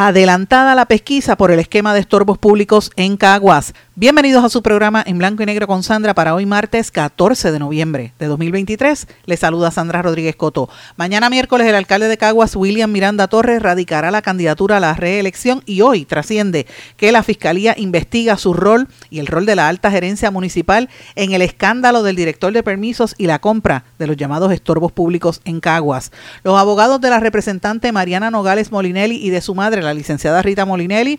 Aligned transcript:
Adelantada 0.00 0.76
la 0.76 0.86
pesquisa 0.86 1.36
por 1.36 1.50
el 1.50 1.58
esquema 1.58 1.92
de 1.92 1.98
estorbos 1.98 2.38
públicos 2.38 2.92
en 2.94 3.16
Caguas. 3.16 3.74
Bienvenidos 3.96 4.44
a 4.44 4.48
su 4.48 4.62
programa 4.62 5.02
en 5.04 5.18
blanco 5.18 5.42
y 5.42 5.46
negro 5.46 5.66
con 5.66 5.82
Sandra 5.82 6.14
para 6.14 6.36
hoy 6.36 6.46
martes 6.46 6.92
14 6.92 7.50
de 7.50 7.58
noviembre 7.58 8.12
de 8.16 8.26
2023. 8.26 9.08
Les 9.26 9.40
saluda 9.40 9.72
Sandra 9.72 10.00
Rodríguez 10.00 10.36
Coto. 10.36 10.68
Mañana 10.96 11.28
miércoles 11.30 11.66
el 11.66 11.74
alcalde 11.74 12.06
de 12.06 12.16
Caguas, 12.16 12.54
William 12.54 12.92
Miranda 12.92 13.26
Torres, 13.26 13.60
radicará 13.60 14.12
la 14.12 14.22
candidatura 14.22 14.76
a 14.76 14.80
la 14.80 14.94
reelección 14.94 15.64
y 15.66 15.80
hoy 15.80 16.04
trasciende 16.04 16.68
que 16.96 17.10
la 17.10 17.24
Fiscalía 17.24 17.74
investiga 17.76 18.36
su 18.36 18.54
rol 18.54 18.86
y 19.10 19.18
el 19.18 19.26
rol 19.26 19.46
de 19.46 19.56
la 19.56 19.66
alta 19.66 19.90
gerencia 19.90 20.30
municipal 20.30 20.88
en 21.16 21.32
el 21.32 21.42
escándalo 21.42 22.04
del 22.04 22.14
director 22.14 22.52
de 22.52 22.62
permisos 22.62 23.16
y 23.18 23.26
la 23.26 23.40
compra 23.40 23.82
de 23.98 24.06
los 24.06 24.16
llamados 24.16 24.52
estorbos 24.52 24.92
públicos 24.92 25.40
en 25.44 25.58
Caguas. 25.58 26.12
Los 26.44 26.56
abogados 26.56 27.00
de 27.00 27.10
la 27.10 27.18
representante 27.18 27.90
Mariana 27.90 28.30
Nogales 28.30 28.70
Molinelli 28.70 29.16
y 29.16 29.30
de 29.30 29.40
su 29.40 29.56
madre, 29.56 29.87
la 29.88 29.94
licenciada 29.94 30.42
Rita 30.42 30.64
Molinelli, 30.64 31.18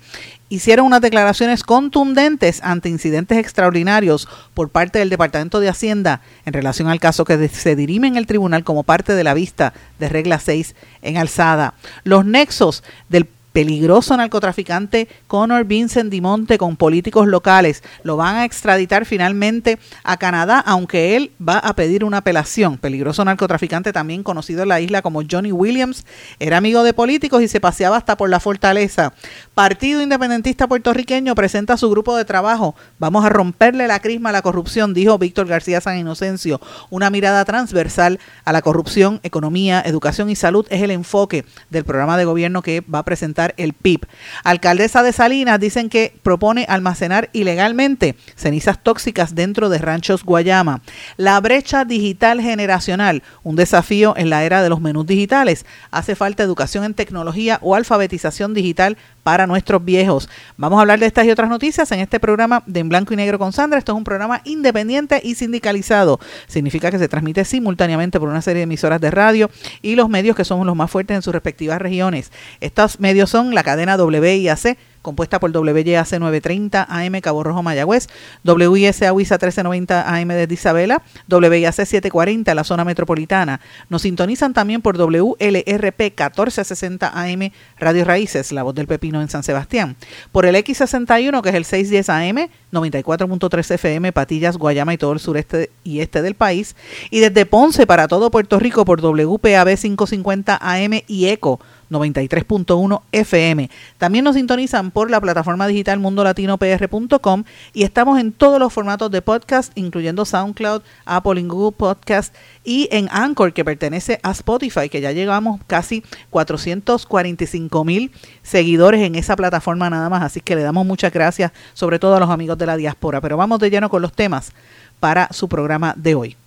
hicieron 0.49 0.85
unas 0.85 1.01
declaraciones 1.01 1.63
contundentes 1.63 2.61
ante 2.63 2.89
incidentes 2.89 3.37
extraordinarios 3.37 4.27
por 4.53 4.69
parte 4.69 4.99
del 4.99 5.09
Departamento 5.09 5.59
de 5.59 5.69
Hacienda 5.69 6.21
en 6.45 6.53
relación 6.53 6.87
al 6.87 6.99
caso 6.99 7.25
que 7.25 7.47
se 7.49 7.75
dirime 7.75 8.07
en 8.07 8.15
el 8.15 8.27
tribunal 8.27 8.63
como 8.63 8.83
parte 8.83 9.13
de 9.13 9.23
la 9.23 9.33
vista 9.33 9.73
de 9.99 10.09
regla 10.09 10.39
6 10.39 10.75
en 11.01 11.17
alzada. 11.17 11.73
Los 12.03 12.25
nexos 12.25 12.83
del 13.09 13.27
peligroso 13.53 14.15
narcotraficante 14.15 15.07
Conor 15.27 15.65
Vincent 15.65 16.11
Dimonte 16.11 16.57
con 16.57 16.77
políticos 16.77 17.27
locales. 17.27 17.83
Lo 18.03 18.17
van 18.17 18.35
a 18.35 18.45
extraditar 18.45 19.05
finalmente 19.05 19.79
a 20.03 20.17
Canadá, 20.17 20.59
aunque 20.65 21.15
él 21.15 21.31
va 21.45 21.57
a 21.57 21.73
pedir 21.73 22.03
una 22.03 22.17
apelación. 22.17 22.77
Peligroso 22.77 23.25
narcotraficante 23.25 23.93
también 23.93 24.23
conocido 24.23 24.63
en 24.63 24.69
la 24.69 24.81
isla 24.81 25.01
como 25.01 25.21
Johnny 25.29 25.51
Williams. 25.51 26.05
Era 26.39 26.57
amigo 26.57 26.83
de 26.83 26.93
políticos 26.93 27.41
y 27.41 27.47
se 27.47 27.59
paseaba 27.59 27.97
hasta 27.97 28.17
por 28.17 28.29
la 28.29 28.39
fortaleza. 28.39 29.13
Partido 29.53 30.01
Independentista 30.01 30.67
Puertorriqueño 30.67 31.35
presenta 31.35 31.77
su 31.77 31.89
grupo 31.89 32.15
de 32.15 32.25
trabajo. 32.25 32.75
Vamos 32.99 33.25
a 33.25 33.29
romperle 33.29 33.87
la 33.87 33.99
crisma 33.99 34.29
a 34.29 34.33
la 34.33 34.41
corrupción, 34.41 34.93
dijo 34.93 35.17
Víctor 35.17 35.47
García 35.47 35.81
San 35.81 35.97
Inocencio. 35.97 36.61
Una 36.89 37.09
mirada 37.09 37.45
transversal 37.45 38.19
a 38.45 38.51
la 38.51 38.61
corrupción, 38.61 39.19
economía, 39.23 39.81
educación 39.85 40.29
y 40.29 40.35
salud 40.35 40.65
es 40.69 40.81
el 40.81 40.91
enfoque 40.91 41.45
del 41.69 41.83
programa 41.83 42.17
de 42.17 42.25
gobierno 42.25 42.61
que 42.61 42.81
va 42.81 42.99
a 42.99 43.03
presentar 43.03 43.38
el 43.57 43.73
PIB. 43.73 44.05
Alcaldesa 44.43 45.03
de 45.03 45.13
Salinas 45.13 45.59
dicen 45.59 45.89
que 45.89 46.13
propone 46.23 46.65
almacenar 46.67 47.29
ilegalmente 47.33 48.15
cenizas 48.35 48.81
tóxicas 48.83 49.35
dentro 49.35 49.69
de 49.69 49.77
ranchos 49.77 50.23
Guayama. 50.23 50.81
La 51.17 51.39
brecha 51.39 51.85
digital 51.85 52.41
generacional, 52.41 53.23
un 53.43 53.55
desafío 53.55 54.13
en 54.17 54.29
la 54.29 54.43
era 54.43 54.61
de 54.61 54.69
los 54.69 54.81
menús 54.81 55.05
digitales. 55.05 55.65
Hace 55.91 56.15
falta 56.15 56.43
educación 56.43 56.83
en 56.83 56.93
tecnología 56.93 57.59
o 57.61 57.75
alfabetización 57.75 58.53
digital 58.53 58.97
para 59.23 59.47
nuestros 59.47 59.83
viejos. 59.83 60.29
Vamos 60.57 60.77
a 60.77 60.81
hablar 60.81 60.99
de 60.99 61.05
estas 61.05 61.25
y 61.25 61.31
otras 61.31 61.49
noticias 61.49 61.91
en 61.91 61.99
este 61.99 62.19
programa 62.19 62.63
de 62.65 62.79
En 62.79 62.89
Blanco 62.89 63.13
y 63.13 63.17
Negro 63.17 63.37
con 63.37 63.53
Sandra. 63.53 63.79
Esto 63.79 63.91
es 63.91 63.97
un 63.97 64.03
programa 64.03 64.41
independiente 64.43 65.21
y 65.23 65.35
sindicalizado. 65.35 66.19
Significa 66.47 66.89
que 66.89 66.99
se 66.99 67.07
transmite 67.07 67.45
simultáneamente 67.45 68.19
por 68.19 68.29
una 68.29 68.41
serie 68.41 68.59
de 68.59 68.63
emisoras 68.63 68.99
de 68.99 69.11
radio 69.11 69.49
y 69.81 69.95
los 69.95 70.09
medios 70.09 70.35
que 70.35 70.45
son 70.45 70.65
los 70.65 70.75
más 70.75 70.89
fuertes 70.89 71.15
en 71.15 71.21
sus 71.21 71.33
respectivas 71.33 71.79
regiones. 71.79 72.31
Estos 72.59 72.99
medios 72.99 73.28
son 73.29 73.53
la 73.53 73.63
cadena 73.63 73.95
WIAC 73.95 74.77
compuesta 75.01 75.39
por 75.39 75.51
WYAC 75.51 76.19
930 76.19 76.87
AM 76.89 77.21
Cabo 77.21 77.43
Rojo 77.43 77.63
Mayagüez, 77.63 78.07
WISA 78.43 79.13
WISA 79.13 79.35
1390 79.35 80.15
AM 80.15 80.27
de 80.27 80.47
Isabela, 80.53 81.01
WIAC 81.29 81.73
740 81.73 82.55
la 82.55 82.63
zona 82.63 82.85
metropolitana. 82.85 83.59
Nos 83.89 84.03
sintonizan 84.03 84.53
también 84.53 84.81
por 84.81 84.97
WLRP 84.97 85.99
1460 85.99 87.11
AM 87.13 87.51
Radio 87.77 88.05
Raíces, 88.05 88.51
la 88.51 88.63
voz 88.63 88.75
del 88.75 88.87
pepino 88.87 89.21
en 89.21 89.29
San 89.29 89.43
Sebastián. 89.43 89.95
Por 90.31 90.45
el 90.45 90.55
X61 90.55 91.41
que 91.41 91.49
es 91.49 91.55
el 91.55 91.65
610 91.65 92.09
AM, 92.09 92.49
94.3 92.71 93.71
FM, 93.75 94.11
Patillas, 94.11 94.57
Guayama 94.57 94.93
y 94.93 94.97
todo 94.97 95.13
el 95.13 95.19
sureste 95.19 95.71
y 95.83 95.99
este 96.01 96.21
del 96.21 96.35
país. 96.35 96.75
Y 97.09 97.19
desde 97.19 97.45
Ponce 97.45 97.87
para 97.87 98.07
todo 98.07 98.31
Puerto 98.31 98.59
Rico 98.59 98.85
por 98.85 99.01
WPAB 99.01 99.75
550 99.77 100.59
AM 100.61 101.01
y 101.07 101.27
ECO 101.27 101.59
93.1 101.89 103.01
FM. 103.11 103.69
También 103.97 104.23
nos 104.23 104.35
sintonizan 104.35 104.88
por 104.91 105.09
la 105.09 105.21
plataforma 105.21 105.67
digital 105.67 105.99
mundolatinopr.com 105.99 107.43
y 107.73 107.83
estamos 107.83 108.19
en 108.19 108.31
todos 108.31 108.59
los 108.59 108.71
formatos 108.73 109.11
de 109.11 109.21
podcast, 109.21 109.71
incluyendo 109.75 110.25
SoundCloud, 110.25 110.81
Apple 111.05 111.41
y 111.41 111.43
Google 111.45 111.75
Podcast 111.77 112.35
y 112.63 112.87
en 112.91 113.07
Anchor, 113.11 113.53
que 113.53 113.65
pertenece 113.65 114.19
a 114.23 114.31
Spotify, 114.31 114.89
que 114.89 115.01
ya 115.01 115.11
llegamos 115.11 115.59
casi 115.67 116.03
445 116.29 117.83
mil 117.83 118.11
seguidores 118.43 119.01
en 119.01 119.15
esa 119.15 119.35
plataforma 119.35 119.89
nada 119.89 120.09
más. 120.09 120.23
Así 120.23 120.41
que 120.41 120.55
le 120.55 120.63
damos 120.63 120.85
muchas 120.85 121.11
gracias, 121.11 121.51
sobre 121.73 121.99
todo 121.99 122.15
a 122.15 122.19
los 122.19 122.29
amigos 122.29 122.57
de 122.57 122.65
la 122.65 122.77
diáspora. 122.77 123.21
Pero 123.21 123.37
vamos 123.37 123.59
de 123.59 123.69
lleno 123.69 123.89
con 123.89 124.01
los 124.01 124.13
temas 124.13 124.51
para 124.99 125.27
su 125.31 125.47
programa 125.47 125.93
de 125.97 126.15
hoy 126.15 126.37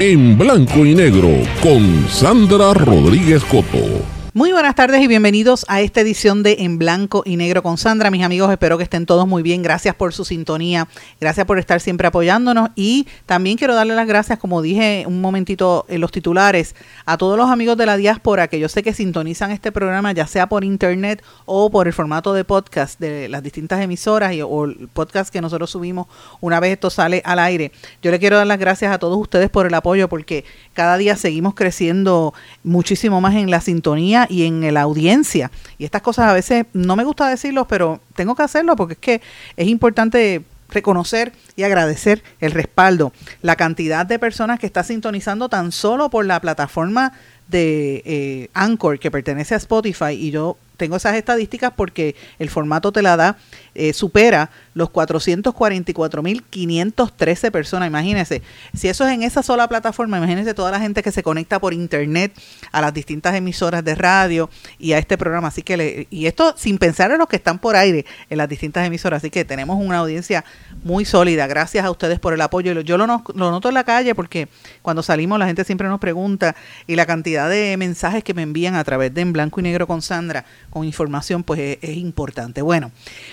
en 0.00 0.36
blanco 0.36 0.84
y 0.84 0.94
negro 0.94 1.30
con 1.62 2.08
Sandra 2.08 2.74
Rodríguez 2.74 3.44
Coto. 3.44 4.13
Muy 4.36 4.50
buenas 4.50 4.74
tardes 4.74 5.00
y 5.00 5.06
bienvenidos 5.06 5.64
a 5.68 5.80
esta 5.80 6.00
edición 6.00 6.42
de 6.42 6.56
En 6.58 6.76
Blanco 6.76 7.22
y 7.24 7.36
Negro 7.36 7.62
con 7.62 7.78
Sandra. 7.78 8.10
Mis 8.10 8.24
amigos, 8.24 8.50
espero 8.50 8.76
que 8.76 8.82
estén 8.82 9.06
todos 9.06 9.28
muy 9.28 9.44
bien. 9.44 9.62
Gracias 9.62 9.94
por 9.94 10.12
su 10.12 10.24
sintonía, 10.24 10.88
gracias 11.20 11.46
por 11.46 11.60
estar 11.60 11.80
siempre 11.80 12.08
apoyándonos 12.08 12.70
y 12.74 13.06
también 13.26 13.56
quiero 13.56 13.76
darle 13.76 13.94
las 13.94 14.08
gracias, 14.08 14.40
como 14.40 14.60
dije 14.60 15.04
un 15.06 15.20
momentito 15.20 15.86
en 15.88 16.00
los 16.00 16.10
titulares, 16.10 16.74
a 17.06 17.16
todos 17.16 17.38
los 17.38 17.48
amigos 17.48 17.76
de 17.76 17.86
la 17.86 17.96
diáspora 17.96 18.48
que 18.48 18.58
yo 18.58 18.68
sé 18.68 18.82
que 18.82 18.92
sintonizan 18.92 19.52
este 19.52 19.70
programa 19.70 20.10
ya 20.10 20.26
sea 20.26 20.48
por 20.48 20.64
internet 20.64 21.22
o 21.44 21.70
por 21.70 21.86
el 21.86 21.92
formato 21.92 22.34
de 22.34 22.42
podcast 22.42 22.98
de 22.98 23.28
las 23.28 23.40
distintas 23.40 23.82
emisoras 23.82 24.32
y, 24.32 24.42
o 24.42 24.64
el 24.64 24.88
podcast 24.92 25.32
que 25.32 25.40
nosotros 25.40 25.70
subimos 25.70 26.08
una 26.40 26.58
vez 26.58 26.72
esto 26.72 26.90
sale 26.90 27.22
al 27.24 27.38
aire. 27.38 27.70
Yo 28.02 28.10
le 28.10 28.18
quiero 28.18 28.36
dar 28.36 28.48
las 28.48 28.58
gracias 28.58 28.92
a 28.92 28.98
todos 28.98 29.16
ustedes 29.16 29.48
por 29.48 29.68
el 29.68 29.74
apoyo 29.74 30.08
porque 30.08 30.44
cada 30.72 30.96
día 30.98 31.14
seguimos 31.14 31.54
creciendo 31.54 32.34
muchísimo 32.64 33.20
más 33.20 33.36
en 33.36 33.48
la 33.48 33.60
sintonía 33.60 34.23
y 34.28 34.44
en 34.44 34.72
la 34.72 34.82
audiencia. 34.82 35.50
Y 35.78 35.84
estas 35.84 36.02
cosas 36.02 36.28
a 36.28 36.32
veces 36.32 36.66
no 36.72 36.96
me 36.96 37.04
gusta 37.04 37.28
decirlo, 37.28 37.66
pero 37.66 38.00
tengo 38.14 38.34
que 38.34 38.42
hacerlo 38.42 38.76
porque 38.76 38.94
es 38.94 39.00
que 39.00 39.22
es 39.56 39.68
importante 39.68 40.42
reconocer 40.70 41.32
y 41.56 41.62
agradecer 41.62 42.22
el 42.40 42.50
respaldo, 42.50 43.12
la 43.42 43.56
cantidad 43.56 44.06
de 44.06 44.18
personas 44.18 44.58
que 44.58 44.66
está 44.66 44.82
sintonizando 44.82 45.48
tan 45.48 45.72
solo 45.72 46.10
por 46.10 46.26
la 46.26 46.40
plataforma 46.40 47.12
de 47.48 48.02
eh, 48.04 48.48
Anchor 48.54 48.98
que 48.98 49.10
pertenece 49.10 49.54
a 49.54 49.58
Spotify 49.58 50.12
y 50.12 50.30
yo 50.30 50.56
tengo 50.76 50.96
esas 50.96 51.14
estadísticas 51.14 51.72
porque 51.76 52.16
el 52.38 52.50
formato 52.50 52.90
te 52.90 53.02
la 53.02 53.16
da, 53.16 53.36
eh, 53.74 53.92
supera 53.92 54.50
los 54.74 54.90
444.513 54.90 57.50
personas. 57.50 57.88
Imagínense, 57.88 58.42
si 58.74 58.88
eso 58.88 59.06
es 59.06 59.14
en 59.14 59.22
esa 59.22 59.42
sola 59.42 59.68
plataforma, 59.68 60.18
imagínense 60.18 60.54
toda 60.54 60.70
la 60.70 60.80
gente 60.80 61.02
que 61.02 61.12
se 61.12 61.22
conecta 61.22 61.58
por 61.58 61.72
internet 61.72 62.32
a 62.72 62.80
las 62.80 62.92
distintas 62.92 63.34
emisoras 63.34 63.84
de 63.84 63.94
radio 63.94 64.50
y 64.78 64.92
a 64.92 64.98
este 64.98 65.16
programa. 65.16 65.48
Así 65.48 65.62
que, 65.62 66.06
y 66.10 66.26
esto 66.26 66.54
sin 66.56 66.78
pensar 66.78 67.10
en 67.10 67.18
los 67.18 67.28
que 67.28 67.36
están 67.36 67.58
por 67.58 67.76
aire 67.76 68.04
en 68.28 68.38
las 68.38 68.48
distintas 68.48 68.86
emisoras. 68.86 69.18
Así 69.18 69.30
que 69.30 69.44
tenemos 69.44 69.78
una 69.80 69.98
audiencia 69.98 70.44
muy 70.82 71.04
sólida. 71.04 71.46
Gracias 71.46 71.84
a 71.84 71.90
ustedes 71.90 72.18
por 72.18 72.34
el 72.34 72.40
apoyo. 72.40 72.80
Yo 72.80 72.98
lo, 72.98 73.06
lo 73.06 73.50
noto 73.50 73.68
en 73.68 73.74
la 73.74 73.84
calle 73.84 74.14
porque 74.14 74.48
cuando 74.82 75.02
salimos 75.02 75.38
la 75.38 75.46
gente 75.46 75.64
siempre 75.64 75.88
nos 75.88 76.00
pregunta 76.00 76.56
y 76.86 76.96
la 76.96 77.06
cantidad 77.06 77.48
de 77.48 77.76
mensajes 77.76 78.24
que 78.24 78.34
me 78.34 78.42
envían 78.42 78.74
a 78.74 78.84
través 78.84 79.14
de 79.14 79.20
En 79.20 79.32
Blanco 79.32 79.60
y 79.60 79.62
Negro 79.62 79.86
con 79.86 80.02
Sandra 80.02 80.44
con 80.70 80.84
información, 80.84 81.42
pues 81.42 81.78
es, 81.80 81.96
importante. 81.96 82.62
Bueno, 82.62 82.90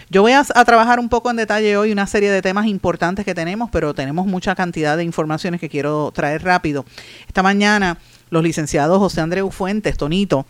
yo 0.10 0.21
voy 0.21 0.33
a, 0.33 0.44
trabajar 0.44 1.00
un 1.00 1.10
poco 1.10 1.30
en 1.31 1.38
detalle 1.38 1.78
hoy 1.78 1.92
una 1.92 2.06
serie 2.07 2.30
de 2.30 2.42
temas 2.42 2.68
importantes 2.68 3.25
que 3.25 3.33
tenemos, 3.33 3.69
pero 3.72 3.94
tenemos 3.94 4.28
mucha 4.28 4.54
cantidad 4.54 4.95
de 4.98 5.04
informaciones 5.04 5.60
que 5.60 5.69
quiero 5.69 6.12
traer 6.13 6.44
rápido. 6.44 6.86
Esta 7.28 7.42
mañana 7.42 7.98
los 8.30 8.44
licenciados 8.44 9.00
José 9.00 9.22
Andreu 9.22 9.50
Fuentes, 9.50 9.98
Tonito, 9.98 10.45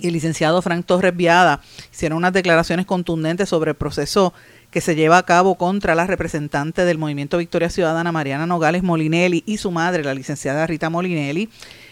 y 0.00 0.08
el 0.08 0.12
licenciado 0.12 0.60
Frank 0.62 0.84
Torres 0.84 1.16
Viada 1.16 1.60
hicieron 1.92 2.18
unas 2.18 2.32
declaraciones 2.32 2.86
contundentes 2.86 3.48
sobre 3.48 3.70
el 3.70 3.76
proceso 3.76 4.34
que 4.70 4.80
se 4.80 4.94
lleva 4.94 5.16
a 5.16 5.22
cabo 5.24 5.54
contra 5.54 5.94
la 5.94 6.06
representante 6.06 6.84
del 6.84 6.98
Movimiento 6.98 7.38
Victoria 7.38 7.70
Ciudadana, 7.70 8.12
Mariana 8.12 8.46
Nogales 8.46 8.82
Molinelli, 8.82 9.42
y 9.46 9.56
su 9.56 9.70
madre, 9.70 10.04
la 10.04 10.12
licenciada 10.12 10.66
Rita 10.66 10.90
Molinelli, 10.90 11.48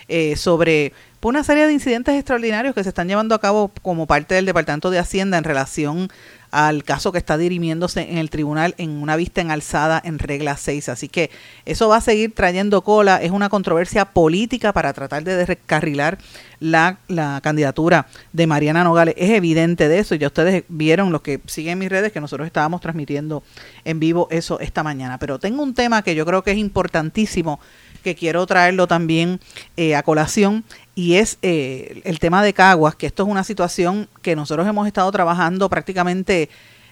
eh, 0.08 0.36
sobre 0.36 0.92
una 1.22 1.42
serie 1.42 1.66
de 1.66 1.72
incidentes 1.72 2.14
extraordinarios 2.14 2.74
que 2.74 2.82
se 2.82 2.90
están 2.90 3.08
llevando 3.08 3.34
a 3.34 3.40
cabo 3.40 3.72
como 3.80 4.06
parte 4.06 4.34
del 4.34 4.44
Departamento 4.44 4.90
de 4.90 4.98
Hacienda 4.98 5.38
en 5.38 5.44
relación 5.44 6.10
al 6.54 6.84
caso 6.84 7.10
que 7.10 7.18
está 7.18 7.36
dirimiéndose 7.36 8.12
en 8.12 8.18
el 8.18 8.30
tribunal 8.30 8.76
en 8.78 8.90
una 8.90 9.16
vista 9.16 9.40
en 9.40 9.50
alzada 9.50 10.00
en 10.04 10.20
regla 10.20 10.56
6. 10.56 10.88
Así 10.88 11.08
que 11.08 11.32
eso 11.64 11.88
va 11.88 11.96
a 11.96 12.00
seguir 12.00 12.32
trayendo 12.32 12.82
cola. 12.82 13.20
Es 13.20 13.32
una 13.32 13.48
controversia 13.48 14.04
política 14.04 14.72
para 14.72 14.92
tratar 14.92 15.24
de 15.24 15.36
descarrilar 15.36 16.18
la, 16.60 16.98
la 17.08 17.40
candidatura 17.42 18.06
de 18.32 18.46
Mariana 18.46 18.84
Nogales. 18.84 19.16
Es 19.18 19.30
evidente 19.30 19.88
de 19.88 19.98
eso. 19.98 20.14
Ya 20.14 20.28
ustedes 20.28 20.62
vieron, 20.68 21.10
los 21.10 21.22
que 21.22 21.40
siguen 21.46 21.80
mis 21.80 21.88
redes, 21.88 22.12
que 22.12 22.20
nosotros 22.20 22.46
estábamos 22.46 22.80
transmitiendo 22.80 23.42
en 23.84 23.98
vivo 23.98 24.28
eso 24.30 24.60
esta 24.60 24.84
mañana. 24.84 25.18
Pero 25.18 25.40
tengo 25.40 25.60
un 25.60 25.74
tema 25.74 26.02
que 26.02 26.14
yo 26.14 26.24
creo 26.24 26.44
que 26.44 26.52
es 26.52 26.58
importantísimo 26.58 27.58
que 28.04 28.14
quiero 28.14 28.46
traerlo 28.46 28.86
también 28.86 29.40
eh, 29.76 29.96
a 29.96 30.04
colación 30.04 30.62
y 30.94 31.14
es 31.14 31.38
eh, 31.42 32.02
el 32.04 32.20
tema 32.20 32.44
de 32.44 32.52
Caguas, 32.52 32.94
que 32.94 33.06
esto 33.06 33.24
es 33.24 33.28
una 33.28 33.42
situación 33.42 34.08
que 34.22 34.36
nosotros 34.36 34.68
hemos 34.68 34.86
estado 34.86 35.10
trabajando 35.10 35.68
prácticamente, 35.68 36.48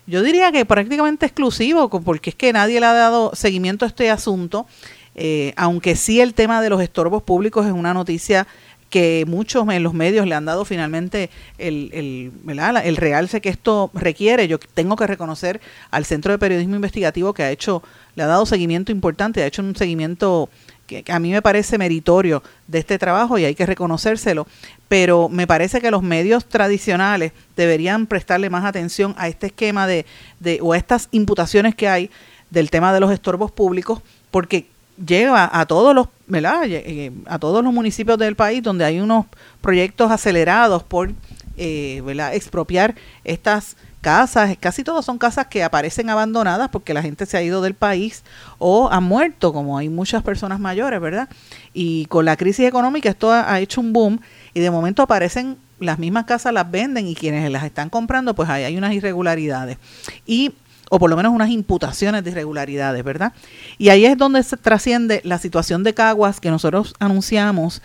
yo 0.08 0.22
diría 0.22 0.50
que 0.50 0.64
prácticamente 0.64 1.26
exclusivo, 1.26 1.88
porque 1.88 2.30
es 2.30 2.36
que 2.36 2.52
nadie 2.52 2.80
le 2.80 2.86
ha 2.86 2.92
dado 2.94 3.30
seguimiento 3.34 3.84
a 3.84 3.88
este 3.88 4.10
asunto, 4.10 4.66
eh, 5.14 5.52
aunque 5.56 5.94
sí 5.94 6.20
el 6.20 6.34
tema 6.34 6.60
de 6.60 6.70
los 6.70 6.82
estorbos 6.82 7.22
públicos 7.22 7.66
es 7.66 7.72
una 7.72 7.94
noticia 7.94 8.48
que 8.92 9.24
muchos 9.26 9.66
en 9.70 9.82
los 9.82 9.94
medios 9.94 10.26
le 10.26 10.34
han 10.34 10.44
dado 10.44 10.66
finalmente 10.66 11.30
el, 11.56 11.90
el, 11.94 12.58
el 12.84 12.96
realce 12.96 13.40
que 13.40 13.48
esto 13.48 13.90
requiere. 13.94 14.48
Yo 14.48 14.58
tengo 14.58 14.96
que 14.96 15.06
reconocer 15.06 15.62
al 15.90 16.04
Centro 16.04 16.30
de 16.30 16.38
Periodismo 16.38 16.74
Investigativo 16.74 17.32
que 17.32 17.42
ha 17.42 17.50
hecho, 17.50 17.82
le 18.16 18.22
ha 18.22 18.26
dado 18.26 18.44
seguimiento 18.44 18.92
importante, 18.92 19.42
ha 19.42 19.46
hecho 19.46 19.62
un 19.62 19.74
seguimiento 19.74 20.50
que, 20.86 21.04
a 21.08 21.18
mí 21.18 21.30
me 21.30 21.42
parece 21.42 21.78
meritorio 21.78 22.42
de 22.66 22.78
este 22.78 22.98
trabajo 22.98 23.38
y 23.38 23.44
hay 23.44 23.54
que 23.54 23.66
reconocérselo, 23.66 24.46
pero 24.88 25.28
me 25.28 25.46
parece 25.46 25.80
que 25.80 25.90
los 25.90 26.02
medios 26.02 26.46
tradicionales 26.46 27.32
deberían 27.56 28.06
prestarle 28.06 28.50
más 28.50 28.64
atención 28.64 29.14
a 29.18 29.28
este 29.28 29.46
esquema 29.46 29.86
de, 29.86 30.06
de 30.40 30.58
o 30.62 30.72
a 30.72 30.76
estas 30.76 31.08
imputaciones 31.12 31.74
que 31.74 31.88
hay 31.88 32.10
del 32.50 32.70
tema 32.70 32.92
de 32.92 33.00
los 33.00 33.10
estorbos 33.10 33.50
públicos, 33.50 34.00
porque 34.30 34.66
lleva 35.04 35.50
a 35.52 35.66
todos 35.66 35.94
los 35.94 36.08
¿verdad? 36.32 36.62
Eh, 36.66 37.12
a 37.26 37.38
todos 37.38 37.62
los 37.62 37.74
municipios 37.74 38.16
del 38.16 38.36
país 38.36 38.62
donde 38.62 38.86
hay 38.86 39.00
unos 39.00 39.26
proyectos 39.60 40.10
acelerados 40.10 40.82
por 40.82 41.12
eh, 41.58 42.02
¿verdad? 42.06 42.34
expropiar 42.34 42.94
estas 43.22 43.76
casas, 44.02 44.54
casi 44.58 44.84
todas 44.84 45.04
son 45.04 45.16
casas 45.16 45.46
que 45.46 45.62
aparecen 45.62 46.10
abandonadas 46.10 46.68
porque 46.68 46.92
la 46.92 47.00
gente 47.00 47.24
se 47.24 47.38
ha 47.38 47.42
ido 47.42 47.62
del 47.62 47.74
país 47.74 48.24
o 48.58 48.90
ha 48.90 49.00
muerto, 49.00 49.52
como 49.52 49.78
hay 49.78 49.88
muchas 49.88 50.22
personas 50.22 50.60
mayores, 50.60 51.00
¿verdad? 51.00 51.28
Y 51.72 52.04
con 52.06 52.26
la 52.26 52.36
crisis 52.36 52.66
económica 52.66 53.08
esto 53.08 53.32
ha, 53.32 53.58
hecho 53.60 53.80
un 53.80 53.92
boom 53.92 54.20
y 54.52 54.60
de 54.60 54.70
momento 54.70 55.02
aparecen 55.02 55.56
las 55.78 55.98
mismas 55.98 56.26
casas 56.26 56.52
las 56.52 56.70
venden 56.70 57.06
y 57.06 57.14
quienes 57.14 57.50
las 57.50 57.64
están 57.64 57.88
comprando, 57.88 58.34
pues 58.34 58.48
ahí 58.50 58.64
hay 58.64 58.76
unas 58.76 58.92
irregularidades. 58.92 59.78
Y 60.26 60.52
o 60.90 60.98
por 60.98 61.08
lo 61.08 61.16
menos 61.16 61.32
unas 61.32 61.48
imputaciones 61.48 62.22
de 62.22 62.32
irregularidades, 62.32 63.02
¿verdad? 63.02 63.32
Y 63.78 63.88
ahí 63.88 64.04
es 64.04 64.18
donde 64.18 64.42
se 64.42 64.58
trasciende 64.58 65.22
la 65.24 65.38
situación 65.38 65.84
de 65.84 65.94
Caguas 65.94 66.38
que 66.38 66.50
nosotros 66.50 66.94
anunciamos 66.98 67.80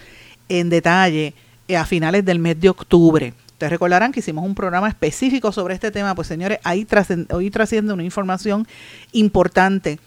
en 0.49 0.69
detalle 0.69 1.33
eh, 1.67 1.77
a 1.77 1.85
finales 1.85 2.25
del 2.25 2.39
mes 2.39 2.59
de 2.59 2.69
octubre. 2.69 3.33
Ustedes 3.57 3.71
recordarán 3.71 4.11
que 4.11 4.19
hicimos 4.19 4.45
un 4.45 4.53
programa 4.53 4.87
específico 4.87 5.51
sobre 5.51 5.73
este 5.73 5.89
tema, 5.89 6.13
pues 6.13 6.27
señores, 6.27 6.59
ahí 6.63 6.85
hoy 7.31 7.49
trasciende 7.49 7.91
una 7.91 8.03
información 8.03 8.67
importante 9.13 9.97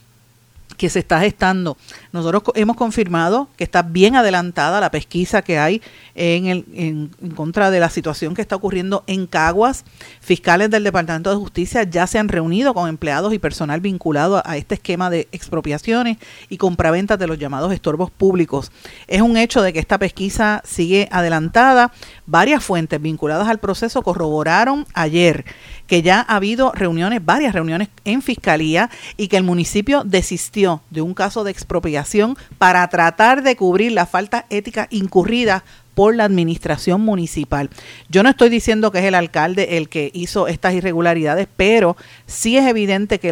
que 0.76 0.88
se 0.88 1.00
está 1.00 1.20
gestando. 1.20 1.76
Nosotros 2.12 2.42
hemos 2.54 2.76
confirmado 2.76 3.48
que 3.56 3.64
está 3.64 3.82
bien 3.82 4.16
adelantada 4.16 4.80
la 4.80 4.90
pesquisa 4.90 5.42
que 5.42 5.58
hay 5.58 5.82
en, 6.14 6.46
el, 6.46 6.64
en, 6.74 7.08
contra 7.34 7.70
de 7.70 7.80
la 7.80 7.90
situación 7.90 8.34
que 8.34 8.42
está 8.42 8.56
ocurriendo 8.56 9.04
en 9.06 9.26
Caguas. 9.26 9.84
Fiscales 10.20 10.70
del 10.70 10.84
Departamento 10.84 11.30
de 11.30 11.36
Justicia 11.36 11.82
ya 11.84 12.06
se 12.06 12.18
han 12.18 12.28
reunido 12.28 12.74
con 12.74 12.88
empleados 12.88 13.32
y 13.34 13.38
personal 13.38 13.80
vinculado 13.80 14.42
a, 14.44 14.56
este 14.56 14.74
esquema 14.74 15.10
de 15.10 15.28
expropiaciones 15.32 16.18
y 16.48 16.56
compraventas 16.56 17.18
de 17.18 17.26
los 17.26 17.38
llamados 17.38 17.72
estorbos 17.72 18.10
públicos. 18.10 18.72
Es 19.06 19.22
un 19.22 19.36
hecho 19.36 19.62
de 19.62 19.72
que 19.72 19.78
esta 19.78 19.98
pesquisa 19.98 20.62
sigue 20.64 21.08
adelantada. 21.10 21.92
Varias 22.26 22.62
fuentes 22.62 23.00
vinculadas 23.00 23.48
al 23.48 23.58
proceso 23.58 24.02
corroboraron 24.02 24.86
ayer 24.94 25.44
que 25.86 26.02
ya 26.02 26.24
ha 26.28 26.36
habido 26.36 26.70
reuniones, 26.70 27.24
varias 27.24 27.52
reuniones 27.52 27.88
en 28.04 28.22
fiscalía 28.22 28.90
y 29.16 29.26
que 29.26 29.36
el 29.36 29.42
municipio 29.42 30.04
desistió 30.04 30.59
de 30.90 31.00
un 31.00 31.14
caso 31.14 31.44
de 31.44 31.50
expropiación 31.50 32.36
para 32.58 32.86
tratar 32.88 33.42
de 33.42 33.56
cubrir 33.56 33.92
la 33.92 34.06
falta 34.06 34.46
ética 34.50 34.86
incurrida 34.90 35.64
por 35.94 36.14
la 36.14 36.24
administración 36.24 37.00
municipal. 37.00 37.68
Yo 38.08 38.22
no 38.22 38.30
estoy 38.30 38.48
diciendo 38.48 38.90
que 38.90 39.00
es 39.00 39.04
el 39.04 39.14
alcalde 39.14 39.76
el 39.76 39.88
que 39.88 40.10
hizo 40.14 40.48
estas 40.48 40.74
irregularidades, 40.74 41.46
pero 41.56 41.96
sí 42.26 42.56
es 42.56 42.66
evidente 42.66 43.18
que 43.18 43.28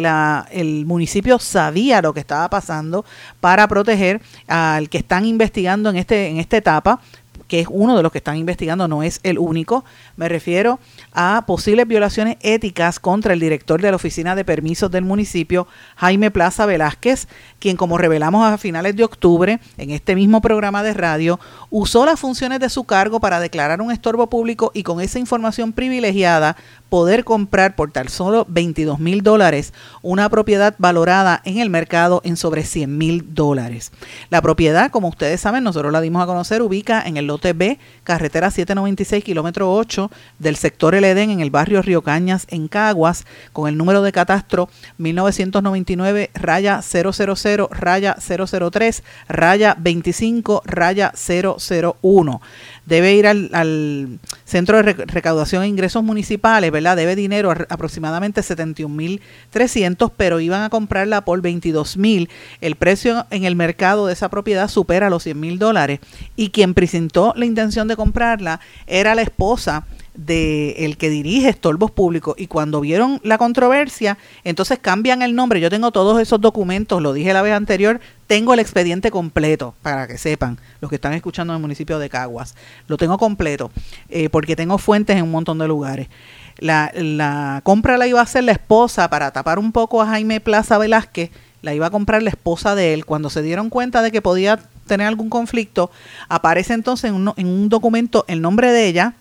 el 0.51 0.85
municipio 0.85 1.39
sabía 1.39 2.01
lo 2.01 2.13
que 2.13 2.19
estaba 2.19 2.49
pasando 2.49 3.05
para 3.39 3.67
proteger 3.67 4.21
al 4.47 4.89
que 4.89 4.99
están 4.99 5.25
investigando 5.25 5.89
en, 5.89 5.95
este, 5.95 6.27
en 6.27 6.37
esta 6.37 6.57
etapa 6.57 7.01
que 7.49 7.59
es 7.59 7.67
uno 7.69 7.97
de 7.97 8.03
los 8.03 8.13
que 8.13 8.19
están 8.19 8.37
investigando, 8.37 8.87
no 8.87 9.03
es 9.03 9.19
el 9.23 9.37
único. 9.37 9.83
Me 10.15 10.29
refiero 10.29 10.79
a 11.11 11.43
posibles 11.45 11.87
violaciones 11.87 12.37
éticas 12.41 12.99
contra 12.99 13.33
el 13.33 13.41
director 13.41 13.81
de 13.81 13.89
la 13.89 13.97
Oficina 13.97 14.35
de 14.35 14.45
Permisos 14.45 14.91
del 14.91 15.03
municipio, 15.03 15.67
Jaime 15.97 16.31
Plaza 16.31 16.65
Velázquez, 16.65 17.27
quien 17.59 17.75
como 17.75 17.97
revelamos 17.97 18.45
a 18.45 18.57
finales 18.57 18.95
de 18.95 19.03
octubre 19.03 19.59
en 19.77 19.89
este 19.89 20.15
mismo 20.15 20.41
programa 20.41 20.83
de 20.83 20.93
radio, 20.93 21.39
usó 21.71 22.05
las 22.05 22.19
funciones 22.19 22.59
de 22.59 22.69
su 22.69 22.83
cargo 22.83 23.19
para 23.19 23.39
declarar 23.39 23.81
un 23.81 23.91
estorbo 23.91 24.29
público 24.29 24.71
y 24.73 24.83
con 24.83 25.01
esa 25.01 25.17
información 25.17 25.73
privilegiada 25.73 26.55
poder 26.89 27.23
comprar 27.23 27.75
por 27.75 27.91
tal 27.91 28.09
solo 28.09 28.45
22 28.49 28.99
mil 28.99 29.21
dólares 29.21 29.73
una 30.01 30.29
propiedad 30.29 30.75
valorada 30.77 31.41
en 31.45 31.59
el 31.59 31.69
mercado 31.69 32.21
en 32.23 32.35
sobre 32.35 32.63
100 32.63 32.97
mil 32.97 33.33
dólares. 33.33 33.91
La 34.29 34.41
propiedad, 34.41 34.91
como 34.91 35.07
ustedes 35.07 35.39
saben, 35.39 35.63
nosotros 35.63 35.91
la 35.91 36.01
dimos 36.01 36.21
a 36.21 36.25
conocer, 36.25 36.61
ubica 36.61 37.01
en 37.01 37.17
el 37.17 37.27
lote 37.27 37.53
B, 37.53 37.79
carretera 38.03 38.51
796, 38.51 39.23
kilómetro 39.23 39.73
8 39.73 40.11
del 40.39 40.55
sector 40.55 40.95
El 40.95 41.05
Edén, 41.05 41.29
en 41.29 41.39
el 41.39 41.51
barrio 41.51 41.81
Río 41.81 42.01
Cañas, 42.01 42.47
en 42.49 42.67
Caguas, 42.67 43.25
con 43.53 43.69
el 43.69 43.77
número 43.77 44.01
de 44.01 44.11
catastro 44.11 44.69
1999 44.97 46.31
raya 46.33 46.81
000 46.81 47.69
raya 47.71 48.17
003 48.19 49.03
raya 49.27 49.75
25 49.79 50.61
raya 50.65 51.13
001 51.13 52.41
debe 52.89 53.13
ir 53.13 53.27
al, 53.27 54.19
Centro 54.45 54.81
de 54.81 54.93
Recaudación 54.93 55.63
e 55.63 55.67
Ingresos 55.67 56.03
Municipales, 56.03 56.71
¿verdad? 56.71 56.97
Debe 56.97 57.15
dinero 57.15 57.51
aproximadamente 57.51 58.41
71.300, 58.41 60.11
pero 60.17 60.39
iban 60.39 60.63
a 60.63 60.69
comprarla 60.69 61.21
por 61.21 61.41
22.000. 61.41 62.27
El 62.61 62.75
precio 62.75 63.27
en 63.29 63.45
el 63.45 63.55
mercado 63.55 64.07
de 64.07 64.13
esa 64.13 64.29
propiedad 64.29 64.67
supera 64.67 65.11
los 65.11 65.25
100.000 65.25 65.59
dólares 65.59 65.99
y 66.35 66.49
quien 66.49 66.73
presentó 66.73 67.33
la 67.37 67.45
intención 67.45 67.87
de 67.87 67.95
comprarla 67.95 68.59
era 68.87 69.13
la 69.13 69.21
esposa 69.21 69.85
de 70.25 70.71
el 70.79 70.97
que 70.97 71.09
dirige 71.09 71.47
Estorbos 71.47 71.91
Públicos 71.91 72.35
y 72.37 72.47
cuando 72.47 72.81
vieron 72.81 73.21
la 73.23 73.37
controversia, 73.37 74.17
entonces 74.43 74.77
cambian 74.79 75.21
el 75.21 75.33
nombre. 75.33 75.61
Yo 75.61 75.69
tengo 75.69 75.91
todos 75.91 76.21
esos 76.21 76.41
documentos, 76.41 77.01
lo 77.01 77.13
dije 77.13 77.31
la 77.31 77.41
vez 77.41 77.53
anterior, 77.53 78.01
tengo 78.27 78.53
el 78.53 78.59
expediente 78.59 79.11
completo 79.11 79.75
para 79.81 80.07
que 80.07 80.17
sepan 80.17 80.59
los 80.81 80.89
que 80.89 80.95
están 80.95 81.13
escuchando 81.13 81.53
en 81.53 81.57
el 81.57 81.61
municipio 81.61 81.99
de 81.99 82.09
Caguas. 82.09 82.55
Lo 82.87 82.97
tengo 82.97 83.17
completo 83.17 83.71
eh, 84.09 84.29
porque 84.29 84.57
tengo 84.57 84.77
fuentes 84.77 85.15
en 85.15 85.23
un 85.23 85.31
montón 85.31 85.57
de 85.57 85.67
lugares. 85.67 86.09
La, 86.57 86.91
la 86.93 87.61
compra 87.63 87.97
la 87.97 88.05
iba 88.05 88.19
a 88.19 88.23
hacer 88.23 88.43
la 88.43 88.51
esposa 88.51 89.09
para 89.09 89.31
tapar 89.31 89.57
un 89.57 89.71
poco 89.71 90.01
a 90.01 90.07
Jaime 90.07 90.41
Plaza 90.41 90.77
Velázquez, 90.77 91.31
la 91.61 91.73
iba 91.73 91.87
a 91.87 91.91
comprar 91.91 92.21
la 92.21 92.29
esposa 92.29 92.75
de 92.75 92.93
él. 92.93 93.05
Cuando 93.05 93.29
se 93.29 93.41
dieron 93.41 93.69
cuenta 93.69 94.01
de 94.01 94.11
que 94.11 94.21
podía 94.21 94.59
tener 94.85 95.07
algún 95.07 95.29
conflicto, 95.29 95.91
aparece 96.27 96.73
entonces 96.73 97.09
en 97.09 97.15
un, 97.15 97.33
en 97.37 97.47
un 97.47 97.69
documento 97.69 98.25
el 98.27 98.41
nombre 98.41 98.73
de 98.73 98.87
ella, 98.87 99.13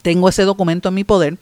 tengo 0.00 0.28
ese 0.28 0.44
documento 0.44 0.88
en 0.88 0.94
mi 0.94 1.04
poder 1.04 1.38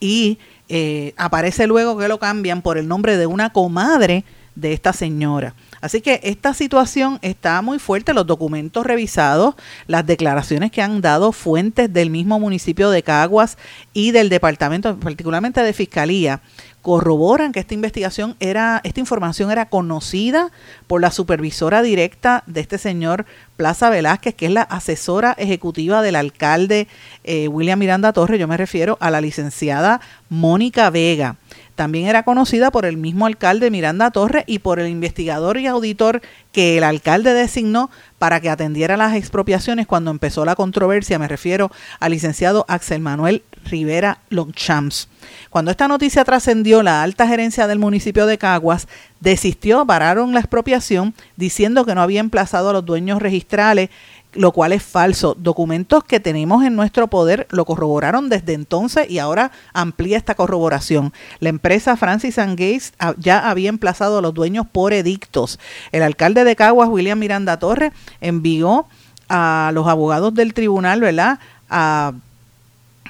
y 0.00 0.38
eh, 0.68 1.12
aparece 1.16 1.66
luego 1.66 1.98
que 1.98 2.08
lo 2.08 2.18
cambian 2.18 2.62
por 2.62 2.78
el 2.78 2.88
nombre 2.88 3.16
de 3.16 3.26
una 3.26 3.52
comadre 3.52 4.24
de 4.54 4.72
esta 4.72 4.92
señora. 4.92 5.54
Así 5.80 6.00
que 6.00 6.20
esta 6.22 6.52
situación 6.52 7.18
está 7.22 7.62
muy 7.62 7.78
fuerte, 7.78 8.12
los 8.12 8.26
documentos 8.26 8.84
revisados, 8.84 9.54
las 9.86 10.04
declaraciones 10.04 10.70
que 10.70 10.82
han 10.82 11.00
dado 11.00 11.32
fuentes 11.32 11.92
del 11.92 12.10
mismo 12.10 12.38
municipio 12.38 12.90
de 12.90 13.02
Caguas 13.02 13.56
y 13.94 14.10
del 14.10 14.28
departamento, 14.28 14.96
particularmente 14.98 15.62
de 15.62 15.72
Fiscalía, 15.72 16.42
corroboran 16.82 17.52
que 17.52 17.60
esta 17.60 17.74
investigación 17.74 18.36
era, 18.40 18.80
esta 18.84 19.00
información 19.00 19.50
era 19.50 19.68
conocida 19.68 20.50
por 20.86 21.00
la 21.00 21.10
supervisora 21.10 21.82
directa 21.82 22.42
de 22.46 22.60
este 22.60 22.78
señor 22.78 23.26
Plaza 23.56 23.90
Velázquez, 23.90 24.34
que 24.34 24.46
es 24.46 24.52
la 24.52 24.62
asesora 24.62 25.34
ejecutiva 25.38 26.00
del 26.00 26.16
alcalde 26.16 26.88
eh, 27.24 27.48
William 27.48 27.78
Miranda 27.78 28.12
Torres, 28.12 28.40
yo 28.40 28.48
me 28.48 28.56
refiero 28.56 28.96
a 29.00 29.10
la 29.10 29.20
licenciada 29.20 30.00
Mónica 30.30 30.88
Vega. 30.90 31.36
también 31.74 32.06
era 32.08 32.22
conocida 32.22 32.70
por 32.70 32.84
el 32.84 32.96
mismo 32.96 33.26
alcalde 33.26 33.70
Miranda 33.70 34.10
Torres 34.10 34.44
y 34.46 34.60
por 34.60 34.80
el 34.80 34.88
investigador 34.88 35.58
y 35.58 35.66
auditor 35.66 36.22
que 36.52 36.78
el 36.78 36.84
alcalde 36.84 37.34
designó 37.34 37.90
para 38.18 38.40
que 38.40 38.50
atendiera 38.50 38.96
las 38.96 39.14
expropiaciones 39.14 39.86
cuando 39.86 40.10
empezó 40.10 40.44
la 40.44 40.56
controversia. 40.56 41.18
Me 41.18 41.28
refiero 41.28 41.70
al 41.98 42.12
licenciado 42.12 42.64
Axel 42.68 43.00
Manuel 43.00 43.42
Rivera 43.64 44.18
Longchamps. 44.30 45.08
Cuando 45.50 45.70
esta 45.70 45.88
noticia 45.88 46.24
trascendió, 46.24 46.82
la 46.82 47.02
alta 47.02 47.26
gerencia 47.26 47.66
del 47.66 47.78
municipio 47.78 48.26
de 48.26 48.38
Caguas 48.38 48.88
desistió, 49.20 49.84
pararon 49.86 50.32
la 50.32 50.40
expropiación 50.40 51.14
diciendo 51.36 51.84
que 51.84 51.94
no 51.94 52.02
había 52.02 52.20
emplazado 52.20 52.70
a 52.70 52.72
los 52.72 52.84
dueños 52.84 53.20
registrales 53.20 53.90
lo 54.32 54.52
cual 54.52 54.72
es 54.72 54.82
falso. 54.82 55.34
Documentos 55.38 56.04
que 56.04 56.20
tenemos 56.20 56.64
en 56.64 56.76
nuestro 56.76 57.08
poder 57.08 57.46
lo 57.50 57.64
corroboraron 57.64 58.28
desde 58.28 58.54
entonces 58.54 59.10
y 59.10 59.18
ahora 59.18 59.50
amplía 59.72 60.16
esta 60.16 60.34
corroboración. 60.34 61.12
La 61.40 61.48
empresa 61.48 61.96
Francis 61.96 62.36
Gates 62.36 62.92
ya 63.18 63.50
había 63.50 63.68
emplazado 63.68 64.18
a 64.18 64.22
los 64.22 64.34
dueños 64.34 64.66
por 64.70 64.92
edictos. 64.92 65.58
El 65.92 66.02
alcalde 66.02 66.44
de 66.44 66.56
Caguas, 66.56 66.88
William 66.88 67.18
Miranda 67.18 67.58
Torres, 67.58 67.92
envió 68.20 68.86
a 69.28 69.70
los 69.74 69.86
abogados 69.86 70.34
del 70.34 70.54
tribunal, 70.54 71.00
¿verdad? 71.00 71.38
A 71.68 72.12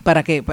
para 0.02 0.23
que 0.23 0.45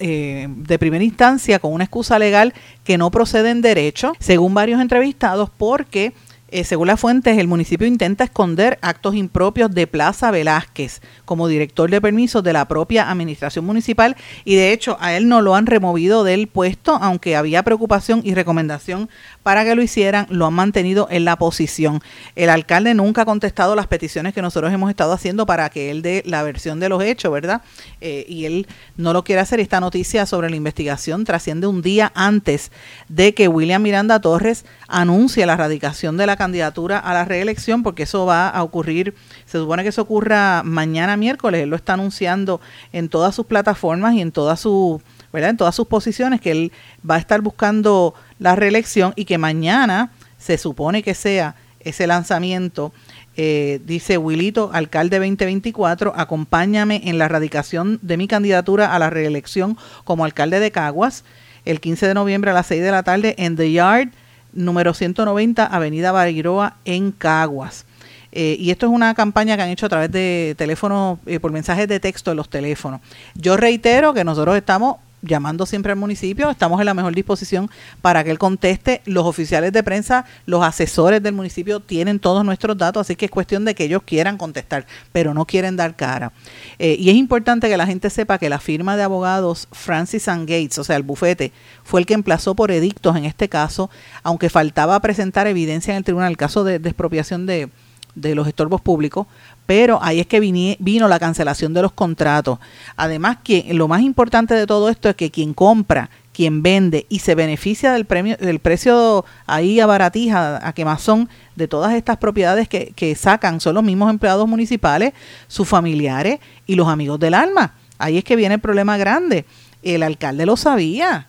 eh, 0.00 0.48
de 0.48 0.78
primera 0.78 1.04
instancia 1.04 1.58
con 1.58 1.72
una 1.72 1.84
excusa 1.84 2.18
legal 2.18 2.54
que 2.84 2.98
no 2.98 3.10
procede 3.10 3.50
en 3.50 3.60
derecho, 3.60 4.12
según 4.18 4.54
varios 4.54 4.80
entrevistados, 4.80 5.50
porque 5.56 6.12
eh, 6.52 6.64
según 6.64 6.88
las 6.88 6.98
fuentes, 6.98 7.38
el 7.38 7.46
municipio 7.46 7.86
intenta 7.86 8.24
esconder 8.24 8.78
actos 8.82 9.14
impropios 9.14 9.70
de 9.72 9.86
Plaza 9.86 10.30
Velázquez 10.30 11.00
como 11.24 11.48
director 11.48 11.90
de 11.90 12.00
permisos 12.00 12.42
de 12.42 12.52
la 12.52 12.66
propia 12.66 13.10
administración 13.10 13.64
municipal 13.64 14.16
y 14.44 14.56
de 14.56 14.72
hecho 14.72 14.96
a 15.00 15.14
él 15.16 15.28
no 15.28 15.42
lo 15.42 15.54
han 15.54 15.66
removido 15.66 16.24
del 16.24 16.48
puesto, 16.48 16.96
aunque 17.00 17.36
había 17.36 17.62
preocupación 17.62 18.22
y 18.24 18.34
recomendación 18.34 19.08
para 19.42 19.64
que 19.64 19.74
lo 19.74 19.82
hicieran, 19.82 20.26
lo 20.30 20.46
han 20.46 20.54
mantenido 20.54 21.08
en 21.10 21.24
la 21.24 21.36
posición. 21.36 22.02
El 22.34 22.50
alcalde 22.50 22.94
nunca 22.94 23.22
ha 23.22 23.24
contestado 23.24 23.76
las 23.76 23.86
peticiones 23.86 24.34
que 24.34 24.42
nosotros 24.42 24.72
hemos 24.72 24.90
estado 24.90 25.12
haciendo 25.12 25.46
para 25.46 25.70
que 25.70 25.90
él 25.90 26.02
dé 26.02 26.22
la 26.26 26.42
versión 26.42 26.80
de 26.80 26.88
los 26.88 27.02
hechos, 27.02 27.32
¿verdad? 27.32 27.62
Eh, 28.00 28.24
y 28.28 28.44
él 28.44 28.66
no 28.96 29.12
lo 29.12 29.24
quiere 29.24 29.40
hacer. 29.40 29.60
Esta 29.60 29.80
noticia 29.80 30.26
sobre 30.26 30.50
la 30.50 30.56
investigación 30.56 31.24
trasciende 31.24 31.66
un 31.66 31.82
día 31.82 32.12
antes 32.14 32.72
de 33.08 33.34
que 33.34 33.48
William 33.48 33.82
Miranda 33.82 34.20
Torres 34.20 34.64
anuncie 34.88 35.46
la 35.46 35.56
radicación 35.56 36.16
de 36.16 36.26
la 36.26 36.36
candidatura 36.40 36.98
a 36.98 37.12
la 37.12 37.26
reelección, 37.26 37.82
porque 37.82 38.04
eso 38.04 38.24
va 38.24 38.48
a 38.48 38.62
ocurrir, 38.62 39.14
se 39.44 39.58
supone 39.58 39.82
que 39.82 39.90
eso 39.90 40.00
ocurra 40.00 40.62
mañana 40.64 41.18
miércoles, 41.18 41.60
él 41.60 41.68
lo 41.68 41.76
está 41.76 41.92
anunciando 41.92 42.62
en 42.94 43.10
todas 43.10 43.34
sus 43.34 43.44
plataformas 43.44 44.14
y 44.14 44.22
en 44.22 44.32
todas 44.32 44.58
sus. 44.60 45.02
En 45.32 45.56
todas 45.56 45.76
sus 45.76 45.86
posiciones 45.86 46.40
que 46.40 46.50
él 46.50 46.72
va 47.08 47.14
a 47.14 47.18
estar 47.18 47.40
buscando 47.40 48.14
la 48.40 48.56
reelección 48.56 49.12
y 49.14 49.26
que 49.26 49.38
mañana 49.38 50.10
se 50.38 50.58
supone 50.58 51.04
que 51.04 51.14
sea 51.14 51.54
ese 51.78 52.08
lanzamiento 52.08 52.92
eh, 53.36 53.80
dice 53.84 54.18
Wilito, 54.18 54.70
alcalde 54.72 55.18
2024, 55.18 56.14
acompáñame 56.16 57.02
en 57.04 57.18
la 57.18 57.28
radicación 57.28 58.00
de 58.02 58.16
mi 58.16 58.26
candidatura 58.26 58.92
a 58.92 58.98
la 58.98 59.08
reelección 59.08 59.78
como 60.02 60.24
alcalde 60.24 60.58
de 60.58 60.72
Caguas 60.72 61.22
el 61.64 61.80
15 61.80 62.08
de 62.08 62.14
noviembre 62.14 62.50
a 62.50 62.54
las 62.54 62.66
6 62.66 62.82
de 62.82 62.90
la 62.90 63.02
tarde 63.02 63.34
en 63.38 63.56
The 63.56 63.70
Yard 63.70 64.08
número 64.52 64.94
190, 64.94 65.66
Avenida 65.66 66.12
Bariroa, 66.12 66.76
en 66.84 67.12
Caguas. 67.12 67.86
Eh, 68.32 68.56
y 68.58 68.70
esto 68.70 68.86
es 68.86 68.92
una 68.92 69.14
campaña 69.14 69.56
que 69.56 69.62
han 69.62 69.70
hecho 69.70 69.86
a 69.86 69.88
través 69.88 70.12
de 70.12 70.54
teléfono, 70.56 71.18
eh, 71.26 71.40
por 71.40 71.52
mensajes 71.52 71.88
de 71.88 72.00
texto 72.00 72.30
en 72.30 72.36
los 72.36 72.48
teléfonos. 72.48 73.00
Yo 73.34 73.56
reitero 73.56 74.14
que 74.14 74.24
nosotros 74.24 74.56
estamos 74.56 74.96
llamando 75.22 75.66
siempre 75.66 75.92
al 75.92 75.98
municipio, 75.98 76.50
estamos 76.50 76.80
en 76.80 76.86
la 76.86 76.94
mejor 76.94 77.14
disposición 77.14 77.70
para 78.00 78.24
que 78.24 78.30
él 78.30 78.38
conteste. 78.38 79.02
Los 79.04 79.26
oficiales 79.26 79.72
de 79.72 79.82
prensa, 79.82 80.24
los 80.46 80.62
asesores 80.62 81.22
del 81.22 81.34
municipio 81.34 81.80
tienen 81.80 82.18
todos 82.18 82.44
nuestros 82.44 82.76
datos, 82.78 83.02
así 83.02 83.16
que 83.16 83.26
es 83.26 83.30
cuestión 83.30 83.64
de 83.64 83.74
que 83.74 83.84
ellos 83.84 84.02
quieran 84.04 84.38
contestar, 84.38 84.86
pero 85.12 85.34
no 85.34 85.44
quieren 85.44 85.76
dar 85.76 85.96
cara. 85.96 86.32
Eh, 86.78 86.96
y 86.98 87.10
es 87.10 87.16
importante 87.16 87.68
que 87.68 87.76
la 87.76 87.86
gente 87.86 88.10
sepa 88.10 88.38
que 88.38 88.48
la 88.48 88.58
firma 88.58 88.96
de 88.96 89.02
abogados 89.02 89.68
Francis 89.72 90.28
and 90.28 90.48
Gates, 90.48 90.78
o 90.78 90.84
sea, 90.84 90.96
el 90.96 91.02
bufete, 91.02 91.52
fue 91.84 92.00
el 92.00 92.06
que 92.06 92.14
emplazó 92.14 92.54
por 92.54 92.70
edictos 92.70 93.16
en 93.16 93.24
este 93.24 93.48
caso, 93.48 93.90
aunque 94.22 94.48
faltaba 94.48 95.00
presentar 95.00 95.46
evidencia 95.46 95.92
en 95.92 95.98
el 95.98 96.04
tribunal, 96.04 96.30
el 96.30 96.36
caso 96.36 96.64
de, 96.64 96.76
expropiación 96.76 97.46
de, 97.46 97.68
de 98.14 98.34
los 98.34 98.48
estorbos 98.48 98.80
públicos, 98.80 99.26
pero 99.70 100.00
ahí 100.02 100.18
es 100.18 100.26
que 100.26 100.40
vino 100.40 101.06
la 101.06 101.20
cancelación 101.20 101.72
de 101.72 101.80
los 101.80 101.92
contratos. 101.92 102.58
Además, 102.96 103.38
que 103.44 103.68
lo 103.72 103.86
más 103.86 104.02
importante 104.02 104.52
de 104.54 104.66
todo 104.66 104.88
esto 104.88 105.08
es 105.08 105.14
que 105.14 105.30
quien 105.30 105.54
compra, 105.54 106.10
quien 106.32 106.60
vende 106.60 107.06
y 107.08 107.20
se 107.20 107.36
beneficia 107.36 107.92
del 107.92 108.04
premio, 108.04 108.36
del 108.36 108.58
precio 108.58 109.24
ahí 109.46 109.78
a 109.78 109.86
baratija, 109.86 110.66
a 110.66 110.72
quemazón 110.72 111.28
de 111.54 111.68
todas 111.68 111.94
estas 111.94 112.16
propiedades 112.16 112.68
que, 112.68 112.92
que 112.96 113.14
sacan 113.14 113.60
son 113.60 113.76
los 113.76 113.84
mismos 113.84 114.10
empleados 114.10 114.48
municipales, 114.48 115.12
sus 115.46 115.68
familiares 115.68 116.40
y 116.66 116.74
los 116.74 116.88
amigos 116.88 117.20
del 117.20 117.34
alma. 117.34 117.74
Ahí 117.96 118.18
es 118.18 118.24
que 118.24 118.34
viene 118.34 118.56
el 118.56 118.60
problema 118.60 118.96
grande. 118.96 119.44
El 119.84 120.02
alcalde 120.02 120.46
lo 120.46 120.56
sabía 120.56 121.28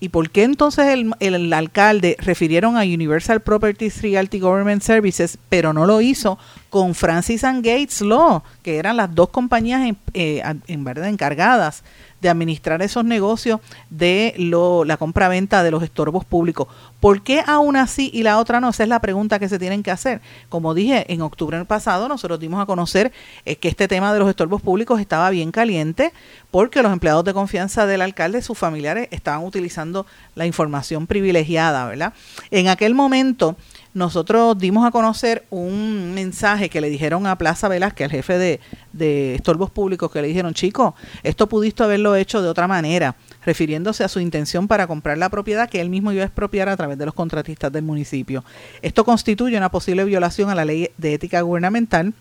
¿Y 0.00 0.10
por 0.10 0.30
qué 0.30 0.44
entonces 0.44 0.86
el, 0.86 1.12
el, 1.18 1.52
alcalde 1.52 2.16
refirieron 2.20 2.76
a 2.76 2.82
Universal 2.82 3.40
Properties 3.40 4.00
Realty 4.00 4.38
Government 4.38 4.82
Services, 4.82 5.38
pero 5.48 5.72
no 5.72 5.86
lo 5.86 6.00
hizo 6.00 6.38
con 6.70 6.94
Francis 6.94 7.42
and 7.42 7.64
Gates 7.64 8.00
Law, 8.00 8.44
que 8.62 8.76
eran 8.76 8.96
las 8.96 9.12
dos 9.12 9.30
compañías 9.30 9.82
en, 9.82 9.96
eh, 10.14 10.42
en 10.68 10.84
verdad 10.84 11.08
encargadas 11.08 11.82
de 12.20 12.28
administrar 12.28 12.82
esos 12.82 13.04
negocios 13.04 13.60
de 13.90 14.34
lo, 14.38 14.84
la 14.84 14.96
compra-venta 14.96 15.62
de 15.62 15.70
los 15.70 15.82
estorbos 15.82 16.24
públicos. 16.24 16.68
¿Por 17.00 17.22
qué 17.22 17.42
aún 17.46 17.76
así 17.76 18.10
y 18.12 18.22
la 18.22 18.38
otra 18.38 18.60
no? 18.60 18.70
Esa 18.70 18.82
es 18.82 18.88
la 18.88 19.00
pregunta 19.00 19.38
que 19.38 19.48
se 19.48 19.58
tienen 19.58 19.82
que 19.82 19.90
hacer. 19.90 20.20
Como 20.48 20.74
dije, 20.74 21.12
en 21.12 21.22
octubre 21.22 21.56
del 21.56 21.66
pasado 21.66 22.08
nosotros 22.08 22.40
dimos 22.40 22.60
a 22.60 22.66
conocer 22.66 23.12
eh, 23.44 23.56
que 23.56 23.68
este 23.68 23.88
tema 23.88 24.12
de 24.12 24.18
los 24.18 24.28
estorbos 24.28 24.62
públicos 24.62 25.00
estaba 25.00 25.30
bien 25.30 25.52
caliente 25.52 26.12
porque 26.50 26.82
los 26.82 26.92
empleados 26.92 27.24
de 27.24 27.34
confianza 27.34 27.86
del 27.86 28.02
alcalde, 28.02 28.42
sus 28.42 28.58
familiares, 28.58 29.08
estaban 29.10 29.44
utilizando 29.44 30.06
la 30.34 30.46
información 30.46 31.06
privilegiada, 31.06 31.86
¿verdad? 31.86 32.12
En 32.50 32.68
aquel 32.68 32.94
momento 32.94 33.56
nosotros 33.98 34.56
dimos 34.58 34.86
a 34.86 34.90
conocer 34.90 35.44
un 35.50 36.14
mensaje 36.14 36.70
que 36.70 36.80
le 36.80 36.88
dijeron 36.88 37.26
a 37.26 37.36
Plaza 37.36 37.68
Velázquez, 37.68 38.06
al 38.06 38.10
jefe 38.10 38.38
de, 38.38 38.60
de 38.92 39.34
estorbos 39.34 39.70
públicos, 39.70 40.10
que 40.10 40.22
le 40.22 40.28
dijeron, 40.28 40.54
chico, 40.54 40.94
esto 41.22 41.48
pudiste 41.48 41.82
haberlo 41.82 42.16
hecho 42.16 42.40
de 42.40 42.48
otra 42.48 42.66
manera, 42.66 43.16
refiriéndose 43.44 44.04
a 44.04 44.08
su 44.08 44.20
intención 44.20 44.68
para 44.68 44.86
comprar 44.86 45.18
la 45.18 45.28
propiedad 45.28 45.68
que 45.68 45.80
él 45.80 45.90
mismo 45.90 46.12
iba 46.12 46.22
a 46.22 46.26
expropiar 46.26 46.68
a 46.68 46.76
través 46.76 46.96
de 46.96 47.04
los 47.04 47.14
contratistas 47.14 47.72
del 47.72 47.82
municipio. 47.82 48.44
Esto 48.80 49.04
constituye 49.04 49.56
una 49.56 49.70
posible 49.70 50.04
violación 50.04 50.48
a 50.48 50.54
la 50.54 50.64
ley 50.64 50.90
de 50.96 51.14
ética 51.14 51.40
gubernamental 51.42 52.14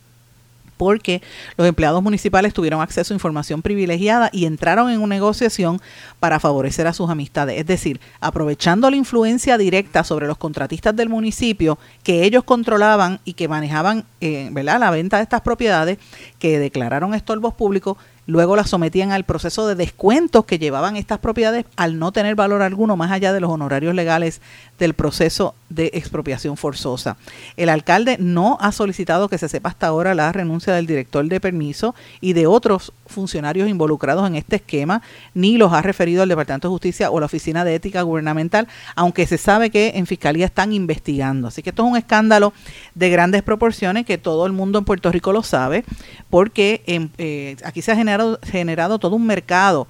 porque 0.77 1.21
los 1.57 1.67
empleados 1.67 2.01
municipales 2.01 2.53
tuvieron 2.53 2.81
acceso 2.81 3.13
a 3.13 3.15
información 3.15 3.61
privilegiada 3.61 4.29
y 4.31 4.45
entraron 4.45 4.89
en 4.89 5.01
una 5.01 5.15
negociación 5.15 5.81
para 6.19 6.39
favorecer 6.39 6.87
a 6.87 6.93
sus 6.93 7.09
amistades. 7.09 7.59
Es 7.59 7.65
decir, 7.65 7.99
aprovechando 8.19 8.89
la 8.89 8.95
influencia 8.95 9.57
directa 9.57 10.03
sobre 10.03 10.27
los 10.27 10.37
contratistas 10.37 10.95
del 10.95 11.09
municipio 11.09 11.77
que 12.03 12.23
ellos 12.23 12.43
controlaban 12.43 13.19
y 13.25 13.33
que 13.33 13.47
manejaban 13.47 14.05
eh, 14.21 14.49
¿verdad? 14.51 14.79
la 14.79 14.91
venta 14.91 15.17
de 15.17 15.23
estas 15.23 15.41
propiedades, 15.41 15.97
que 16.39 16.59
declararon 16.59 17.13
estorbos 17.13 17.53
públicos, 17.53 17.97
luego 18.27 18.55
las 18.55 18.69
sometían 18.69 19.11
al 19.11 19.23
proceso 19.23 19.67
de 19.67 19.75
descuentos 19.75 20.45
que 20.45 20.59
llevaban 20.59 20.95
estas 20.95 21.19
propiedades 21.19 21.65
al 21.75 21.97
no 21.97 22.11
tener 22.11 22.35
valor 22.35 22.61
alguno 22.61 22.95
más 22.95 23.11
allá 23.11 23.33
de 23.33 23.39
los 23.39 23.49
honorarios 23.49 23.95
legales 23.95 24.41
del 24.77 24.93
proceso 24.93 25.55
de 25.69 25.89
expropiación 25.93 26.55
forzosa. 26.55 27.17
El 27.57 27.69
alcalde 27.69 28.17
no 28.19 28.57
ha 28.61 28.71
solicitado 28.71 29.27
que 29.27 29.37
se 29.37 29.49
sepa 29.49 29.69
hasta 29.69 29.87
ahora 29.87 30.13
la 30.13 30.31
renuncia 30.31 30.73
del 30.73 30.85
director 30.85 31.25
de 31.25 31.39
permiso 31.39 31.95
y 32.21 32.33
de 32.33 32.47
otros 32.47 32.93
funcionarios 33.07 33.69
involucrados 33.69 34.27
en 34.27 34.35
este 34.35 34.57
esquema, 34.57 35.01
ni 35.33 35.57
los 35.57 35.73
ha 35.73 35.81
referido 35.81 36.23
al 36.23 36.29
Departamento 36.29 36.67
de 36.67 36.73
Justicia 36.73 37.09
o 37.11 37.19
la 37.19 37.25
Oficina 37.25 37.63
de 37.63 37.75
Ética 37.75 38.01
Gubernamental, 38.01 38.67
aunque 38.95 39.25
se 39.25 39.37
sabe 39.37 39.69
que 39.69 39.93
en 39.95 40.05
Fiscalía 40.05 40.45
están 40.45 40.73
investigando. 40.73 41.47
Así 41.47 41.63
que 41.63 41.71
esto 41.71 41.83
es 41.83 41.91
un 41.91 41.97
escándalo 41.97 42.53
de 42.95 43.09
grandes 43.09 43.43
proporciones 43.43 44.05
que 44.05 44.17
todo 44.17 44.45
el 44.45 44.51
mundo 44.51 44.79
en 44.79 44.85
Puerto 44.85 45.11
Rico 45.11 45.31
lo 45.33 45.43
sabe, 45.43 45.83
porque 46.29 46.81
eh, 47.17 47.55
aquí 47.63 47.81
se 47.81 47.91
ha 47.91 47.95
generado, 47.95 48.16
generado 48.43 48.99
todo 48.99 49.15
un 49.15 49.25
mercado 49.25 49.87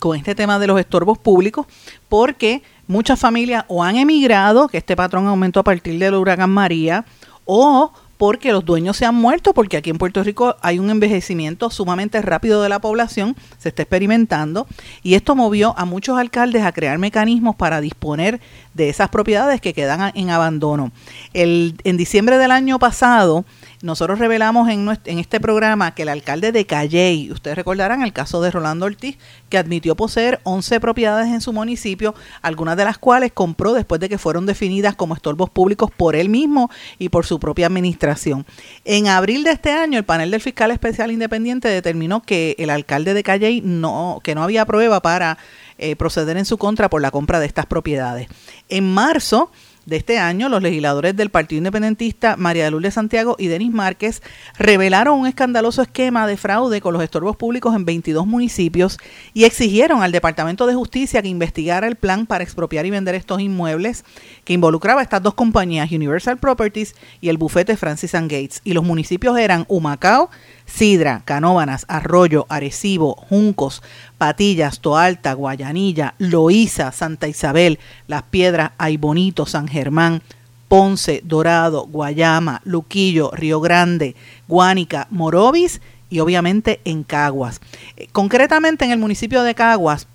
con 0.00 0.16
este 0.16 0.34
tema 0.34 0.58
de 0.58 0.66
los 0.66 0.80
estorbos 0.80 1.18
públicos, 1.18 1.66
porque 2.08 2.62
muchas 2.88 3.20
familias 3.20 3.64
o 3.68 3.84
han 3.84 3.96
emigrado, 3.96 4.66
que 4.68 4.78
este 4.78 4.96
patrón 4.96 5.26
aumentó 5.26 5.60
a 5.60 5.64
partir 5.64 5.98
del 5.98 6.14
huracán 6.14 6.50
María, 6.50 7.04
o 7.44 7.92
porque 8.20 8.52
los 8.52 8.66
dueños 8.66 8.98
se 8.98 9.06
han 9.06 9.14
muerto, 9.14 9.54
porque 9.54 9.78
aquí 9.78 9.88
en 9.88 9.96
Puerto 9.96 10.22
Rico 10.22 10.54
hay 10.60 10.78
un 10.78 10.90
envejecimiento 10.90 11.70
sumamente 11.70 12.20
rápido 12.20 12.62
de 12.62 12.68
la 12.68 12.78
población, 12.78 13.34
se 13.58 13.70
está 13.70 13.80
experimentando, 13.80 14.66
y 15.02 15.14
esto 15.14 15.34
movió 15.34 15.74
a 15.78 15.86
muchos 15.86 16.18
alcaldes 16.18 16.62
a 16.64 16.72
crear 16.72 16.98
mecanismos 16.98 17.56
para 17.56 17.80
disponer 17.80 18.38
de 18.74 18.90
esas 18.90 19.08
propiedades 19.08 19.62
que 19.62 19.72
quedan 19.72 20.12
en 20.14 20.28
abandono. 20.28 20.92
El, 21.32 21.76
en 21.84 21.96
diciembre 21.96 22.36
del 22.36 22.50
año 22.50 22.78
pasado, 22.78 23.46
nosotros 23.82 24.18
revelamos 24.18 24.68
en, 24.68 24.88
en 25.04 25.18
este 25.18 25.40
programa 25.40 25.94
que 25.94 26.02
el 26.02 26.10
alcalde 26.10 26.52
de 26.52 26.66
Calley, 26.66 27.32
ustedes 27.32 27.56
recordarán 27.56 28.02
el 28.02 28.12
caso 28.12 28.42
de 28.42 28.50
Rolando 28.50 28.86
Ortiz, 28.86 29.16
que 29.48 29.56
admitió 29.56 29.96
poseer 29.96 30.40
11 30.42 30.80
propiedades 30.80 31.28
en 31.28 31.40
su 31.40 31.52
municipio, 31.52 32.14
algunas 32.42 32.76
de 32.76 32.84
las 32.84 32.98
cuales 32.98 33.32
compró 33.32 33.72
después 33.72 34.00
de 34.00 34.08
que 34.08 34.18
fueron 34.18 34.44
definidas 34.44 34.94
como 34.94 35.14
estorbos 35.14 35.48
públicos 35.48 35.90
por 35.96 36.14
él 36.14 36.28
mismo 36.28 36.70
y 36.98 37.08
por 37.08 37.24
su 37.24 37.40
propia 37.40 37.66
administración. 37.66 38.44
En 38.84 39.08
abril 39.08 39.44
de 39.44 39.52
este 39.52 39.72
año, 39.72 39.98
el 39.98 40.04
panel 40.04 40.30
del 40.30 40.40
fiscal 40.40 40.70
especial 40.70 41.10
independiente 41.10 41.68
determinó 41.68 42.22
que 42.22 42.56
el 42.58 42.70
alcalde 42.70 43.14
de 43.14 43.22
Calley 43.22 43.62
no, 43.64 44.20
que 44.22 44.34
no 44.34 44.42
había 44.42 44.66
prueba 44.66 45.00
para 45.00 45.38
eh, 45.78 45.96
proceder 45.96 46.36
en 46.36 46.44
su 46.44 46.58
contra 46.58 46.90
por 46.90 47.00
la 47.00 47.10
compra 47.10 47.40
de 47.40 47.46
estas 47.46 47.64
propiedades. 47.64 48.28
En 48.68 48.92
marzo, 48.92 49.50
de 49.90 49.96
este 49.96 50.18
año, 50.18 50.48
los 50.48 50.62
legisladores 50.62 51.16
del 51.16 51.30
Partido 51.30 51.58
Independentista 51.58 52.36
María 52.36 52.64
de 52.64 52.70
Lourdes 52.70 52.94
Santiago 52.94 53.34
y 53.40 53.48
Denis 53.48 53.72
Márquez 53.72 54.22
revelaron 54.56 55.18
un 55.18 55.26
escandaloso 55.26 55.82
esquema 55.82 56.28
de 56.28 56.36
fraude 56.36 56.80
con 56.80 56.92
los 56.94 57.02
estorbos 57.02 57.36
públicos 57.36 57.74
en 57.74 57.84
22 57.84 58.24
municipios 58.24 58.98
y 59.34 59.44
exigieron 59.44 60.04
al 60.04 60.12
Departamento 60.12 60.68
de 60.68 60.74
Justicia 60.74 61.22
que 61.22 61.28
investigara 61.28 61.88
el 61.88 61.96
plan 61.96 62.26
para 62.26 62.44
expropiar 62.44 62.86
y 62.86 62.90
vender 62.90 63.16
estos 63.16 63.40
inmuebles 63.40 64.04
que 64.44 64.52
involucraba 64.52 65.00
a 65.00 65.02
estas 65.02 65.24
dos 65.24 65.34
compañías, 65.34 65.90
Universal 65.90 66.38
Properties 66.38 66.94
y 67.20 67.28
el 67.28 67.36
bufete 67.36 67.76
Francis 67.76 68.14
and 68.14 68.30
Gates. 68.30 68.60
Y 68.62 68.74
los 68.74 68.84
municipios 68.84 69.36
eran 69.38 69.64
Humacao, 69.66 70.30
Sidra, 70.70 71.22
Canóbanas, 71.24 71.84
Arroyo, 71.88 72.46
Arecibo, 72.48 73.14
Juncos, 73.28 73.82
Patillas, 74.18 74.80
Toalta, 74.80 75.32
Guayanilla, 75.34 76.14
Loíza, 76.18 76.92
Santa 76.92 77.28
Isabel, 77.28 77.78
Las 78.06 78.22
Piedras, 78.22 78.72
Aybonito, 78.78 79.46
San 79.46 79.68
Germán, 79.68 80.22
Ponce, 80.68 81.20
Dorado, 81.24 81.86
Guayama, 81.86 82.62
Luquillo, 82.64 83.30
Río 83.32 83.60
Grande, 83.60 84.14
Guánica, 84.46 85.08
Morovis 85.10 85.80
y 86.08 86.20
obviamente 86.20 86.80
en 86.84 87.02
Caguas. 87.02 87.60
Eh, 87.96 88.08
concretamente 88.12 88.84
en 88.84 88.92
el 88.92 88.98
municipio 88.98 89.42
de 89.42 89.54
Caguas 89.54 90.06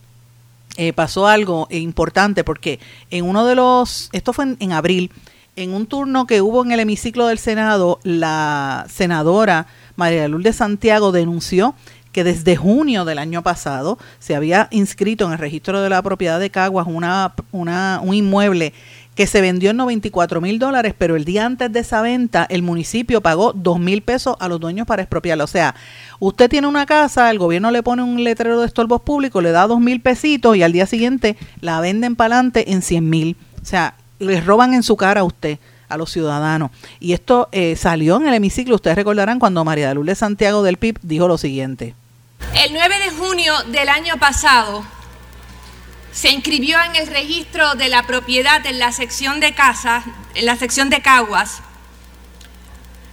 eh, 0.77 0.93
pasó 0.93 1.27
algo 1.27 1.67
importante 1.69 2.43
porque 2.43 2.79
en 3.11 3.25
uno 3.25 3.45
de 3.45 3.55
los, 3.55 4.09
esto 4.13 4.33
fue 4.33 4.55
en 4.57 4.71
abril, 4.71 5.11
en 5.55 5.73
un 5.73 5.85
turno 5.85 6.27
que 6.27 6.41
hubo 6.41 6.63
en 6.63 6.71
el 6.71 6.79
hemiciclo 6.79 7.27
del 7.27 7.37
Senado, 7.37 7.99
la 8.03 8.85
senadora 8.89 9.67
María 9.95 10.27
Lourdes 10.27 10.57
Santiago 10.57 11.11
denunció 11.11 11.75
que 12.15 12.23
desde 12.23 12.55
junio 12.55 13.03
del 13.03 13.19
año 13.19 13.43
pasado 13.43 13.97
se 14.19 14.35
había 14.35 14.69
inscrito 14.71 15.25
en 15.25 15.33
el 15.33 15.37
registro 15.37 15.81
de 15.81 15.89
la 15.89 16.01
propiedad 16.01 16.39
de 16.39 16.49
Caguas 16.49 16.87
una, 16.87 17.33
un 17.51 18.13
inmueble 18.13 18.71
que 19.15 19.27
se 19.27 19.41
vendió 19.41 19.71
en 19.71 19.77
94 19.77 20.39
mil 20.39 20.57
dólares, 20.57 20.93
pero 20.97 21.17
el 21.17 21.25
día 21.25 21.45
antes 21.45 21.73
de 21.73 21.81
esa 21.81 22.01
venta 22.01 22.45
el 22.49 22.61
municipio 22.61 23.19
pagó 23.19 23.51
2 23.51 23.79
mil 23.79 24.01
pesos 24.01 24.37
a 24.39 24.47
los 24.47 24.61
dueños 24.61 24.87
para 24.87 25.01
expropiarla. 25.01 25.43
O 25.43 25.47
sea, 25.47 25.75
usted 26.19 26.49
tiene 26.49 26.67
una 26.67 26.85
casa, 26.85 27.29
el 27.31 27.37
gobierno 27.37 27.69
le 27.69 27.83
pone 27.83 28.01
un 28.01 28.23
letrero 28.23 28.61
de 28.61 28.67
estorbos 28.67 29.01
públicos, 29.01 29.43
le 29.43 29.51
da 29.51 29.67
2 29.67 29.81
mil 29.81 29.99
pesitos 29.99 30.55
y 30.55 30.63
al 30.63 30.71
día 30.71 30.85
siguiente 30.85 31.35
la 31.59 31.81
venden 31.81 32.15
para 32.15 32.35
adelante 32.35 32.71
en 32.71 32.81
100 32.81 33.09
mil. 33.09 33.35
O 33.61 33.65
sea, 33.65 33.95
les 34.19 34.45
roban 34.45 34.73
en 34.73 34.83
su 34.83 34.95
cara 34.95 35.19
a 35.19 35.25
usted 35.25 35.59
a 35.87 35.97
los 35.97 36.11
ciudadanos. 36.11 36.71
Y 36.99 37.13
esto 37.13 37.49
eh, 37.51 37.75
salió 37.75 38.17
en 38.17 38.27
el 38.27 38.33
hemiciclo, 38.33 38.75
ustedes 38.75 38.95
recordarán 38.95 39.39
cuando 39.39 39.63
María 39.63 39.89
de 39.89 39.95
Lourdes 39.95 40.17
Santiago 40.17 40.63
del 40.63 40.77
PIB 40.77 40.99
dijo 41.01 41.27
lo 41.27 41.37
siguiente. 41.37 41.95
El 42.53 42.73
9 42.73 42.95
de 42.99 43.11
junio 43.11 43.53
del 43.67 43.89
año 43.89 44.17
pasado 44.17 44.83
se 46.11 46.29
inscribió 46.29 46.77
en 46.81 46.95
el 46.95 47.07
registro 47.07 47.75
de 47.75 47.89
la 47.89 48.03
propiedad 48.03 48.65
en 48.65 48.79
la 48.79 48.91
sección 48.91 49.39
de 49.39 49.53
casas, 49.53 50.05
en 50.33 50.45
la 50.45 50.55
sección 50.55 50.89
de 50.89 51.01
Caguas, 51.01 51.61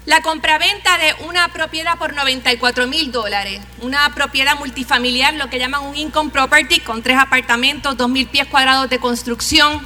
la 0.04 0.20
compraventa 0.20 0.98
de 0.98 1.14
una 1.26 1.48
propiedad 1.48 1.96
por 1.96 2.14
94 2.14 2.88
mil 2.88 3.12
dólares, 3.12 3.60
una 3.80 4.12
propiedad 4.14 4.58
multifamiliar, 4.58 5.34
lo 5.34 5.48
que 5.48 5.60
llaman 5.60 5.84
un 5.84 5.96
income 5.96 6.30
property, 6.30 6.80
con 6.80 7.02
tres 7.02 7.18
apartamentos, 7.18 7.96
dos 7.96 8.08
mil 8.08 8.26
pies 8.26 8.46
cuadrados 8.48 8.90
de 8.90 8.98
construcción, 8.98 9.80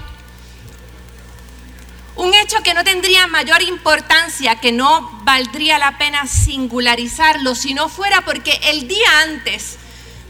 un 2.17 2.33
hecho 2.35 2.63
que 2.63 2.75
no 2.75 2.83
tendría 2.83 3.27
mayor 3.27 3.63
importancia, 3.63 4.57
que 4.57 4.73
no 4.73 5.21
valdría 5.23 5.79
la 5.79 5.99
pena 5.99 6.27
singularizarlo 6.27 7.55
si 7.55 7.75
no 7.75 7.89
fuera 7.89 8.23
porque 8.23 8.59
el 8.65 8.89
día 8.89 9.21
antes 9.23 9.77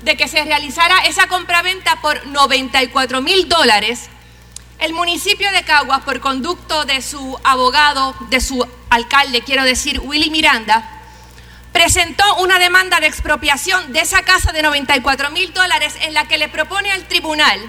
de 0.02 0.16
que 0.16 0.28
se 0.28 0.44
realizara 0.44 0.98
esa 1.06 1.28
compraventa 1.28 2.00
por 2.02 2.26
94 2.26 3.22
mil 3.22 3.48
dólares, 3.48 4.08
el 4.78 4.92
municipio 4.92 5.50
de 5.52 5.64
Caguas, 5.64 6.02
por 6.02 6.20
conducto 6.20 6.84
de 6.84 7.00
su 7.00 7.38
abogado, 7.44 8.14
de 8.28 8.40
su 8.40 8.66
alcalde, 8.90 9.42
quiero 9.42 9.64
decir, 9.64 10.00
Willy 10.00 10.30
Miranda, 10.30 10.88
presentó 11.72 12.24
una 12.36 12.58
demanda 12.58 13.00
de 13.00 13.06
expropiación 13.06 13.92
de 13.92 14.00
esa 14.00 14.22
casa 14.22 14.52
de 14.52 14.62
94 14.62 15.30
mil 15.30 15.52
dólares 15.52 15.94
en 16.02 16.14
la 16.14 16.26
que 16.26 16.38
le 16.38 16.48
propone 16.48 16.90
al 16.90 17.06
tribunal 17.06 17.60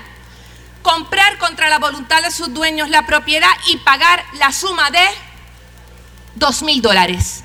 comprar 0.88 1.38
contra 1.38 1.68
la 1.68 1.80
voluntad 1.80 2.24
de 2.24 2.32
sus 2.32 2.54
dueños 2.54 2.90
la 2.90 3.06
propiedad 3.06 3.52
y 3.68 3.76
pagar 3.78 4.24
la 4.36 4.54
suma 4.54 4.90
de 4.90 5.06
dos 6.36 6.62
mil 6.62 6.82
dólares. 6.82 7.44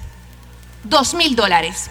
Dos 0.84 1.14
mil 1.14 1.34
dólares. 1.34 1.90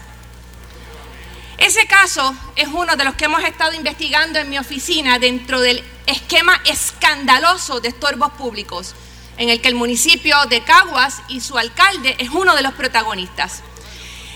Ese 1.58 1.86
caso 1.86 2.34
es 2.56 2.68
uno 2.68 2.96
de 2.96 3.04
los 3.04 3.16
que 3.16 3.26
hemos 3.26 3.44
estado 3.44 3.74
investigando 3.74 4.38
en 4.38 4.48
mi 4.48 4.58
oficina 4.58 5.18
dentro 5.18 5.60
del 5.60 5.84
esquema 6.06 6.58
escandaloso 6.64 7.80
de 7.80 7.88
estorbos 7.88 8.32
públicos, 8.32 8.94
en 9.36 9.50
el 9.50 9.60
que 9.60 9.68
el 9.68 9.74
municipio 9.74 10.34
de 10.46 10.64
Caguas 10.64 11.20
y 11.28 11.42
su 11.42 11.58
alcalde 11.58 12.16
es 12.18 12.30
uno 12.30 12.56
de 12.56 12.62
los 12.62 12.72
protagonistas. 12.72 13.62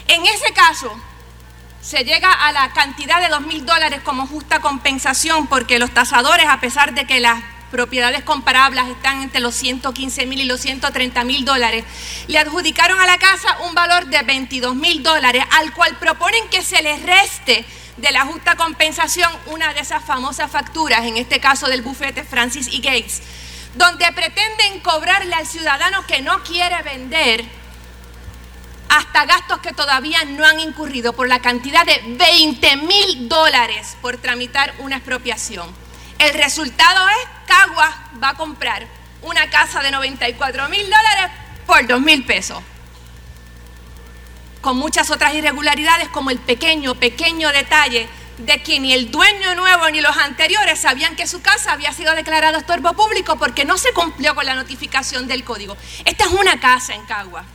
En 0.09 0.26
ese 0.26 0.52
caso, 0.52 0.94
se 1.87 2.03
llega 2.03 2.33
a 2.33 2.51
la 2.51 2.72
cantidad 2.72 3.20
de 3.20 3.29
dos 3.29 3.42
mil 3.42 3.64
dólares 3.64 4.01
como 4.03 4.27
justa 4.27 4.61
compensación 4.61 5.46
porque 5.46 5.79
los 5.79 5.92
tasadores, 5.92 6.46
a 6.49 6.59
pesar 6.59 6.94
de 6.94 7.07
que 7.07 7.20
las 7.20 7.40
propiedades 7.70 8.25
comparables 8.25 8.88
están 8.88 9.22
entre 9.22 9.40
los 9.40 9.55
115 9.55 10.27
mil 10.27 10.40
y 10.40 10.46
los 10.46 10.61
130 10.61 11.22
mil 11.22 11.44
dólares, 11.44 11.85
le 12.27 12.38
adjudicaron 12.40 12.99
a 12.99 13.07
la 13.07 13.18
casa 13.18 13.59
un 13.68 13.75
valor 13.77 14.07
de 14.07 14.20
22 14.22 14.75
mil 14.75 15.05
dólares, 15.05 15.44
al 15.53 15.72
cual 15.75 15.96
proponen 16.01 16.49
que 16.49 16.62
se 16.62 16.83
les 16.83 17.01
reste 17.05 17.64
de 17.99 18.11
la 18.11 18.22
justa 18.22 18.57
compensación 18.57 19.31
una 19.46 19.72
de 19.72 19.79
esas 19.79 20.05
famosas 20.05 20.51
facturas, 20.51 21.05
en 21.05 21.16
este 21.16 21.38
caso 21.38 21.68
del 21.68 21.83
bufete 21.83 22.25
Francis 22.25 22.66
y 22.66 22.79
Gates, 22.79 23.22
donde 23.77 24.11
pretenden 24.11 24.81
cobrarle 24.81 25.37
al 25.37 25.46
ciudadano 25.46 26.05
que 26.09 26.20
no 26.20 26.42
quiere 26.42 26.83
vender 26.83 27.44
hasta 28.88 29.25
gastos 29.25 29.59
que 29.59 29.72
todavía 29.72 30.25
no 30.25 30.44
han 30.44 30.61
incurrido 30.61 31.12
por 31.12 31.29
la 31.29 31.40
cantidad 31.40 31.85
de 31.85 32.03
20 32.07 32.77
mil 32.79 33.29
dólares 33.29 33.96
por 34.01 34.16
tramitar 34.18 34.75
una 34.79 34.96
expropiación. 34.96 35.68
El 36.18 36.35
resultado 36.35 37.09
es 37.09 37.29
Caguas 37.46 37.94
va 38.22 38.31
a 38.31 38.35
comprar 38.35 38.87
una 39.22 39.51
casa 39.51 39.83
de 39.83 39.90
94 39.90 40.68
mil 40.68 40.85
dólares 40.85 41.31
por 41.66 41.87
2 41.87 42.01
mil 42.01 42.25
pesos. 42.25 42.62
Con 44.61 44.79
muchas 44.79 45.11
otras 45.11 45.35
irregularidades 45.35 46.09
como 46.09 46.31
el 46.31 46.38
pequeño, 46.38 46.94
pequeño 46.94 47.53
detalle 47.53 48.09
de 48.38 48.62
que 48.62 48.81
ni 48.81 48.92
el 48.92 49.11
dueño 49.11 49.55
nuevo 49.55 49.88
ni 49.90 50.01
los 50.01 50.16
anteriores 50.16 50.81
sabían 50.81 51.16
que 51.16 51.27
su 51.27 51.40
casa 51.40 51.72
había 51.72 51.92
sido 51.92 52.14
declarada 52.14 52.59
estorbo 52.59 52.92
público 52.92 53.37
porque 53.37 53.64
no 53.64 53.79
se 53.79 53.92
cumplió 53.92 54.35
con 54.35 54.44
la 54.44 54.55
notificación 54.55 55.27
del 55.27 55.44
código. 55.44 55.77
Esta 56.05 56.25
es 56.25 56.33
una 56.33 56.61
casa 56.61 56.94
en 56.94 57.05
Caguas 57.07 57.46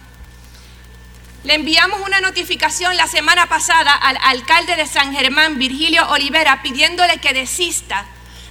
le 1.44 1.56
enviamos 1.56 2.00
una 2.06 2.22
notificación 2.22 2.96
la 2.98 3.08
semana 3.08 3.48
pasada 3.48 3.94
al 3.94 4.18
alcalde 4.24 4.76
de 4.76 4.86
San 4.86 5.14
Germán, 5.14 5.58
Virgilio 5.58 6.08
Olivera, 6.10 6.62
pidiéndole 6.62 7.18
que 7.18 7.34
desista 7.34 8.06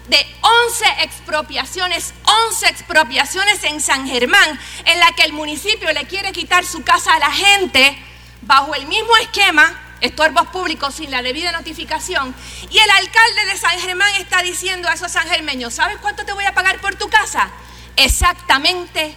de 0.08 0.26
11 0.66 1.04
expropiaciones, 1.04 2.14
11 2.48 2.66
expropiaciones 2.66 3.62
en 3.62 3.80
San 3.80 4.08
Germán, 4.08 4.58
en 4.84 4.98
la 4.98 5.12
que 5.12 5.22
el 5.22 5.32
municipio 5.32 5.92
le 5.92 6.04
quiere 6.06 6.32
quitar 6.32 6.64
su 6.64 6.82
casa 6.82 7.14
a 7.14 7.20
la 7.20 7.30
gente 7.30 7.96
bajo 8.42 8.74
el 8.74 8.86
mismo 8.86 9.16
esquema, 9.18 9.80
estorbos 10.00 10.48
públicos 10.48 10.96
sin 10.96 11.12
la 11.12 11.22
debida 11.22 11.52
notificación. 11.52 12.34
Y 12.70 12.78
el 12.78 12.90
alcalde 12.90 13.44
de 13.52 13.56
San 13.56 13.78
Germán 13.78 14.12
está 14.16 14.42
diciendo 14.42 14.88
a 14.88 14.94
esos 14.94 15.12
sangermeños, 15.12 15.74
¿sabes 15.74 15.98
cuánto 15.98 16.24
te 16.24 16.32
voy 16.32 16.44
a 16.44 16.54
pagar 16.54 16.80
por 16.80 16.96
tu 16.96 17.08
casa? 17.08 17.50
Exactamente 17.94 19.14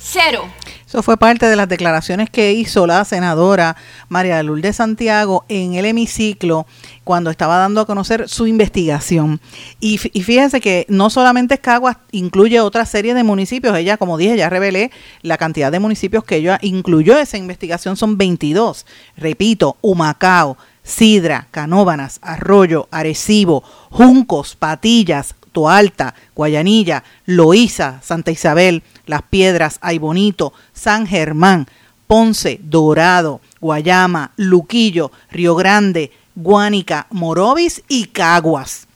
cero. 0.00 0.48
Eso 0.90 1.04
fue 1.04 1.16
parte 1.16 1.46
de 1.46 1.54
las 1.54 1.68
declaraciones 1.68 2.30
que 2.30 2.52
hizo 2.52 2.84
la 2.84 3.04
senadora 3.04 3.76
María 4.08 4.42
Lourdes 4.42 4.74
Santiago 4.74 5.44
en 5.48 5.74
el 5.74 5.84
hemiciclo 5.84 6.66
cuando 7.04 7.30
estaba 7.30 7.58
dando 7.58 7.80
a 7.80 7.86
conocer 7.86 8.28
su 8.28 8.48
investigación. 8.48 9.40
Y, 9.78 9.98
fíjense 9.98 10.60
que 10.60 10.86
no 10.88 11.08
solamente 11.08 11.58
Caguas 11.58 11.98
incluye 12.10 12.58
otra 12.58 12.86
serie 12.86 13.14
de 13.14 13.22
municipios. 13.22 13.76
Ella, 13.76 13.98
como 13.98 14.18
dije, 14.18 14.36
ya 14.36 14.50
revelé 14.50 14.90
la 15.22 15.38
cantidad 15.38 15.70
de 15.70 15.78
municipios 15.78 16.24
que 16.24 16.38
ella 16.38 16.58
incluyó. 16.60 17.16
Esa 17.16 17.38
investigación 17.38 17.96
son 17.96 18.18
22. 18.18 18.84
Repito, 19.16 19.76
Humacao, 19.82 20.58
Sidra, 20.82 21.46
Canóbanas, 21.52 22.18
Arroyo, 22.20 22.88
Arecibo, 22.90 23.62
Juncos, 23.90 24.56
Patillas, 24.56 25.36
Toalta, 25.52 26.14
Guayanilla, 26.34 27.04
Loíza, 27.26 28.00
Santa 28.02 28.30
Isabel, 28.30 28.82
las 29.06 29.22
Piedras, 29.22 29.78
Ay 29.80 29.98
Bonito, 29.98 30.52
San 30.72 31.06
Germán, 31.06 31.66
Ponce, 32.06 32.60
Dorado, 32.62 33.40
Guayama, 33.60 34.32
Luquillo, 34.36 35.12
Río 35.30 35.54
Grande, 35.54 36.12
Guánica, 36.34 37.06
Morovis 37.10 37.82
y 37.88 38.06
Caguas. 38.06 38.88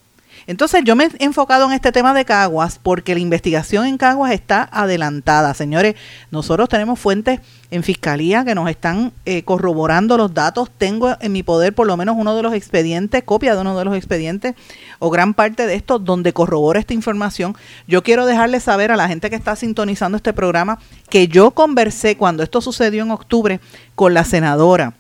Entonces 0.47 0.83
yo 0.85 0.95
me 0.95 1.05
he 1.05 1.25
enfocado 1.25 1.67
en 1.67 1.73
este 1.73 1.93
tema 1.93 2.13
de 2.15 2.25
Caguas 2.25 2.79
porque 2.83 3.15
la 3.15 3.21
investigación 3.21 3.87
en 3.87 3.97
Caguas 3.97 4.33
está 4.33 4.69
adelantada. 4.73 5.55
Señores, 5.55 5.95
nosotros 6.31 6.69
tenemos 6.69 6.99
fuentes 6.99 7.41
en 7.71 7.83
fiscalía 7.83 8.45
que 8.45 8.55
nos 8.55 8.69
están 8.69 9.13
eh, 9.25 9.43
corroborando 9.43 10.17
los 10.17 10.35
datos. 10.35 10.71
Tengo 10.77 11.17
en 11.21 11.33
mi 11.33 11.43
poder 11.43 11.75
por 11.75 11.87
lo 11.87 11.97
menos 11.97 12.17
uno 12.19 12.37
de 12.37 12.43
los 12.43 12.55
expedientes, 12.55 13.25
copia 13.25 13.55
de 13.55 13.61
uno 13.63 13.79
de 13.79 13.85
los 13.85 13.97
expedientes 13.97 14.55
o 14.99 15.11
gran 15.11 15.35
parte 15.35 15.67
de 15.67 15.75
esto 15.75 15.99
donde 15.99 16.33
corrobora 16.33 16.79
esta 16.79 16.95
información. 16.95 17.57
Yo 17.87 18.03
quiero 18.03 18.27
dejarle 18.27 18.61
saber 18.61 18.93
a 18.93 18.97
la 18.97 19.09
gente 19.09 19.31
que 19.31 19.37
está 19.37 19.57
sintonizando 19.57 20.17
este 20.17 20.33
programa 20.33 20.79
que 21.09 21.27
yo 21.29 21.53
conversé 21.53 22.17
cuando 22.17 22.43
esto 22.43 22.61
sucedió 22.61 23.03
en 23.03 23.11
octubre 23.11 23.61
con 23.95 24.15
la 24.15 24.25
senadora 24.25 24.95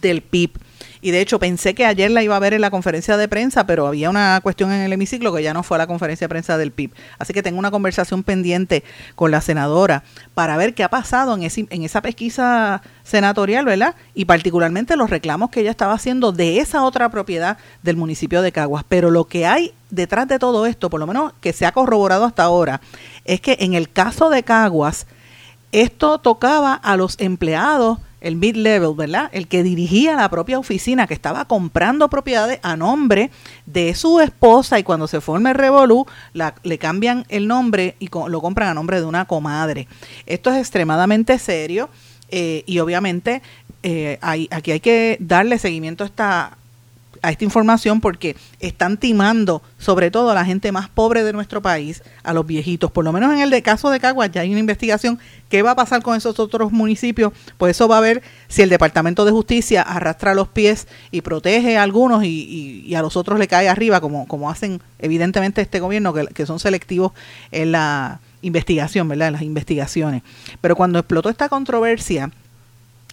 del 0.00 0.22
PIB 0.22 0.52
y 1.02 1.10
de 1.10 1.20
hecho 1.20 1.40
pensé 1.40 1.74
que 1.74 1.84
ayer 1.84 2.12
la 2.12 2.22
iba 2.22 2.36
a 2.36 2.38
ver 2.38 2.54
en 2.54 2.60
la 2.60 2.70
conferencia 2.70 3.16
de 3.16 3.26
prensa, 3.26 3.66
pero 3.66 3.88
había 3.88 4.08
una 4.08 4.40
cuestión 4.40 4.70
en 4.70 4.82
el 4.82 4.92
hemiciclo 4.92 5.34
que 5.34 5.42
ya 5.42 5.52
no 5.52 5.64
fue 5.64 5.76
a 5.76 5.78
la 5.78 5.88
conferencia 5.88 6.26
de 6.26 6.28
prensa 6.28 6.56
del 6.56 6.70
PIB. 6.70 6.92
Así 7.18 7.34
que 7.34 7.42
tengo 7.42 7.58
una 7.58 7.72
conversación 7.72 8.22
pendiente 8.22 8.84
con 9.16 9.32
la 9.32 9.40
senadora 9.40 10.04
para 10.34 10.56
ver 10.56 10.74
qué 10.74 10.84
ha 10.84 10.88
pasado 10.88 11.36
en, 11.36 11.42
en 11.42 11.82
esa 11.82 12.02
pesquisa 12.02 12.82
senatorial, 13.02 13.64
¿verdad? 13.64 13.96
Y 14.14 14.26
particularmente 14.26 14.96
los 14.96 15.10
reclamos 15.10 15.50
que 15.50 15.60
ella 15.60 15.72
estaba 15.72 15.94
haciendo 15.94 16.30
de 16.30 16.60
esa 16.60 16.84
otra 16.84 17.08
propiedad 17.10 17.58
del 17.82 17.96
municipio 17.96 18.40
de 18.40 18.52
Caguas. 18.52 18.84
Pero 18.88 19.10
lo 19.10 19.24
que 19.24 19.44
hay 19.44 19.74
detrás 19.90 20.28
de 20.28 20.38
todo 20.38 20.66
esto, 20.66 20.88
por 20.88 21.00
lo 21.00 21.08
menos 21.08 21.32
que 21.40 21.52
se 21.52 21.66
ha 21.66 21.72
corroborado 21.72 22.24
hasta 22.24 22.44
ahora, 22.44 22.80
es 23.24 23.40
que 23.40 23.56
en 23.58 23.74
el 23.74 23.90
caso 23.90 24.30
de 24.30 24.44
Caguas, 24.44 25.08
esto 25.72 26.18
tocaba 26.18 26.74
a 26.74 26.96
los 26.96 27.18
empleados 27.18 27.98
el 28.22 28.36
mid-level, 28.36 28.94
¿verdad? 28.96 29.28
El 29.32 29.48
que 29.48 29.62
dirigía 29.62 30.16
la 30.16 30.30
propia 30.30 30.58
oficina, 30.58 31.06
que 31.06 31.14
estaba 31.14 31.44
comprando 31.44 32.08
propiedades 32.08 32.60
a 32.62 32.76
nombre 32.76 33.30
de 33.66 33.94
su 33.94 34.20
esposa 34.20 34.78
y 34.78 34.82
cuando 34.82 35.06
se 35.08 35.20
forma 35.20 35.50
el 35.50 35.56
Revolú, 35.56 36.06
le 36.62 36.78
cambian 36.78 37.26
el 37.28 37.48
nombre 37.48 37.96
y 37.98 38.08
lo 38.28 38.40
compran 38.40 38.68
a 38.68 38.74
nombre 38.74 39.00
de 39.00 39.06
una 39.06 39.26
comadre. 39.26 39.88
Esto 40.26 40.50
es 40.50 40.58
extremadamente 40.58 41.38
serio 41.38 41.90
eh, 42.30 42.62
y 42.66 42.78
obviamente 42.78 43.42
eh, 43.82 44.18
aquí 44.22 44.70
hay 44.70 44.80
que 44.80 45.16
darle 45.20 45.58
seguimiento 45.58 46.04
a 46.04 46.06
esta 46.06 46.58
a 47.22 47.30
esta 47.30 47.44
información 47.44 48.00
porque 48.00 48.36
están 48.60 48.96
timando 48.96 49.62
sobre 49.78 50.10
todo 50.10 50.30
a 50.30 50.34
la 50.34 50.44
gente 50.44 50.72
más 50.72 50.88
pobre 50.88 51.22
de 51.22 51.32
nuestro 51.32 51.62
país, 51.62 52.02
a 52.24 52.32
los 52.32 52.46
viejitos. 52.46 52.90
Por 52.90 53.04
lo 53.04 53.12
menos 53.12 53.32
en 53.32 53.40
el 53.40 53.50
de 53.50 53.62
caso 53.62 53.90
de 53.90 54.00
Caguas 54.00 54.30
ya 54.32 54.42
hay 54.42 54.50
una 54.50 54.60
investigación. 54.60 55.18
¿Qué 55.48 55.62
va 55.62 55.72
a 55.72 55.76
pasar 55.76 56.02
con 56.02 56.16
esos 56.16 56.38
otros 56.40 56.72
municipios? 56.72 57.32
Pues 57.58 57.76
eso 57.76 57.88
va 57.88 57.98
a 57.98 58.00
ver 58.00 58.22
si 58.48 58.62
el 58.62 58.68
Departamento 58.68 59.24
de 59.24 59.30
Justicia 59.30 59.82
arrastra 59.82 60.34
los 60.34 60.48
pies 60.48 60.88
y 61.10 61.20
protege 61.20 61.78
a 61.78 61.82
algunos 61.82 62.24
y, 62.24 62.92
a 62.94 63.02
los 63.02 63.16
otros 63.16 63.38
le 63.38 63.48
cae 63.48 63.68
arriba, 63.68 64.00
como, 64.00 64.26
como 64.26 64.50
hacen 64.50 64.82
evidentemente 64.98 65.62
este 65.62 65.80
gobierno, 65.80 66.12
que, 66.12 66.26
que 66.26 66.44
son 66.44 66.58
selectivos 66.58 67.12
en 67.52 67.72
la 67.72 68.20
investigación, 68.42 69.08
¿verdad? 69.08 69.28
En 69.28 69.32
las 69.34 69.42
investigaciones. 69.42 70.22
Pero 70.60 70.76
cuando 70.76 70.98
explotó 70.98 71.30
esta 71.30 71.48
controversia, 71.48 72.30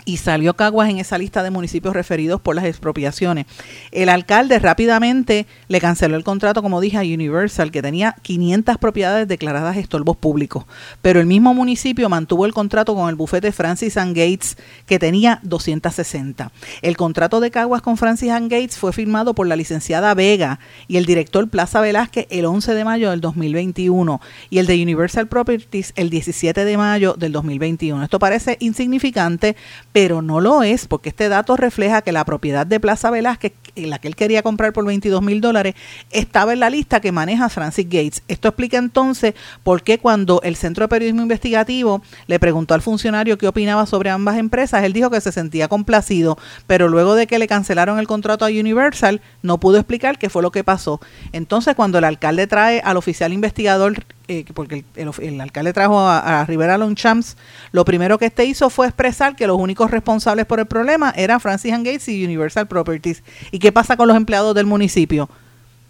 y 0.09 0.17
salió 0.17 0.55
Caguas 0.55 0.89
en 0.89 0.97
esa 0.97 1.19
lista 1.19 1.43
de 1.43 1.51
municipios 1.51 1.93
referidos 1.93 2.41
por 2.41 2.55
las 2.55 2.65
expropiaciones. 2.65 3.45
El 3.91 4.09
alcalde 4.09 4.57
rápidamente 4.57 5.45
le 5.67 5.79
canceló 5.79 6.15
el 6.15 6.23
contrato, 6.23 6.63
como 6.63 6.81
dije, 6.81 6.97
a 6.97 7.01
Universal, 7.01 7.69
que 7.69 7.83
tenía 7.83 8.15
500 8.23 8.79
propiedades 8.79 9.27
declaradas 9.27 9.77
estorbos 9.77 10.17
públicos, 10.17 10.65
pero 11.03 11.19
el 11.19 11.27
mismo 11.27 11.53
municipio 11.53 12.09
mantuvo 12.09 12.47
el 12.47 12.55
contrato 12.55 12.95
con 12.95 13.07
el 13.07 13.15
bufete 13.15 13.51
Francis 13.51 13.97
and 13.97 14.17
Gates, 14.17 14.57
que 14.87 14.97
tenía 14.97 15.41
260. 15.43 16.51
El 16.81 16.97
contrato 16.97 17.39
de 17.39 17.51
Caguas 17.51 17.83
con 17.83 17.95
Francis 17.95 18.31
and 18.31 18.51
Gates 18.51 18.79
fue 18.79 18.93
firmado 18.93 19.35
por 19.35 19.45
la 19.45 19.55
licenciada 19.55 20.15
Vega 20.15 20.59
y 20.87 20.97
el 20.97 21.05
director 21.05 21.47
Plaza 21.49 21.81
Velázquez 21.81 22.25
el 22.31 22.45
11 22.45 22.73
de 22.73 22.83
mayo 22.83 23.11
del 23.11 23.21
2021 23.21 24.19
y 24.49 24.57
el 24.57 24.65
de 24.65 24.81
Universal 24.81 25.27
Properties 25.27 25.93
el 25.95 26.09
17 26.09 26.65
de 26.65 26.77
mayo 26.77 27.13
del 27.13 27.31
2021. 27.31 28.03
Esto 28.03 28.17
parece 28.17 28.57
insignificante, 28.59 29.55
pero 29.91 29.98
no 30.07 30.39
lo 30.39 30.63
es, 30.63 30.87
porque 30.87 31.09
este 31.09 31.27
dato 31.29 31.57
refleja 31.57 32.01
que 32.01 32.11
la 32.11 32.23
propiedad 32.23 32.65
de 32.65 32.79
Plaza 32.79 33.11
Velázquez, 33.11 33.51
la 33.75 33.99
que 33.99 34.07
él 34.07 34.15
quería 34.15 34.41
comprar 34.41 34.71
por 34.71 34.85
22 34.85 35.21
mil 35.21 35.41
dólares, 35.41 35.75
estaba 36.11 36.53
en 36.53 36.61
la 36.61 36.69
lista 36.69 37.01
que 37.01 37.11
maneja 37.11 37.49
Francis 37.49 37.85
Gates. 37.85 38.23
Esto 38.29 38.47
explica 38.47 38.77
entonces 38.77 39.33
por 39.63 39.83
qué 39.83 39.99
cuando 39.99 40.41
el 40.43 40.55
Centro 40.55 40.85
de 40.85 40.87
Periodismo 40.87 41.21
Investigativo 41.21 42.01
le 42.27 42.39
preguntó 42.39 42.73
al 42.73 42.81
funcionario 42.81 43.37
qué 43.37 43.47
opinaba 43.47 43.85
sobre 43.85 44.09
ambas 44.09 44.37
empresas, 44.37 44.83
él 44.83 44.93
dijo 44.93 45.09
que 45.09 45.21
se 45.21 45.33
sentía 45.33 45.67
complacido, 45.67 46.37
pero 46.65 46.87
luego 46.87 47.15
de 47.15 47.27
que 47.27 47.39
le 47.39 47.47
cancelaron 47.47 47.99
el 47.99 48.07
contrato 48.07 48.45
a 48.45 48.49
Universal, 48.49 49.21
no 49.41 49.59
pudo 49.59 49.77
explicar 49.77 50.17
qué 50.17 50.29
fue 50.29 50.41
lo 50.41 50.51
que 50.51 50.63
pasó. 50.63 51.01
Entonces, 51.33 51.75
cuando 51.75 51.97
el 51.97 52.05
alcalde 52.05 52.47
trae 52.47 52.81
al 52.83 52.97
oficial 52.97 53.33
investigador 53.33 54.05
eh, 54.31 54.45
porque 54.53 54.85
el, 54.95 55.41
alcalde 55.41 55.73
trajo 55.73 55.99
a, 55.99 56.45
Rivera 56.45 56.77
Longchamps, 56.77 57.35
lo 57.71 57.83
primero 57.83 58.19
que 58.19 58.27
este 58.27 58.45
hizo 58.45 58.69
fue 58.69 58.85
expresar 58.85 59.35
que 59.35 59.47
los 59.47 59.57
únicos 59.59 59.89
responsables 59.89 60.45
por 60.45 60.59
el 60.59 60.67
problema 60.67 61.11
eran 61.15 61.39
Francis 61.39 61.73
and 61.73 61.83
Gates 61.83 62.07
y 62.09 62.23
Universal 62.23 62.67
Properties. 62.67 63.23
¿Y 63.49 63.57
qué 63.57 63.71
pasa 63.71 63.97
con 63.97 64.07
los 64.07 64.15
empleados 64.15 64.53
del 64.53 64.67
municipio? 64.67 65.27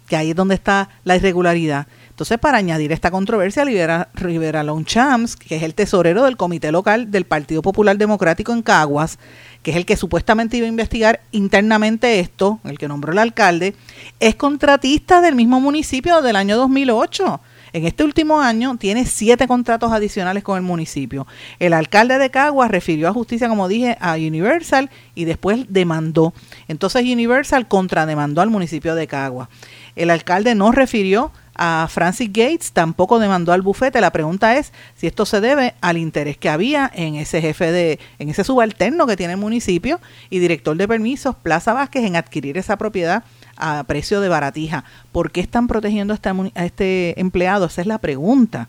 Que 0.08 0.16
ahí 0.16 0.30
es 0.30 0.36
donde 0.36 0.54
está 0.54 0.88
la 1.04 1.16
irregularidad. 1.16 1.86
Entonces, 2.08 2.38
para 2.38 2.56
añadir 2.56 2.92
esta 2.92 3.10
controversia, 3.10 3.62
Rivera, 3.62 4.08
Rivera 4.14 4.62
Longchamps, 4.62 5.36
que 5.36 5.56
es 5.56 5.62
el 5.62 5.74
tesorero 5.74 6.24
del 6.24 6.38
Comité 6.38 6.72
Local 6.72 7.10
del 7.10 7.26
Partido 7.26 7.60
Popular 7.60 7.98
Democrático 7.98 8.54
en 8.54 8.62
Caguas, 8.62 9.18
que 9.62 9.72
es 9.72 9.76
el 9.76 9.84
que 9.84 9.98
supuestamente 9.98 10.56
iba 10.56 10.64
a 10.64 10.70
investigar 10.70 11.20
internamente 11.30 12.20
esto, 12.20 12.58
el 12.64 12.78
que 12.78 12.88
nombró 12.88 13.12
el 13.12 13.18
alcalde, 13.18 13.74
es 14.18 14.34
contratista 14.34 15.20
del 15.20 15.34
mismo 15.34 15.60
municipio 15.60 16.22
del 16.22 16.36
año 16.36 16.56
2008 16.56 17.40
en 17.72 17.86
este 17.86 18.04
último 18.04 18.40
año 18.40 18.76
tiene 18.76 19.06
siete 19.06 19.46
contratos 19.46 19.92
adicionales 19.92 20.42
con 20.42 20.56
el 20.56 20.62
municipio. 20.62 21.26
El 21.58 21.72
alcalde 21.72 22.18
de 22.18 22.30
Caguas 22.30 22.70
refirió 22.70 23.08
a 23.08 23.12
justicia, 23.12 23.48
como 23.48 23.68
dije, 23.68 23.96
a 24.00 24.14
Universal 24.14 24.90
y 25.14 25.24
después 25.24 25.66
demandó. 25.68 26.34
Entonces 26.68 27.02
Universal 27.02 27.68
contrademandó 27.68 28.40
al 28.40 28.50
municipio 28.50 28.94
de 28.94 29.06
Caguas. 29.06 29.48
El 29.96 30.10
alcalde 30.10 30.54
no 30.54 30.72
refirió 30.72 31.32
a 31.62 31.88
Francis 31.90 32.28
Gates, 32.28 32.72
tampoco 32.72 33.18
demandó 33.18 33.52
al 33.52 33.60
bufete. 33.60 34.00
La 34.00 34.12
pregunta 34.12 34.56
es 34.56 34.72
si 34.96 35.06
esto 35.06 35.26
se 35.26 35.42
debe 35.42 35.74
al 35.82 35.98
interés 35.98 36.38
que 36.38 36.48
había 36.48 36.90
en 36.94 37.16
ese 37.16 37.42
jefe 37.42 37.70
de, 37.70 37.98
en 38.18 38.30
ese 38.30 38.44
subalterno 38.44 39.06
que 39.06 39.16
tiene 39.16 39.34
el 39.34 39.38
municipio 39.38 40.00
y 40.30 40.38
director 40.38 40.74
de 40.76 40.88
permisos, 40.88 41.36
Plaza 41.36 41.74
Vázquez, 41.74 42.04
en 42.04 42.16
adquirir 42.16 42.56
esa 42.56 42.78
propiedad 42.78 43.24
a 43.60 43.84
precio 43.84 44.20
de 44.20 44.28
baratija. 44.28 44.84
¿Por 45.12 45.30
qué 45.30 45.40
están 45.40 45.68
protegiendo 45.68 46.14
a 46.14 46.64
este, 46.64 47.20
empleado? 47.20 47.66
Esa 47.66 47.80
es 47.80 47.86
la 47.86 47.98
pregunta. 47.98 48.68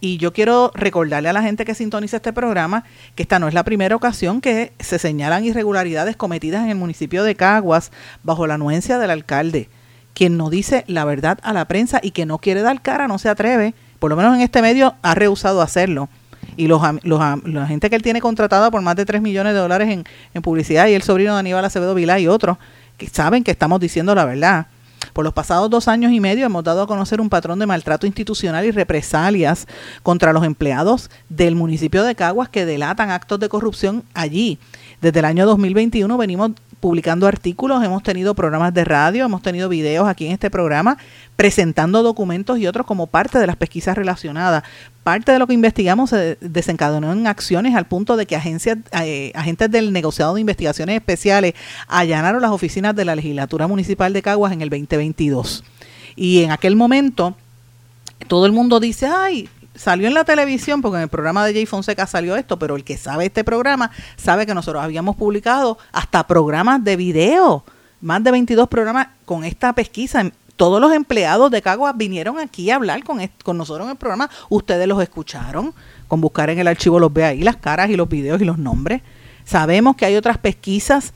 Y 0.00 0.18
yo 0.18 0.32
quiero 0.32 0.72
recordarle 0.74 1.28
a 1.28 1.32
la 1.32 1.42
gente 1.42 1.64
que 1.64 1.74
sintoniza 1.74 2.18
este 2.18 2.32
programa 2.32 2.84
que 3.14 3.22
esta 3.22 3.38
no 3.38 3.48
es 3.48 3.54
la 3.54 3.64
primera 3.64 3.96
ocasión 3.96 4.40
que 4.40 4.72
se 4.78 4.98
señalan 4.98 5.44
irregularidades 5.44 6.16
cometidas 6.16 6.64
en 6.64 6.70
el 6.70 6.76
municipio 6.76 7.24
de 7.24 7.34
Caguas 7.34 7.92
bajo 8.22 8.46
la 8.46 8.54
anuencia 8.54 8.98
del 8.98 9.10
alcalde. 9.10 9.70
Quien 10.12 10.36
no 10.36 10.50
dice 10.50 10.84
la 10.86 11.04
verdad 11.04 11.38
a 11.42 11.52
la 11.52 11.66
prensa 11.66 12.00
y 12.02 12.10
que 12.10 12.26
no 12.26 12.38
quiere 12.38 12.62
dar 12.62 12.82
cara, 12.82 13.08
no 13.08 13.18
se 13.18 13.28
atreve, 13.28 13.74
por 13.98 14.10
lo 14.10 14.16
menos 14.16 14.34
en 14.34 14.42
este 14.42 14.62
medio 14.62 14.94
ha 15.02 15.14
rehusado 15.14 15.62
hacerlo. 15.62 16.08
Y 16.56 16.68
los, 16.68 16.80
los, 17.02 17.20
la 17.44 17.66
gente 17.66 17.90
que 17.90 17.96
él 17.96 18.02
tiene 18.02 18.20
contratada 18.20 18.70
por 18.70 18.80
más 18.82 18.96
de 18.96 19.04
3 19.04 19.20
millones 19.20 19.52
de 19.52 19.58
dólares 19.58 19.88
en, 19.90 20.04
en 20.32 20.42
publicidad 20.42 20.86
y 20.86 20.94
el 20.94 21.02
sobrino 21.02 21.34
de 21.34 21.40
Aníbal 21.40 21.64
Acevedo 21.64 21.94
Vilá 21.94 22.18
y 22.18 22.28
otros, 22.28 22.58
que 22.96 23.08
saben 23.08 23.44
que 23.44 23.50
estamos 23.50 23.80
diciendo 23.80 24.14
la 24.14 24.24
verdad. 24.24 24.66
Por 25.12 25.24
los 25.24 25.32
pasados 25.32 25.70
dos 25.70 25.88
años 25.88 26.12
y 26.12 26.20
medio 26.20 26.44
hemos 26.44 26.64
dado 26.64 26.82
a 26.82 26.86
conocer 26.86 27.20
un 27.20 27.30
patrón 27.30 27.58
de 27.58 27.66
maltrato 27.66 28.06
institucional 28.06 28.64
y 28.66 28.70
represalias 28.70 29.66
contra 30.02 30.32
los 30.32 30.44
empleados 30.44 31.10
del 31.28 31.54
municipio 31.54 32.02
de 32.02 32.14
Caguas 32.14 32.48
que 32.48 32.66
delatan 32.66 33.10
actos 33.10 33.40
de 33.40 33.48
corrupción 33.48 34.04
allí. 34.12 34.58
Desde 35.00 35.20
el 35.20 35.24
año 35.24 35.46
2021 35.46 36.16
venimos 36.18 36.50
publicando 36.80 37.26
artículos, 37.26 37.82
hemos 37.82 38.02
tenido 38.02 38.34
programas 38.34 38.72
de 38.74 38.84
radio, 38.84 39.24
hemos 39.24 39.42
tenido 39.42 39.68
videos 39.68 40.08
aquí 40.08 40.26
en 40.26 40.32
este 40.32 40.50
programa 40.50 40.98
presentando 41.34 42.02
documentos 42.02 42.58
y 42.58 42.66
otros 42.66 42.86
como 42.86 43.06
parte 43.06 43.38
de 43.38 43.46
las 43.46 43.56
pesquisas 43.56 43.96
relacionadas. 43.96 44.62
Parte 45.02 45.32
de 45.32 45.38
lo 45.38 45.46
que 45.46 45.54
investigamos 45.54 46.10
se 46.10 46.36
desencadenó 46.40 47.12
en 47.12 47.26
acciones 47.26 47.74
al 47.74 47.86
punto 47.86 48.16
de 48.16 48.26
que 48.26 48.36
agencias, 48.36 48.78
eh, 48.92 49.32
agentes 49.34 49.70
del 49.70 49.92
negociado 49.92 50.34
de 50.34 50.40
investigaciones 50.40 50.96
especiales 50.96 51.54
allanaron 51.88 52.42
las 52.42 52.50
oficinas 52.50 52.94
de 52.94 53.04
la 53.04 53.16
legislatura 53.16 53.66
municipal 53.66 54.12
de 54.12 54.22
Caguas 54.22 54.52
en 54.52 54.62
el 54.62 54.70
2022. 54.70 55.64
Y 56.16 56.42
en 56.42 56.50
aquel 56.50 56.76
momento 56.76 57.36
todo 58.28 58.46
el 58.46 58.52
mundo 58.52 58.80
dice, 58.80 59.06
ay, 59.06 59.48
salió 59.76 60.08
en 60.08 60.14
la 60.14 60.24
televisión, 60.24 60.82
porque 60.82 60.96
en 60.96 61.02
el 61.04 61.08
programa 61.08 61.44
de 61.46 61.52
Jay 61.52 61.66
Fonseca 61.66 62.06
salió 62.06 62.36
esto, 62.36 62.58
pero 62.58 62.76
el 62.76 62.84
que 62.84 62.96
sabe 62.96 63.26
este 63.26 63.44
programa 63.44 63.90
sabe 64.16 64.46
que 64.46 64.54
nosotros 64.54 64.82
habíamos 64.82 65.16
publicado 65.16 65.78
hasta 65.92 66.26
programas 66.26 66.82
de 66.82 66.96
video, 66.96 67.64
más 68.00 68.22
de 68.24 68.30
22 68.30 68.68
programas 68.68 69.08
con 69.24 69.44
esta 69.44 69.72
pesquisa 69.72 70.30
todos 70.56 70.80
los 70.80 70.92
empleados 70.92 71.50
de 71.50 71.60
Caguas 71.60 71.94
vinieron 71.96 72.38
aquí 72.38 72.70
a 72.70 72.76
hablar 72.76 73.04
con, 73.04 73.20
con 73.44 73.58
nosotros 73.58 73.84
en 73.84 73.90
el 73.90 73.96
programa. 73.96 74.30
Ustedes 74.48 74.88
los 74.88 75.02
escucharon. 75.02 75.74
Con 76.08 76.20
buscar 76.20 76.48
en 76.50 76.58
el 76.58 76.68
archivo 76.68 76.98
los 76.98 77.12
ve 77.12 77.24
ahí, 77.24 77.42
las 77.42 77.56
caras 77.56 77.90
y 77.90 77.96
los 77.96 78.08
videos 78.08 78.40
y 78.40 78.44
los 78.44 78.58
nombres. 78.58 79.02
Sabemos 79.44 79.96
que 79.96 80.06
hay 80.06 80.16
otras 80.16 80.38
pesquisas 80.38 81.12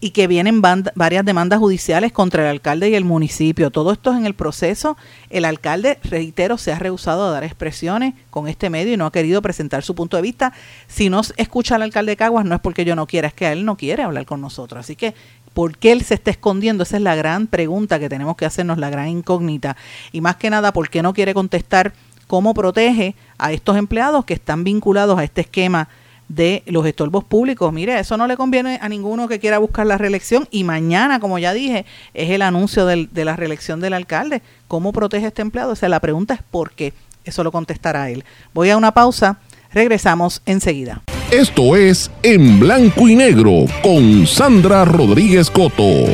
y 0.00 0.10
que 0.10 0.26
vienen 0.26 0.62
varias 0.62 1.24
demandas 1.24 1.58
judiciales 1.58 2.10
contra 2.10 2.42
el 2.42 2.48
alcalde 2.48 2.88
y 2.88 2.94
el 2.94 3.04
municipio. 3.04 3.70
Todo 3.70 3.92
esto 3.92 4.10
es 4.12 4.18
en 4.18 4.24
el 4.24 4.34
proceso. 4.34 4.96
El 5.28 5.44
alcalde, 5.44 5.98
reitero, 6.02 6.56
se 6.56 6.72
ha 6.72 6.78
rehusado 6.78 7.26
a 7.26 7.30
dar 7.30 7.44
expresiones 7.44 8.14
con 8.30 8.48
este 8.48 8.70
medio 8.70 8.94
y 8.94 8.96
no 8.96 9.04
ha 9.04 9.12
querido 9.12 9.42
presentar 9.42 9.82
su 9.82 9.94
punto 9.94 10.16
de 10.16 10.22
vista. 10.22 10.54
Si 10.88 11.10
no 11.10 11.20
escucha 11.36 11.74
al 11.74 11.82
alcalde 11.82 12.12
de 12.12 12.16
Caguas, 12.16 12.46
no 12.46 12.54
es 12.54 12.60
porque 12.62 12.86
yo 12.86 12.96
no 12.96 13.06
quiera, 13.06 13.28
es 13.28 13.34
que 13.34 13.52
él 13.52 13.66
no 13.66 13.76
quiere 13.76 14.02
hablar 14.02 14.24
con 14.24 14.40
nosotros. 14.40 14.80
Así 14.80 14.96
que, 14.96 15.14
¿por 15.52 15.76
qué 15.76 15.92
él 15.92 16.02
se 16.02 16.14
está 16.14 16.30
escondiendo? 16.30 16.82
Esa 16.82 16.96
es 16.96 17.02
la 17.02 17.14
gran 17.14 17.46
pregunta 17.46 17.98
que 17.98 18.08
tenemos 18.08 18.36
que 18.36 18.46
hacernos, 18.46 18.78
la 18.78 18.88
gran 18.88 19.08
incógnita. 19.08 19.76
Y 20.12 20.22
más 20.22 20.36
que 20.36 20.48
nada, 20.48 20.72
¿por 20.72 20.88
qué 20.88 21.02
no 21.02 21.12
quiere 21.12 21.34
contestar 21.34 21.92
cómo 22.26 22.54
protege 22.54 23.16
a 23.36 23.52
estos 23.52 23.76
empleados 23.76 24.24
que 24.24 24.32
están 24.32 24.64
vinculados 24.64 25.18
a 25.18 25.24
este 25.24 25.42
esquema? 25.42 25.90
De 26.30 26.62
los 26.66 26.86
estorbos 26.86 27.24
públicos. 27.24 27.72
Mire, 27.72 27.98
eso 27.98 28.16
no 28.16 28.26
le 28.28 28.36
conviene 28.36 28.78
a 28.80 28.88
ninguno 28.88 29.26
que 29.26 29.40
quiera 29.40 29.58
buscar 29.58 29.84
la 29.86 29.98
reelección 29.98 30.46
y 30.50 30.62
mañana, 30.62 31.18
como 31.18 31.38
ya 31.38 31.52
dije, 31.52 31.84
es 32.14 32.30
el 32.30 32.42
anuncio 32.42 32.86
del, 32.86 33.12
de 33.12 33.24
la 33.24 33.34
reelección 33.34 33.80
del 33.80 33.94
alcalde. 33.94 34.40
¿Cómo 34.68 34.92
protege 34.92 35.26
este 35.26 35.42
empleado? 35.42 35.72
O 35.72 35.76
sea, 35.76 35.88
la 35.88 36.00
pregunta 36.00 36.34
es 36.34 36.40
por 36.48 36.70
qué. 36.70 36.92
Eso 37.24 37.42
lo 37.42 37.50
contestará 37.50 38.10
él. 38.10 38.24
Voy 38.54 38.70
a 38.70 38.76
una 38.76 38.94
pausa, 38.94 39.38
regresamos 39.72 40.40
enseguida. 40.46 41.02
Esto 41.32 41.74
es 41.76 42.10
En 42.22 42.60
Blanco 42.60 43.08
y 43.08 43.16
Negro 43.16 43.64
con 43.82 44.26
Sandra 44.26 44.84
Rodríguez 44.84 45.50
Coto. 45.50 46.06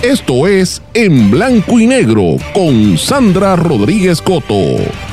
Esto 0.00 0.46
es 0.46 0.80
En 0.94 1.30
Blanco 1.30 1.80
y 1.80 1.86
Negro 1.88 2.36
con 2.54 2.96
Sandra 2.96 3.56
Rodríguez 3.56 4.22
Coto. 4.22 5.11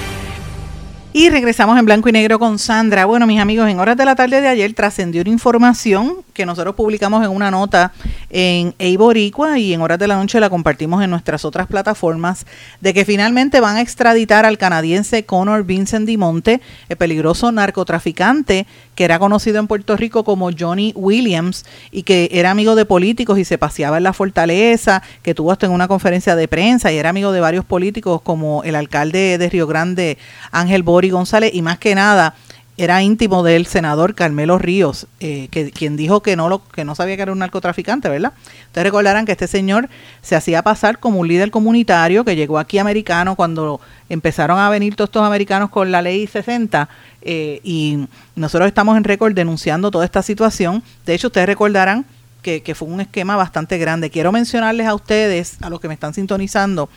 Y 1.12 1.32
regresamos 1.32 1.80
en 1.80 1.86
blanco 1.86 2.08
y 2.08 2.12
negro 2.12 2.38
con 2.38 2.60
Sandra. 2.60 3.06
Bueno, 3.06 3.26
mis 3.26 3.39
amigos, 3.39 3.67
en 3.67 3.80
horas 3.80 3.98
de 3.98 4.06
la 4.06 4.15
tarde 4.15 4.41
de 4.41 4.48
ayer 4.48 4.72
trascendió 4.76 5.22
una 5.22 5.32
información 5.32 6.17
que 6.36 6.45
nosotros 6.45 6.76
publicamos 6.76 7.26
en 7.26 7.32
una 7.32 7.50
nota 7.50 7.91
en 8.30 8.76
Eiboricua 8.78 9.58
y 9.58 9.74
en 9.74 9.82
horas 9.82 9.98
de 9.98 10.08
la 10.08 10.17
noche 10.17 10.39
la 10.39 10.52
compartimos 10.52 11.04
en 11.04 11.10
nuestras 11.10 11.45
otras 11.45 11.65
plataformas 11.65 12.45
de 12.80 12.93
que 12.93 13.06
finalmente 13.06 13.60
van 13.60 13.78
a 13.78 13.82
extraditar 13.82 14.45
al 14.45 14.60
canadiense 14.60 15.26
Connor 15.26 15.63
Vincent 15.63 16.06
Dimonte, 16.06 16.62
el 16.89 16.98
peligroso 16.98 17.52
narcotraficante 17.52 18.67
que 18.99 19.05
era 19.05 19.17
conocido 19.17 19.59
en 19.59 19.67
Puerto 19.67 19.95
Rico 19.95 20.25
como 20.25 20.49
Johnny 20.51 20.91
Williams 20.93 21.63
y 21.89 22.03
que 22.03 22.27
era 22.33 22.51
amigo 22.51 22.75
de 22.75 22.83
políticos 22.83 23.39
y 23.39 23.45
se 23.45 23.57
paseaba 23.57 23.95
en 23.95 24.03
la 24.03 24.12
fortaleza, 24.12 25.01
que 25.23 25.33
tuvo 25.33 25.53
hasta 25.53 25.67
en 25.67 25.71
una 25.71 25.88
conferencia 25.88 26.35
de 26.35 26.49
prensa 26.49 26.91
y 26.91 26.97
era 26.97 27.09
amigo 27.09 27.31
de 27.31 27.39
varios 27.39 27.63
políticos 27.63 28.21
como 28.21 28.62
el 28.65 28.75
alcalde 28.75 29.38
de 29.38 29.47
Río 29.47 29.67
Grande, 29.67 30.17
Ángel 30.51 30.83
Bori 30.83 31.12
González, 31.12 31.51
y 31.53 31.62
más 31.62 31.79
que 31.79 31.95
nada 31.95 32.35
era 32.80 33.04
íntimo 33.04 33.44
del 33.44 33.65
senador 33.65 34.15
Carmelo 34.15 34.58
Ríos, 34.58 35.08
eh, 35.20 35.50
que, 35.52 35.70
quien 35.72 35.98
dijo 35.98 36.22
que 36.22 36.38
no, 36.38 36.48
lo, 36.48 36.65
que 36.65 36.86
no 36.86 36.96
sabía 36.96 37.18
que 37.18 37.24
era 37.24 37.34
un 37.34 37.39
narcotraficante, 37.39 38.08
¿verdad? 38.08 38.32
Ustedes 38.68 38.86
recordarán 38.86 39.26
que 39.26 39.34
este 39.34 39.48
señor 39.48 39.89
se 40.22 40.38
hacía 40.38 40.63
pasar 40.63 40.98
como 40.98 41.20
un 41.20 41.28
líder 41.28 41.52
comunitario 41.52 42.24
que 42.24 42.38
llegó 42.38 42.58
aquí 42.58 42.78
americano 42.78 43.36
cuando 43.36 43.82
empezaron 44.08 44.60
a 44.60 44.70
venir 44.70 44.96
todos 44.96 45.10
estos 45.10 45.26
americanos 45.26 45.70
con 45.70 45.92
la 45.92 46.02
ley 46.02 46.26
60 46.26 46.88
eh, 47.22 47.60
y 47.65 48.08
nosotros 48.36 48.68
estamos 48.70 48.96
en 48.96 49.04
récord 49.04 49.34
denunciando 49.34 49.92
toda 49.92 50.06
esta 50.06 50.22
situación. 50.22 50.82
De 51.06 51.13
hecho, 51.15 51.28
ustedes 51.28 51.48
recordarán 51.48 52.06
que, 52.42 52.74
fue 52.76 52.88
un 52.88 53.02
esquema 53.02 53.36
bastante 53.36 53.78
grande. 53.78 54.10
Quiero 54.10 54.32
mencionarles 54.32 54.88
a 54.88 54.96
ustedes, 54.96 55.58
a 55.62 55.70
los 55.70 55.82
que 55.82 55.89
me 55.89 55.94
están 55.94 56.13
sintonizando, 56.13 56.89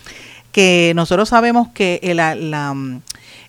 que 0.53 0.93
nosotros 0.95 1.29
sabemos 1.29 1.69
que 1.75 2.01
la, 2.15 2.75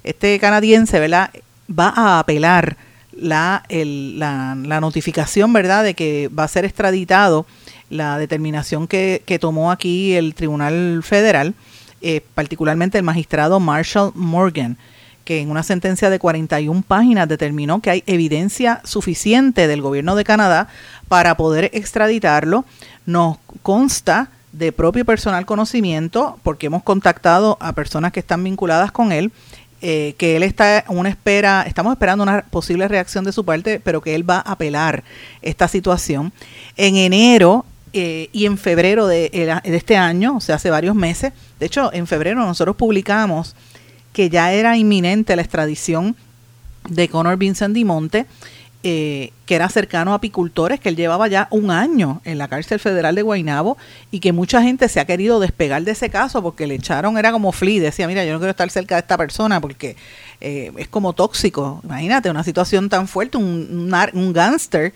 este 0.04 0.40
canadiense, 0.40 1.00
¿verdad? 1.00 1.30
Va 1.70 1.90
a 1.90 2.20
apelar 2.20 2.78
la, 3.12 3.64
la, 3.70 4.82
notificación, 4.82 5.54
¿verdad?, 5.54 5.84
de 5.84 5.94
que 5.94 6.30
va 6.30 6.44
a 6.44 6.48
ser 6.48 6.66
extraditado 6.66 7.46
la 7.90 8.18
determinación 8.18 8.88
que, 8.88 9.22
que 9.26 9.40
tomó 9.40 9.72
aquí 9.72 10.14
el 10.14 10.34
Tribunal 10.34 11.02
Federal, 11.04 11.54
eh, 12.02 12.22
particularmente 12.34 12.98
el 12.98 13.04
magistrado 13.04 13.60
Marshall 13.60 14.12
Morgan 14.16 14.78
que 15.24 15.40
en 15.40 15.50
una 15.50 15.64
sentencia 15.64 16.10
de 16.10 16.20
41 16.20 16.84
páginas 16.86 17.28
determinó 17.28 17.82
que 17.82 17.90
hay 17.90 18.04
evidencia 18.08 18.82
suficiente 18.84 19.68
del 19.68 19.82
gobierno 19.82 20.16
de 20.16 20.24
Canadá 20.24 20.68
para 21.08 21.38
poder 21.38 21.70
extraditarlo. 21.74 22.66
Nos 23.06 23.38
consta 23.62 24.30
de 24.52 24.72
propio 24.72 25.06
personal 25.06 25.46
conocimiento, 25.46 26.40
porque 26.44 26.68
hemos 26.68 26.84
contactado 26.84 27.58
a 27.60 27.74
personas 27.74 28.12
que 28.12 28.20
están 28.20 28.44
vinculadas 28.44 28.92
con 28.92 29.12
él, 29.12 29.32
eh, 29.86 30.16
que 30.18 30.38
él 30.38 30.44
está 30.44 30.86
una 30.88 31.10
espera, 31.10 31.66
estamos 31.68 31.92
esperando 31.92 32.24
una 32.24 32.44
posible 32.44 32.88
reacción 32.88 33.26
de 33.26 33.34
su 33.34 33.44
parte, 33.44 33.82
pero 33.82 34.00
que 34.00 34.16
él 34.16 34.28
va 34.28 34.38
a 34.38 34.54
apelar 34.54 35.04
esta 35.42 35.68
situación. 35.68 36.32
En 36.78 36.96
enero 36.96 37.66
eh, 37.92 38.30
y 38.32 38.46
en 38.46 38.58
febrero 38.58 39.08
de, 39.08 39.30
de, 39.30 39.76
este 39.76 39.98
año, 39.98 40.38
o 40.38 40.40
sea, 40.40 40.56
hace 40.56 40.70
varios 40.70 40.96
meses, 40.96 41.34
de 41.60 41.66
hecho, 41.66 41.92
en 41.92 42.08
febrero 42.08 42.46
nosotros 42.46 42.78
publicamos 42.78 43.58
que 44.14 44.30
ya 44.30 44.54
era 44.54 44.78
inminente 44.78 45.36
la 45.36 45.42
extradición 45.42 46.16
de 46.88 47.10
Conor 47.10 47.36
Vincent 47.36 47.76
Dimonte, 47.76 48.26
eh, 48.84 49.32
que 49.46 49.56
era 49.56 49.70
cercano 49.70 50.12
a 50.12 50.16
apicultores, 50.16 50.80
que 50.80 50.90
él 50.90 50.96
llevaba 50.96 51.28
ya 51.28 51.48
un 51.52 51.72
año 51.72 52.22
en 52.26 52.38
la 52.38 52.48
cárcel 52.48 52.80
federal 52.80 53.16
de 53.16 53.22
Guaynabo 53.22 53.78
y 54.12 54.20
que 54.20 54.34
mucha 54.34 54.62
gente 54.62 54.90
se 54.90 55.00
ha 55.00 55.06
querido 55.06 55.40
despegar 55.40 55.84
de 55.84 55.92
ese 55.92 56.10
caso 56.10 56.44
porque 56.44 56.68
le 56.68 56.76
echaron, 56.76 57.18
era 57.18 57.32
como 57.32 57.52
Flea, 57.52 57.82
decía, 57.82 58.08
mira, 58.08 58.26
yo 58.26 58.34
no 58.34 58.40
quiero 58.40 58.52
estar 58.52 58.70
cerca 58.70 58.96
de 58.96 59.02
esta 59.02 59.18
persona 59.18 59.62
porque 59.62 59.96
eh, 60.42 60.72
es 60.78 60.88
como 60.88 61.14
tóxico. 61.14 61.82
Imagínate 61.84 62.30
una 62.30 62.44
situación 62.44 62.90
tan 62.90 63.08
fuerte, 63.08 63.38
un, 63.38 63.90
un, 63.94 64.10
un 64.14 64.34
gángster 64.34 64.94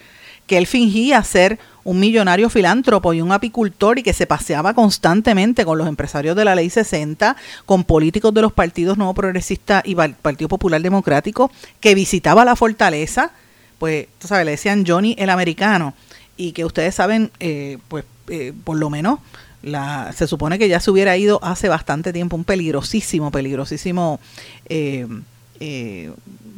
que 0.47 0.57
él 0.57 0.65
fingía 0.65 1.21
ser 1.23 1.59
un 1.83 1.99
millonario 1.99 2.49
filántropo 2.49 3.13
y 3.13 3.21
un 3.21 3.31
apicultor 3.31 3.99
y 3.99 4.03
que 4.03 4.13
se 4.13 4.25
paseaba 4.25 4.73
constantemente 4.73 5.63
con 5.63 5.77
los 5.77 5.87
empresarios 5.87 6.35
de 6.35 6.45
la 6.45 6.55
ley 6.55 6.69
60, 6.69 7.35
con 7.65 7.83
políticos 7.83 8.33
de 8.33 8.41
los 8.41 8.51
partidos 8.51 8.97
nuevo 8.97 9.13
progresista 9.13 9.81
y 9.85 9.95
Partido 9.95 10.49
Popular 10.49 10.81
Democrático, 10.81 11.51
que 11.79 11.95
visitaba 11.95 12.43
la 12.43 12.55
fortaleza, 12.55 13.31
pues, 13.79 14.07
tú 14.19 14.27
sabes, 14.27 14.45
le 14.45 14.51
decían 14.51 14.85
Johnny 14.85 15.15
el 15.17 15.29
americano, 15.29 15.93
y 16.35 16.51
que 16.51 16.65
ustedes 16.65 16.95
saben, 16.95 17.31
eh, 17.39 17.77
pues, 17.87 18.05
eh, 18.29 18.53
por 18.63 18.77
lo 18.77 18.89
menos, 18.89 19.19
la, 19.63 20.13
se 20.15 20.27
supone 20.27 20.59
que 20.59 20.69
ya 20.69 20.79
se 20.79 20.91
hubiera 20.91 21.17
ido 21.17 21.39
hace 21.43 21.67
bastante 21.67 22.13
tiempo, 22.13 22.35
un 22.35 22.43
peligrosísimo, 22.43 23.31
peligrosísimo 23.31 24.19
eh, 24.69 25.07
eh, 25.59 26.11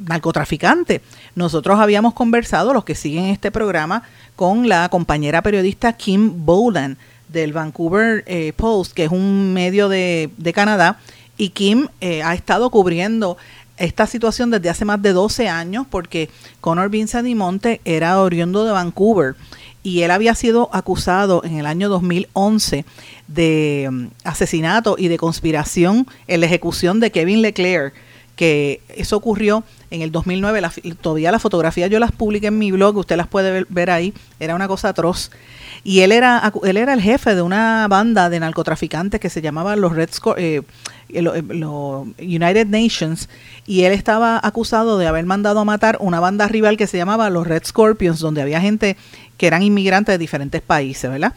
narcotraficante. 0.08 1.02
Nosotros 1.36 1.80
habíamos 1.80 2.14
conversado, 2.14 2.74
los 2.74 2.84
que 2.84 2.96
siguen 2.96 3.26
este 3.26 3.52
programa, 3.52 4.04
con 4.36 4.68
la 4.68 4.90
compañera 4.90 5.42
periodista 5.42 5.94
Kim 5.94 6.46
Bolan 6.46 6.98
del 7.28 7.54
Vancouver 7.54 8.24
eh, 8.28 8.54
Post, 8.56 8.94
que 8.94 9.06
es 9.06 9.12
un 9.12 9.54
medio 9.54 9.88
de, 9.90 10.32
Canadá, 10.54 11.00
y 11.38 11.50
Kim 11.50 11.88
eh, 12.02 12.24
ha 12.24 12.34
estado 12.34 12.70
cubriendo 12.70 13.38
esta 13.80 14.06
situación 14.06 14.52
desde 14.52 14.70
hace 14.70 14.86
más 14.86 15.02
de 15.02 15.14
12 15.14 15.48
años 15.50 15.88
porque 15.90 16.30
Conor 16.62 16.90
Vincent 16.90 17.28
Monte 17.36 17.82
era 17.86 18.22
oriundo 18.22 18.66
de 18.66 18.72
Vancouver 18.72 19.36
y 19.82 20.02
él 20.02 20.12
había 20.12 20.36
sido 20.36 20.70
acusado 20.74 21.44
en 21.44 21.58
el 21.58 21.66
año 21.66 21.90
2011 21.90 22.86
de 23.28 23.88
mm, 23.90 24.06
asesinato 24.24 24.96
y 24.98 25.08
de 25.08 25.18
conspiración 25.18 26.06
en 26.28 26.42
la 26.42 26.46
ejecución 26.46 27.00
de 27.00 27.12
Kevin 27.12 27.42
Leclerc, 27.42 27.94
que 28.36 28.82
eso 28.90 29.18
ocurrió 29.18 29.64
en 29.92 30.02
el 30.02 30.12
2009. 30.12 30.62
todavía 31.02 31.32
las 31.32 31.42
fotografías 31.42 31.90
yo 31.90 32.00
las 32.00 32.12
publiqué 32.12 32.48
en 32.48 32.58
mi 32.58 32.72
blog, 32.72 32.98
usted 32.98 33.18
las 33.18 33.28
puede 33.28 33.66
ver, 33.70 33.90
ahí. 33.90 34.14
Era 34.40 34.56
una 34.56 34.68
cosa 34.68 34.90
atroz. 34.90 35.32
Y 35.84 36.02
él 36.02 36.12
era, 36.12 36.52
él 36.64 36.78
era 36.78 36.94
el 36.94 37.02
jefe 37.02 37.36
de 37.36 37.42
una 37.42 37.88
banda 37.88 38.30
de 38.30 38.40
narcotraficantes 38.40 39.20
que 39.20 39.30
se 39.30 39.42
llamaba 39.42 39.76
los 39.76 39.96
Red 39.96 40.10
eh, 40.38 40.62
United 42.20 42.68
Nations 42.68 43.30
y 43.66 43.84
él 43.84 43.94
estaba 43.94 44.40
acusado 44.44 44.98
de 44.98 45.08
haber 45.08 45.26
mandado 45.26 45.62
a 45.62 45.66
matar 45.66 45.98
una 46.02 46.20
banda 46.20 46.48
rival 46.48 46.76
que 46.76 46.88
se 46.88 46.98
llamaba 46.98 47.30
los 47.30 47.48
Red 47.48 47.64
Scorpions, 47.66 48.20
donde 48.20 48.42
había 48.42 48.60
gente 48.60 48.98
que 49.38 49.48
eran 49.48 49.64
inmigrantes 49.64 50.14
de 50.14 50.18
diferentes 50.18 50.62
países, 50.62 51.10
¿verdad? 51.10 51.34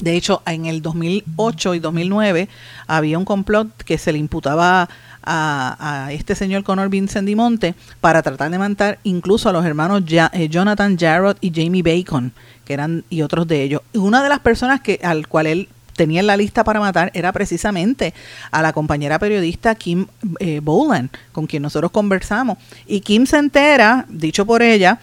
De 0.00 0.16
hecho, 0.16 0.42
en 0.46 0.66
el 0.66 0.82
2008 0.82 1.74
y 1.74 1.78
2009 1.78 2.48
había 2.86 3.18
un 3.18 3.24
complot 3.24 3.68
que 3.82 3.98
se 3.98 4.12
le 4.12 4.18
imputaba 4.18 4.88
a, 5.22 6.08
este 6.12 6.34
señor 6.34 6.62
Conor 6.62 6.88
Vincent 6.88 7.26
Dimonte 7.26 7.74
para 8.00 8.22
tratar 8.22 8.50
de 8.50 8.58
matar 8.58 8.98
incluso 9.02 9.48
a 9.48 9.52
los 9.52 9.64
hermanos 9.64 10.02
eh, 10.08 10.48
Jonathan 10.48 10.96
Jarrod 10.96 11.36
y 11.40 11.52
Jamie 11.52 11.82
Bacon, 11.82 12.32
que 12.64 12.74
eran 12.74 13.04
y 13.10 13.22
otros 13.22 13.48
de 13.48 13.62
ellos. 13.62 13.82
Y 13.92 13.98
una 13.98 14.22
de 14.22 14.28
las 14.28 14.40
personas 14.40 14.80
que 14.80 15.00
al 15.02 15.26
cual 15.26 15.46
él 15.46 15.68
tenía 15.96 16.20
en 16.20 16.26
la 16.26 16.36
lista 16.36 16.62
para 16.62 16.78
matar 16.78 17.10
era 17.14 17.32
precisamente 17.32 18.14
a 18.50 18.62
la 18.62 18.72
compañera 18.72 19.18
periodista 19.18 19.74
Kim 19.74 20.06
eh, 20.38 20.60
Boland, 20.62 21.10
con 21.32 21.46
quien 21.46 21.62
nosotros 21.62 21.90
conversamos. 21.90 22.58
Y 22.86 23.00
Kim 23.00 23.26
se 23.26 23.38
entera, 23.38 24.04
dicho 24.08 24.46
por 24.46 24.62
ella, 24.62 25.00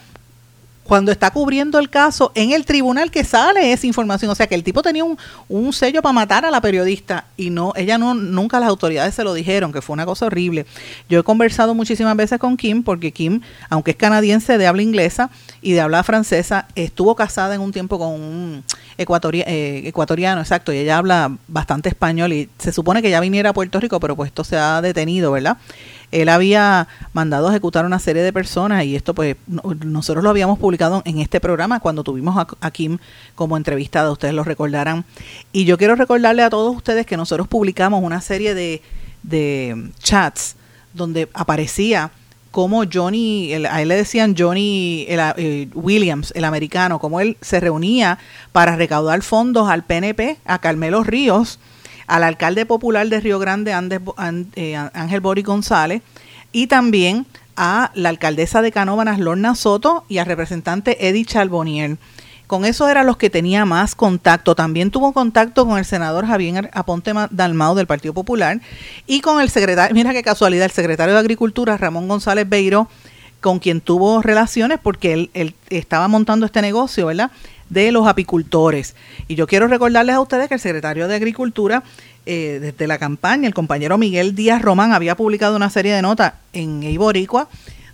cuando 0.84 1.10
está 1.10 1.30
cubriendo 1.30 1.78
el 1.78 1.90
caso 1.90 2.30
en 2.34 2.52
el 2.52 2.64
tribunal 2.64 3.10
que 3.10 3.24
sale 3.24 3.72
esa 3.72 3.86
información. 3.86 4.30
O 4.30 4.34
sea 4.34 4.46
que 4.46 4.54
el 4.54 4.62
tipo 4.62 4.82
tenía 4.82 5.04
un, 5.04 5.18
un 5.48 5.72
sello 5.72 6.02
para 6.02 6.12
matar 6.12 6.44
a 6.44 6.50
la 6.50 6.60
periodista 6.60 7.26
y 7.36 7.50
no, 7.50 7.72
ella 7.76 7.98
no, 7.98 8.14
nunca 8.14 8.60
las 8.60 8.68
autoridades 8.68 9.14
se 9.14 9.24
lo 9.24 9.34
dijeron, 9.34 9.72
que 9.72 9.82
fue 9.82 9.94
una 9.94 10.06
cosa 10.06 10.26
horrible. 10.26 10.66
Yo 11.08 11.20
he 11.20 11.22
conversado 11.22 11.74
muchísimas 11.74 12.16
veces 12.16 12.38
con 12.38 12.56
Kim, 12.56 12.82
porque 12.82 13.12
Kim, 13.12 13.40
aunque 13.70 13.92
es 13.92 13.96
canadiense 13.96 14.58
de 14.58 14.66
habla 14.66 14.82
inglesa 14.82 15.30
y 15.62 15.72
de 15.72 15.80
habla 15.80 16.02
francesa, 16.02 16.68
estuvo 16.74 17.14
casada 17.14 17.54
en 17.54 17.60
un 17.60 17.72
tiempo 17.72 17.98
con 17.98 18.12
un 18.12 18.64
eh, 18.98 19.82
ecuatoriano, 19.86 20.40
exacto, 20.40 20.72
y 20.72 20.78
ella 20.78 20.98
habla 20.98 21.36
bastante 21.48 21.88
español 21.88 22.32
y 22.32 22.48
se 22.58 22.72
supone 22.72 23.02
que 23.02 23.10
ya 23.10 23.20
viniera 23.20 23.50
a 23.50 23.52
Puerto 23.52 23.80
Rico, 23.80 23.98
pero 24.00 24.16
pues 24.16 24.28
esto 24.28 24.44
se 24.44 24.56
ha 24.56 24.80
detenido, 24.82 25.32
¿verdad? 25.32 25.56
Él 26.14 26.28
había 26.28 26.86
mandado 27.12 27.48
a 27.48 27.50
ejecutar 27.50 27.84
una 27.84 27.98
serie 27.98 28.22
de 28.22 28.32
personas 28.32 28.84
y 28.84 28.94
esto 28.94 29.14
pues 29.14 29.36
nosotros 29.46 30.22
lo 30.22 30.30
habíamos 30.30 30.58
publicado 30.60 31.02
en 31.04 31.18
este 31.18 31.40
programa 31.40 31.80
cuando 31.80 32.04
tuvimos 32.04 32.36
a, 32.60 32.70
Kim 32.70 32.98
como 33.34 33.56
entrevistada, 33.56 34.12
ustedes 34.12 34.32
lo 34.32 34.44
recordarán. 34.44 35.04
Y 35.52 35.64
yo 35.64 35.76
quiero 35.76 35.96
recordarle 35.96 36.42
a 36.42 36.50
todos 36.50 36.74
ustedes 36.76 37.04
que 37.04 37.16
nosotros 37.16 37.48
publicamos 37.48 38.02
una 38.02 38.20
serie 38.20 38.54
de, 38.54 38.80
de 39.24 39.90
chats 39.98 40.56
donde 40.92 41.28
aparecía 41.34 42.12
como 42.52 42.84
Johnny, 42.90 43.52
a 43.52 43.82
él 43.82 43.88
le 43.88 43.96
decían 43.96 44.36
Johnny 44.38 45.06
eh, 45.08 45.68
Williams, 45.74 46.32
el 46.36 46.44
americano, 46.44 47.00
como 47.00 47.18
él 47.18 47.36
se 47.40 47.58
reunía 47.58 48.20
para 48.52 48.76
recaudar 48.76 49.22
fondos 49.22 49.68
al 49.68 49.82
PNP, 49.82 50.36
a 50.44 50.60
Carmelo 50.60 51.02
Ríos, 51.02 51.58
al 52.06 52.24
alcalde 52.24 52.66
popular 52.66 53.08
de 53.08 53.20
Río 53.20 53.38
Grande, 53.38 53.72
eh, 54.56 54.76
Ángel 54.76 55.20
Bori 55.20 55.42
González, 55.42 56.02
y 56.52 56.66
también 56.66 57.26
a 57.56 57.90
la 57.94 58.08
alcaldesa 58.08 58.62
de 58.62 58.72
Canóvanas, 58.72 59.18
Lorna 59.18 59.54
Soto, 59.54 60.04
y 60.08 60.18
al 60.18 60.26
representante 60.26 61.08
Eddie 61.08 61.24
Charbonnier. 61.24 61.96
Con 62.46 62.64
eso 62.64 62.88
eran 62.88 63.06
los 63.06 63.16
que 63.16 63.30
tenía 63.30 63.64
más 63.64 63.94
contacto. 63.94 64.54
También 64.54 64.90
tuvo 64.90 65.12
contacto 65.12 65.66
con 65.66 65.78
el 65.78 65.84
senador 65.84 66.26
Javier 66.26 66.70
Aponte 66.74 67.12
Dalmao 67.30 67.74
del 67.74 67.86
Partido 67.86 68.12
Popular 68.12 68.60
y 69.06 69.22
con 69.22 69.40
el 69.40 69.48
secretario, 69.48 69.94
mira 69.94 70.12
qué 70.12 70.22
casualidad, 70.22 70.66
el 70.66 70.70
secretario 70.70 71.14
de 71.14 71.20
Agricultura, 71.20 71.78
Ramón 71.78 72.06
González 72.06 72.46
Beiro, 72.46 72.86
con 73.40 73.58
quien 73.60 73.80
tuvo 73.80 74.20
relaciones 74.20 74.78
porque 74.82 75.14
él, 75.14 75.30
él 75.32 75.54
estaba 75.70 76.06
montando 76.06 76.44
este 76.44 76.60
negocio, 76.60 77.06
¿verdad? 77.06 77.30
De 77.70 77.92
los 77.92 78.06
apicultores. 78.06 78.94
Y 79.28 79.34
yo 79.34 79.46
quiero 79.46 79.66
recordarles 79.68 80.14
a 80.14 80.20
ustedes 80.20 80.48
que 80.48 80.54
el 80.54 80.60
secretario 80.60 81.08
de 81.08 81.14
Agricultura, 81.14 81.82
eh, 82.26 82.58
desde 82.60 82.86
la 82.86 82.98
campaña, 82.98 83.46
el 83.46 83.54
compañero 83.54 83.98
Miguel 83.98 84.34
Díaz 84.34 84.62
Román, 84.62 84.92
había 84.92 85.16
publicado 85.16 85.56
una 85.56 85.70
serie 85.70 85.94
de 85.94 86.02
notas 86.02 86.34
en 86.52 86.82
Iboricua, 86.82 87.48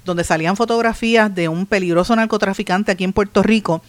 donde 0.05 0.25
salían 0.25 0.57
fotografías 0.57 1.35
de 1.35 1.49
un 1.49 1.67
peligroso 1.67 2.17
narcotraficante 2.17 2.93
aquí 2.93 3.05
en 3.05 3.13
Puerto 3.13 3.43
Rico, 3.43 3.83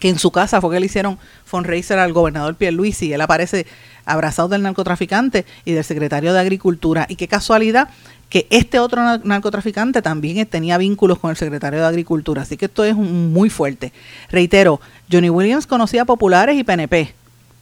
que 0.00 0.08
en 0.08 0.18
su 0.18 0.30
casa 0.30 0.60
fue 0.60 0.74
que 0.74 0.80
le 0.80 0.86
hicieron 0.86 1.18
fundraiser 1.44 1.98
al 1.98 2.12
gobernador 2.12 2.54
Pierluisi, 2.54 3.08
y 3.08 3.12
él 3.12 3.20
aparece 3.20 3.66
abrazado 4.04 4.48
del 4.48 4.62
narcotraficante 4.62 5.44
y 5.64 5.72
del 5.72 5.84
secretario 5.84 6.32
de 6.32 6.40
Agricultura. 6.40 7.06
Y 7.08 7.16
qué 7.16 7.28
casualidad 7.28 7.88
que 8.32 8.46
este 8.48 8.78
otro 8.78 9.18
narcotraficante 9.18 10.00
también 10.00 10.46
tenía 10.46 10.78
vínculos 10.78 11.18
con 11.18 11.28
el 11.28 11.36
secretario 11.36 11.80
de 11.80 11.86
Agricultura. 11.86 12.40
Así 12.40 12.56
que 12.56 12.64
esto 12.64 12.82
es 12.82 12.96
muy 12.96 13.50
fuerte. 13.50 13.92
Reitero, 14.30 14.80
Johnny 15.12 15.28
Williams 15.28 15.66
conocía 15.66 16.06
populares 16.06 16.56
y 16.56 16.64
PNP, 16.64 17.12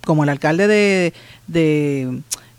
como 0.04 0.22
el 0.22 0.28
alcalde 0.28 0.68
de, 0.68 1.12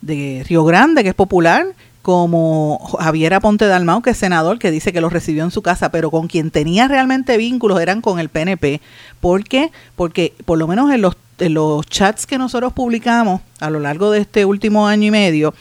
de, 0.02 0.44
Río 0.46 0.66
Grande, 0.66 1.04
que 1.04 1.10
es 1.10 1.16
popular, 1.16 1.68
como 2.02 2.80
Javier 3.00 3.34
Aponte 3.34 3.66
Dalmau, 3.68 4.02
que 4.02 4.10
es 4.10 4.18
senador, 4.18 4.60
que 4.60 4.72
dice 4.72 4.92
que 4.92 5.00
lo 5.00 5.08
recibió 5.08 5.46
en 5.46 5.52
su 5.52 5.62
casa, 5.62 5.90
pero 5.90 6.12
con 6.12 6.28
quien 6.28 6.52
tenía 6.52 6.90
realmente 6.90 7.38
vínculos 7.38 7.80
eran 7.80 8.02
con 8.02 8.20
el 8.20 8.28
PNP. 8.28 8.82
¿Por 9.22 9.46
qué? 9.46 9.72
Porque 9.96 10.34
por 10.44 10.58
lo 10.58 10.68
menos 10.68 10.92
en 10.92 11.02
los, 11.02 11.16
en 11.40 11.54
los 11.54 11.86
chats 11.86 12.26
que 12.26 12.38
nosotros 12.38 12.74
publicamos 12.74 13.40
a 13.62 13.70
lo 13.70 13.80
largo 13.80 14.12
de 14.12 14.20
este 14.20 14.44
último 14.44 14.86
año 14.86 15.08
y 15.08 15.12
medio, 15.12 15.54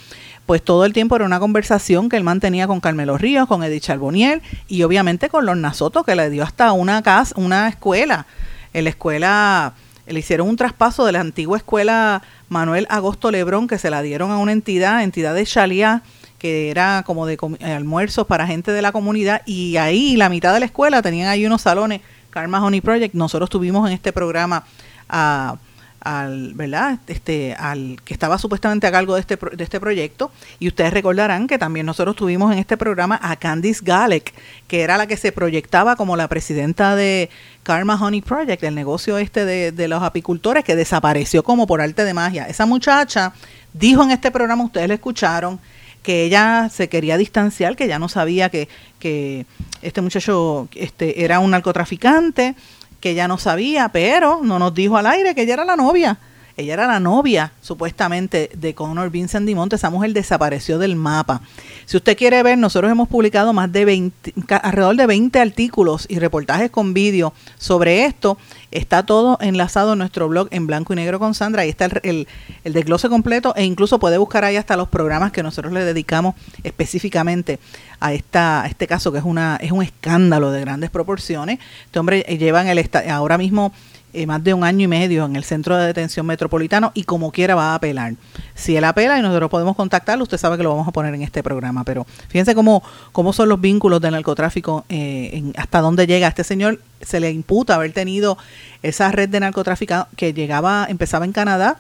pues 0.50 0.64
todo 0.64 0.84
el 0.84 0.92
tiempo 0.92 1.14
era 1.14 1.24
una 1.24 1.38
conversación 1.38 2.08
que 2.08 2.16
él 2.16 2.24
mantenía 2.24 2.66
con 2.66 2.80
Carmelo 2.80 3.16
Ríos, 3.16 3.46
con 3.46 3.62
Edith 3.62 3.84
Charbonnier 3.84 4.42
y 4.66 4.82
obviamente 4.82 5.28
con 5.28 5.46
los 5.46 5.56
Nasoto, 5.56 6.02
que 6.02 6.16
le 6.16 6.28
dio 6.28 6.42
hasta 6.42 6.72
una 6.72 7.04
casa, 7.04 7.36
una 7.38 7.68
escuela. 7.68 8.26
En 8.72 8.82
la 8.82 8.90
escuela 8.90 9.74
le 10.08 10.18
hicieron 10.18 10.48
un 10.48 10.56
traspaso 10.56 11.06
de 11.06 11.12
la 11.12 11.20
antigua 11.20 11.56
escuela 11.56 12.22
Manuel 12.48 12.88
Agosto 12.90 13.30
Lebrón, 13.30 13.68
que 13.68 13.78
se 13.78 13.90
la 13.90 14.02
dieron 14.02 14.32
a 14.32 14.38
una 14.38 14.50
entidad, 14.50 15.04
entidad 15.04 15.36
de 15.36 15.46
Chalia, 15.46 16.02
que 16.40 16.72
era 16.72 17.04
como 17.06 17.26
de 17.26 17.38
almuerzos 17.62 18.26
para 18.26 18.44
gente 18.48 18.72
de 18.72 18.82
la 18.82 18.90
comunidad, 18.90 19.42
y 19.46 19.76
ahí 19.76 20.16
la 20.16 20.28
mitad 20.28 20.52
de 20.52 20.58
la 20.58 20.66
escuela 20.66 21.00
tenían 21.00 21.28
ahí 21.28 21.46
unos 21.46 21.62
salones, 21.62 22.00
Karma 22.30 22.60
Honey 22.60 22.80
Project. 22.80 23.14
Nosotros 23.14 23.50
tuvimos 23.50 23.86
en 23.86 23.94
este 23.94 24.12
programa 24.12 24.64
a 25.08 25.58
al, 26.00 26.54
¿verdad? 26.54 26.98
Este, 27.06 27.54
al 27.54 27.98
que 28.04 28.14
estaba 28.14 28.38
supuestamente 28.38 28.86
a 28.86 28.92
cargo 28.92 29.14
de 29.14 29.20
este, 29.20 29.36
de 29.36 29.64
este 29.64 29.80
proyecto. 29.80 30.30
Y 30.58 30.68
ustedes 30.68 30.92
recordarán 30.92 31.46
que 31.46 31.58
también 31.58 31.86
nosotros 31.86 32.16
tuvimos 32.16 32.52
en 32.52 32.58
este 32.58 32.76
programa 32.76 33.18
a 33.22 33.36
Candice 33.36 33.82
Galek, 33.84 34.32
que 34.66 34.82
era 34.82 34.96
la 34.96 35.06
que 35.06 35.16
se 35.16 35.32
proyectaba 35.32 35.96
como 35.96 36.16
la 36.16 36.28
presidenta 36.28 36.96
de 36.96 37.30
Karma 37.62 37.98
Honey 38.00 38.22
Project, 38.22 38.62
el 38.64 38.74
negocio 38.74 39.18
este 39.18 39.44
de, 39.44 39.72
de 39.72 39.88
los 39.88 40.02
apicultores, 40.02 40.64
que 40.64 40.76
desapareció 40.76 41.42
como 41.42 41.66
por 41.66 41.80
arte 41.80 42.04
de 42.04 42.14
magia. 42.14 42.46
Esa 42.46 42.66
muchacha 42.66 43.32
dijo 43.72 44.02
en 44.02 44.10
este 44.10 44.30
programa, 44.30 44.64
ustedes 44.64 44.88
le 44.88 44.94
escucharon, 44.94 45.60
que 46.02 46.24
ella 46.24 46.68
se 46.70 46.88
quería 46.88 47.16
distanciar, 47.16 47.76
que 47.76 47.86
ya 47.86 47.98
no 47.98 48.08
sabía 48.08 48.48
que, 48.48 48.68
que 48.98 49.46
este 49.82 50.00
muchacho 50.00 50.68
este, 50.74 51.24
era 51.24 51.40
un 51.40 51.50
narcotraficante, 51.50 52.54
que 53.00 53.10
ella 53.10 53.26
no 53.26 53.38
sabía, 53.38 53.88
pero 53.88 54.40
no 54.42 54.58
nos 54.58 54.74
dijo 54.74 54.96
al 54.96 55.06
aire 55.06 55.34
que 55.34 55.42
ella 55.42 55.54
era 55.54 55.64
la 55.64 55.76
novia. 55.76 56.18
Ella 56.56 56.74
era 56.74 56.86
la 56.86 57.00
novia, 57.00 57.52
supuestamente, 57.60 58.50
de 58.54 58.74
Conor 58.74 59.10
Vincent 59.10 59.46
Dimonte. 59.46 59.76
Esa 59.76 59.90
mujer 59.90 60.12
desapareció 60.12 60.78
del 60.78 60.96
mapa. 60.96 61.40
Si 61.86 61.96
usted 61.96 62.16
quiere 62.16 62.42
ver, 62.42 62.58
nosotros 62.58 62.90
hemos 62.90 63.08
publicado 63.08 63.52
más 63.52 63.72
de 63.72 63.84
20, 63.84 64.34
alrededor 64.62 64.96
de 64.96 65.06
20 65.06 65.40
artículos 65.40 66.06
y 66.08 66.18
reportajes 66.18 66.70
con 66.70 66.94
vídeo 66.94 67.32
sobre 67.58 68.04
esto. 68.04 68.38
Está 68.70 69.04
todo 69.04 69.38
enlazado 69.40 69.94
en 69.94 69.98
nuestro 69.98 70.28
blog 70.28 70.48
en 70.52 70.66
blanco 70.66 70.92
y 70.92 70.96
negro 70.96 71.18
con 71.18 71.34
Sandra. 71.34 71.62
Ahí 71.62 71.68
está 71.68 71.86
el, 71.86 72.28
el, 72.64 72.72
desglose 72.72 73.08
completo 73.08 73.52
e 73.56 73.64
incluso 73.64 73.98
puede 73.98 74.18
buscar 74.18 74.44
ahí 74.44 74.56
hasta 74.56 74.76
los 74.76 74.88
programas 74.88 75.32
que 75.32 75.42
nosotros 75.42 75.72
le 75.72 75.84
dedicamos 75.84 76.34
específicamente 76.62 77.58
a, 77.98 78.12
esta, 78.12 78.62
a 78.62 78.66
este 78.66 78.86
caso, 78.86 79.10
que 79.10 79.18
es, 79.18 79.24
una, 79.24 79.56
es 79.56 79.72
un 79.72 79.82
escándalo 79.82 80.52
de 80.52 80.60
grandes 80.60 80.90
proporciones. 80.90 81.58
Este 81.86 81.98
hombre 81.98 82.22
lleva 82.38 82.62
en 82.62 82.68
el 82.68 82.90
ahora 83.10 83.38
mismo 83.38 83.72
eh, 84.12 84.27
más 84.27 84.42
de 84.42 84.55
un 84.55 84.64
año 84.64 84.85
y 84.85 84.88
medio 84.88 85.25
en 85.25 85.37
el 85.37 85.44
centro 85.44 85.77
de 85.77 85.87
detención 85.87 86.27
metropolitano 86.27 86.90
y 86.94 87.05
como 87.05 87.31
quiera 87.31 87.55
va 87.55 87.73
a 87.73 87.75
apelar. 87.77 88.14
Si 88.55 88.77
él 88.77 88.85
apela 88.85 89.18
y 89.18 89.23
nosotros 89.23 89.51
podemos 89.51 89.77
contactarlo, 89.77 90.25
usted 90.25 90.38
sabe 90.38 90.57
que 90.57 90.62
lo 90.62 90.70
vamos 90.70 90.88
a 90.88 90.92
poner 90.92 91.14
en 91.14 91.23
este 91.23 91.42
programa. 91.42 91.85
Pero 91.85 92.07
fíjense 92.29 92.55
cómo, 92.55 92.83
cómo 93.12 93.33
son 93.33 93.49
los 93.49 93.61
vínculos 93.61 94.01
del 94.01 94.12
narcotráfico, 94.12 94.85
eh, 94.88 95.53
hasta 95.57 95.81
dónde 95.81 96.07
llega. 96.07 96.27
A 96.27 96.31
este 96.31 96.44
señor 96.44 96.81
se 97.01 97.20
le 97.20 97.31
imputa 97.31 97.77
haber 97.77 97.92
tenido 97.92 98.37
esa 98.83 99.11
red 99.12 99.29
de 99.29 99.40
narcotráfico 99.40 100.07
que 100.16 100.33
llegaba, 100.33 100.87
empezaba 100.88 101.25
en 101.25 101.33
Canadá, 101.33 101.79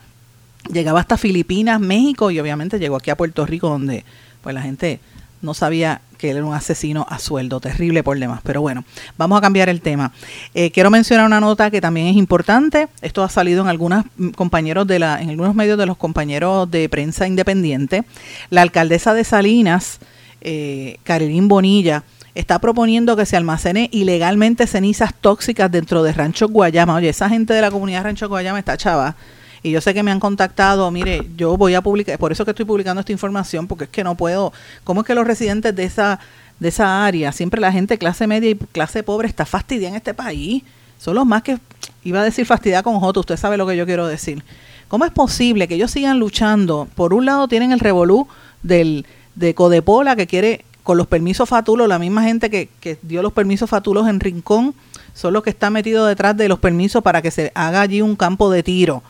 llegaba 0.72 1.00
hasta 1.00 1.16
Filipinas, 1.16 1.80
México 1.80 2.30
y 2.30 2.38
obviamente 2.38 2.78
llegó 2.78 2.96
aquí 2.96 3.10
a 3.10 3.16
Puerto 3.16 3.46
Rico 3.46 3.68
donde 3.68 4.04
pues 4.42 4.54
la 4.54 4.62
gente 4.62 5.00
no 5.42 5.54
sabía 5.54 6.00
que 6.20 6.30
él 6.30 6.36
era 6.36 6.46
un 6.46 6.54
asesino 6.54 7.06
a 7.08 7.18
sueldo, 7.18 7.60
terrible 7.60 8.04
por 8.04 8.18
demás. 8.18 8.40
Pero 8.44 8.60
bueno, 8.60 8.84
vamos 9.16 9.38
a 9.38 9.40
cambiar 9.40 9.68
el 9.68 9.80
tema. 9.80 10.12
Eh, 10.54 10.70
quiero 10.70 10.90
mencionar 10.90 11.26
una 11.26 11.40
nota 11.40 11.70
que 11.70 11.80
también 11.80 12.06
es 12.08 12.16
importante. 12.16 12.88
Esto 13.00 13.22
ha 13.22 13.28
salido 13.28 13.62
en 13.62 13.68
algunos 13.68 14.04
compañeros 14.36 14.86
de 14.86 14.98
la, 14.98 15.20
en 15.20 15.30
algunos 15.30 15.54
medios 15.54 15.78
de 15.78 15.86
los 15.86 15.96
compañeros 15.96 16.70
de 16.70 16.88
prensa 16.88 17.26
independiente. 17.26 18.04
La 18.50 18.62
alcaldesa 18.62 19.14
de 19.14 19.24
Salinas, 19.24 19.98
eh, 20.42 20.98
Bonilla, 21.42 22.04
está 22.34 22.58
proponiendo 22.58 23.16
que 23.16 23.26
se 23.26 23.36
almacene 23.36 23.88
ilegalmente 23.92 24.66
cenizas 24.66 25.14
tóxicas 25.20 25.70
dentro 25.70 26.02
de 26.02 26.12
Rancho 26.12 26.48
Guayama. 26.48 26.94
Oye, 26.96 27.08
esa 27.08 27.28
gente 27.28 27.54
de 27.54 27.62
la 27.62 27.70
comunidad 27.70 28.04
Rancho 28.04 28.28
Guayama 28.28 28.58
está 28.58 28.76
chava 28.76 29.16
y 29.62 29.70
yo 29.70 29.80
sé 29.80 29.92
que 29.92 30.02
me 30.02 30.10
han 30.10 30.20
contactado, 30.20 30.90
mire, 30.90 31.26
yo 31.36 31.56
voy 31.56 31.74
a 31.74 31.82
publicar, 31.82 32.18
por 32.18 32.32
eso 32.32 32.44
que 32.44 32.52
estoy 32.52 32.64
publicando 32.64 33.00
esta 33.00 33.12
información, 33.12 33.66
porque 33.66 33.84
es 33.84 33.90
que 33.90 34.02
no 34.02 34.14
puedo, 34.14 34.52
¿cómo 34.84 35.02
es 35.02 35.06
que 35.06 35.14
los 35.14 35.26
residentes 35.26 35.74
de 35.76 35.84
esa, 35.84 36.18
de 36.58 36.68
esa 36.68 37.04
área, 37.04 37.32
siempre 37.32 37.60
la 37.60 37.70
gente 37.70 37.98
clase 37.98 38.26
media 38.26 38.50
y 38.50 38.54
clase 38.54 39.02
pobre 39.02 39.28
está 39.28 39.44
fastidiada 39.44 39.90
en 39.90 39.96
este 39.96 40.14
país? 40.14 40.62
Son 40.98 41.14
los 41.14 41.26
más 41.26 41.42
que, 41.42 41.58
iba 42.04 42.20
a 42.20 42.24
decir 42.24 42.46
fastidiada 42.46 42.82
con 42.82 42.98
J, 42.98 43.20
usted 43.20 43.36
sabe 43.36 43.56
lo 43.56 43.66
que 43.66 43.76
yo 43.76 43.84
quiero 43.84 44.06
decir. 44.06 44.42
¿Cómo 44.88 45.04
es 45.04 45.12
posible 45.12 45.68
que 45.68 45.74
ellos 45.74 45.90
sigan 45.90 46.18
luchando? 46.18 46.88
Por 46.94 47.14
un 47.14 47.26
lado 47.26 47.46
tienen 47.46 47.72
el 47.72 47.80
revolú 47.80 48.26
del, 48.62 49.06
de 49.34 49.54
Codepola 49.54 50.16
que 50.16 50.26
quiere 50.26 50.64
con 50.82 50.96
los 50.96 51.06
permisos 51.06 51.48
fatulos, 51.48 51.86
la 51.86 51.98
misma 51.98 52.24
gente 52.24 52.50
que, 52.50 52.68
que 52.80 52.98
dio 53.02 53.22
los 53.22 53.32
permisos 53.32 53.68
fatulos 53.68 54.08
en 54.08 54.18
Rincón, 54.18 54.74
son 55.14 55.34
los 55.34 55.42
que 55.42 55.50
están 55.50 55.74
metidos 55.74 56.08
detrás 56.08 56.36
de 56.36 56.48
los 56.48 56.58
permisos 56.58 57.02
para 57.02 57.20
que 57.20 57.30
se 57.30 57.52
haga 57.54 57.82
allí 57.82 58.00
un 58.00 58.16
campo 58.16 58.50
de 58.50 58.62
tiro. 58.62 59.02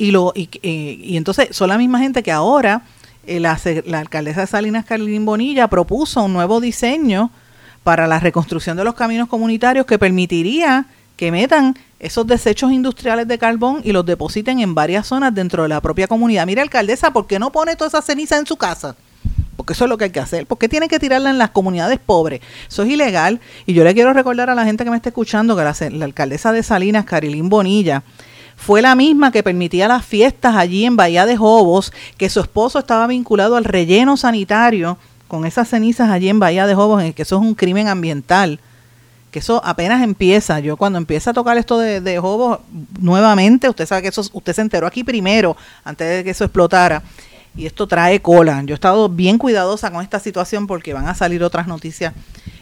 Y, 0.00 0.12
lo, 0.12 0.32
y, 0.34 0.48
y, 0.62 1.18
entonces 1.18 1.48
son 1.50 1.68
la 1.68 1.76
misma 1.76 1.98
gente 1.98 2.22
que 2.22 2.32
ahora 2.32 2.84
eh, 3.26 3.38
la, 3.38 3.60
la, 3.84 3.98
alcaldesa 3.98 4.46
Salinas 4.46 4.86
Carlín 4.86 5.26
Bonilla 5.26 5.68
propuso 5.68 6.22
un 6.22 6.32
nuevo 6.32 6.58
diseño 6.58 7.30
para 7.84 8.06
la 8.06 8.18
reconstrucción 8.18 8.78
de 8.78 8.84
los 8.84 8.94
caminos 8.94 9.28
comunitarios 9.28 9.84
que 9.84 9.98
permitiría 9.98 10.86
que 11.18 11.30
metan 11.30 11.76
esos 11.98 12.26
desechos 12.26 12.72
industriales 12.72 13.28
de 13.28 13.36
carbón 13.36 13.82
y 13.84 13.92
los 13.92 14.06
depositen 14.06 14.60
en 14.60 14.74
varias 14.74 15.06
zonas 15.06 15.34
dentro 15.34 15.64
de 15.64 15.68
la 15.68 15.82
propia 15.82 16.08
comunidad. 16.08 16.46
Mire, 16.46 16.62
alcaldesa, 16.62 17.12
¿por 17.12 17.26
qué 17.26 17.38
no 17.38 17.52
pone 17.52 17.76
toda 17.76 17.88
esa 17.88 18.00
ceniza 18.00 18.38
en 18.38 18.46
su 18.46 18.56
casa? 18.56 18.96
Porque 19.54 19.74
eso 19.74 19.84
es 19.84 19.90
lo 19.90 19.98
que 19.98 20.04
hay 20.04 20.10
que 20.12 20.20
hacer. 20.20 20.46
¿Por 20.46 20.56
qué 20.56 20.70
tiene 20.70 20.88
que 20.88 20.98
tirarla 20.98 21.28
en 21.28 21.36
las 21.36 21.50
comunidades 21.50 21.98
pobres? 21.98 22.40
Eso 22.66 22.84
es 22.84 22.88
ilegal. 22.88 23.38
Y 23.66 23.74
yo 23.74 23.84
le 23.84 23.92
quiero 23.92 24.14
recordar 24.14 24.48
a 24.48 24.54
la 24.54 24.64
gente 24.64 24.82
que 24.82 24.90
me 24.90 24.96
está 24.96 25.10
escuchando 25.10 25.54
que 25.56 25.62
la, 25.62 25.76
la 25.90 26.04
alcaldesa 26.06 26.52
de 26.52 26.62
Salinas, 26.62 27.04
Carilín 27.04 27.50
Bonilla, 27.50 28.02
fue 28.60 28.82
la 28.82 28.94
misma 28.94 29.32
que 29.32 29.42
permitía 29.42 29.88
las 29.88 30.04
fiestas 30.04 30.54
allí 30.54 30.84
en 30.84 30.94
Bahía 30.94 31.24
de 31.24 31.34
Jobos, 31.34 31.94
que 32.18 32.28
su 32.28 32.40
esposo 32.40 32.78
estaba 32.78 33.06
vinculado 33.06 33.56
al 33.56 33.64
relleno 33.64 34.18
sanitario 34.18 34.98
con 35.28 35.46
esas 35.46 35.66
cenizas 35.66 36.10
allí 36.10 36.28
en 36.28 36.38
Bahía 36.38 36.66
de 36.66 36.74
Jobos, 36.74 37.02
que 37.14 37.22
eso 37.22 37.36
es 37.36 37.42
un 37.42 37.54
crimen 37.54 37.88
ambiental, 37.88 38.60
que 39.30 39.38
eso 39.38 39.62
apenas 39.64 40.02
empieza. 40.02 40.60
Yo 40.60 40.76
cuando 40.76 40.98
empieza 40.98 41.30
a 41.30 41.32
tocar 41.32 41.56
esto 41.56 41.78
de, 41.78 42.02
de 42.02 42.18
Jobos 42.18 42.58
nuevamente, 43.00 43.66
usted 43.66 43.86
sabe 43.86 44.02
que 44.02 44.08
eso, 44.08 44.22
usted 44.30 44.52
se 44.52 44.60
enteró 44.60 44.86
aquí 44.86 45.04
primero, 45.04 45.56
antes 45.82 46.06
de 46.18 46.22
que 46.22 46.30
eso 46.30 46.44
explotara, 46.44 47.02
y 47.56 47.64
esto 47.64 47.86
trae 47.86 48.20
cola. 48.20 48.62
Yo 48.66 48.74
he 48.74 48.76
estado 48.76 49.08
bien 49.08 49.38
cuidadosa 49.38 49.90
con 49.90 50.02
esta 50.02 50.20
situación 50.20 50.66
porque 50.66 50.92
van 50.92 51.08
a 51.08 51.14
salir 51.14 51.42
otras 51.42 51.66
noticias. 51.66 52.12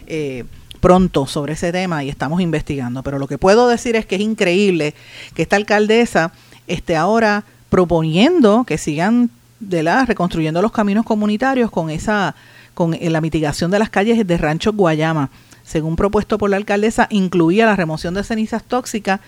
Eh, 0.07 0.44
pronto 0.78 1.26
sobre 1.26 1.54
ese 1.54 1.72
tema 1.72 2.04
y 2.04 2.08
estamos 2.08 2.40
investigando. 2.40 3.02
Pero 3.02 3.18
lo 3.18 3.26
que 3.26 3.38
puedo 3.38 3.68
decir 3.68 3.96
es 3.96 4.06
que 4.06 4.16
es 4.16 4.20
increíble 4.20 4.94
que 5.34 5.42
esta 5.42 5.56
alcaldesa 5.56 6.32
esté 6.66 6.96
ahora 6.96 7.44
proponiendo 7.68 8.64
que 8.64 8.78
sigan 8.78 9.30
de 9.60 9.82
la 9.82 10.04
reconstruyendo 10.04 10.62
los 10.62 10.72
caminos 10.72 11.04
comunitarios 11.04 11.70
con 11.70 11.90
esa 11.90 12.34
con 12.74 12.96
la 13.00 13.20
mitigación 13.20 13.72
de 13.72 13.80
las 13.80 13.90
calles 13.90 14.24
de 14.24 14.38
Rancho 14.38 14.72
Guayama. 14.72 15.30
Según 15.64 15.96
propuesto 15.96 16.38
por 16.38 16.48
la 16.48 16.56
alcaldesa, 16.56 17.08
incluía 17.10 17.66
la 17.66 17.74
remoción 17.74 18.14
de 18.14 18.22
cenizas 18.22 18.62
tóxicas 18.62 19.20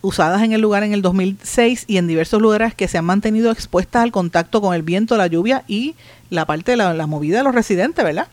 usadas 0.00 0.42
en 0.42 0.52
el 0.52 0.60
lugar 0.60 0.84
en 0.84 0.92
el 0.92 1.02
2006 1.02 1.86
y 1.88 1.96
en 1.96 2.06
diversos 2.06 2.40
lugares 2.40 2.74
que 2.74 2.86
se 2.86 2.96
han 2.96 3.04
mantenido 3.04 3.50
expuestas 3.50 4.02
al 4.02 4.12
contacto 4.12 4.60
con 4.60 4.74
el 4.74 4.82
viento, 4.82 5.16
la 5.16 5.26
lluvia 5.26 5.64
y 5.66 5.96
la 6.30 6.46
parte 6.46 6.72
de 6.72 6.76
la, 6.76 6.94
la 6.94 7.06
movida 7.06 7.38
de 7.38 7.44
los 7.44 7.54
residentes, 7.54 8.04
¿verdad? 8.04 8.28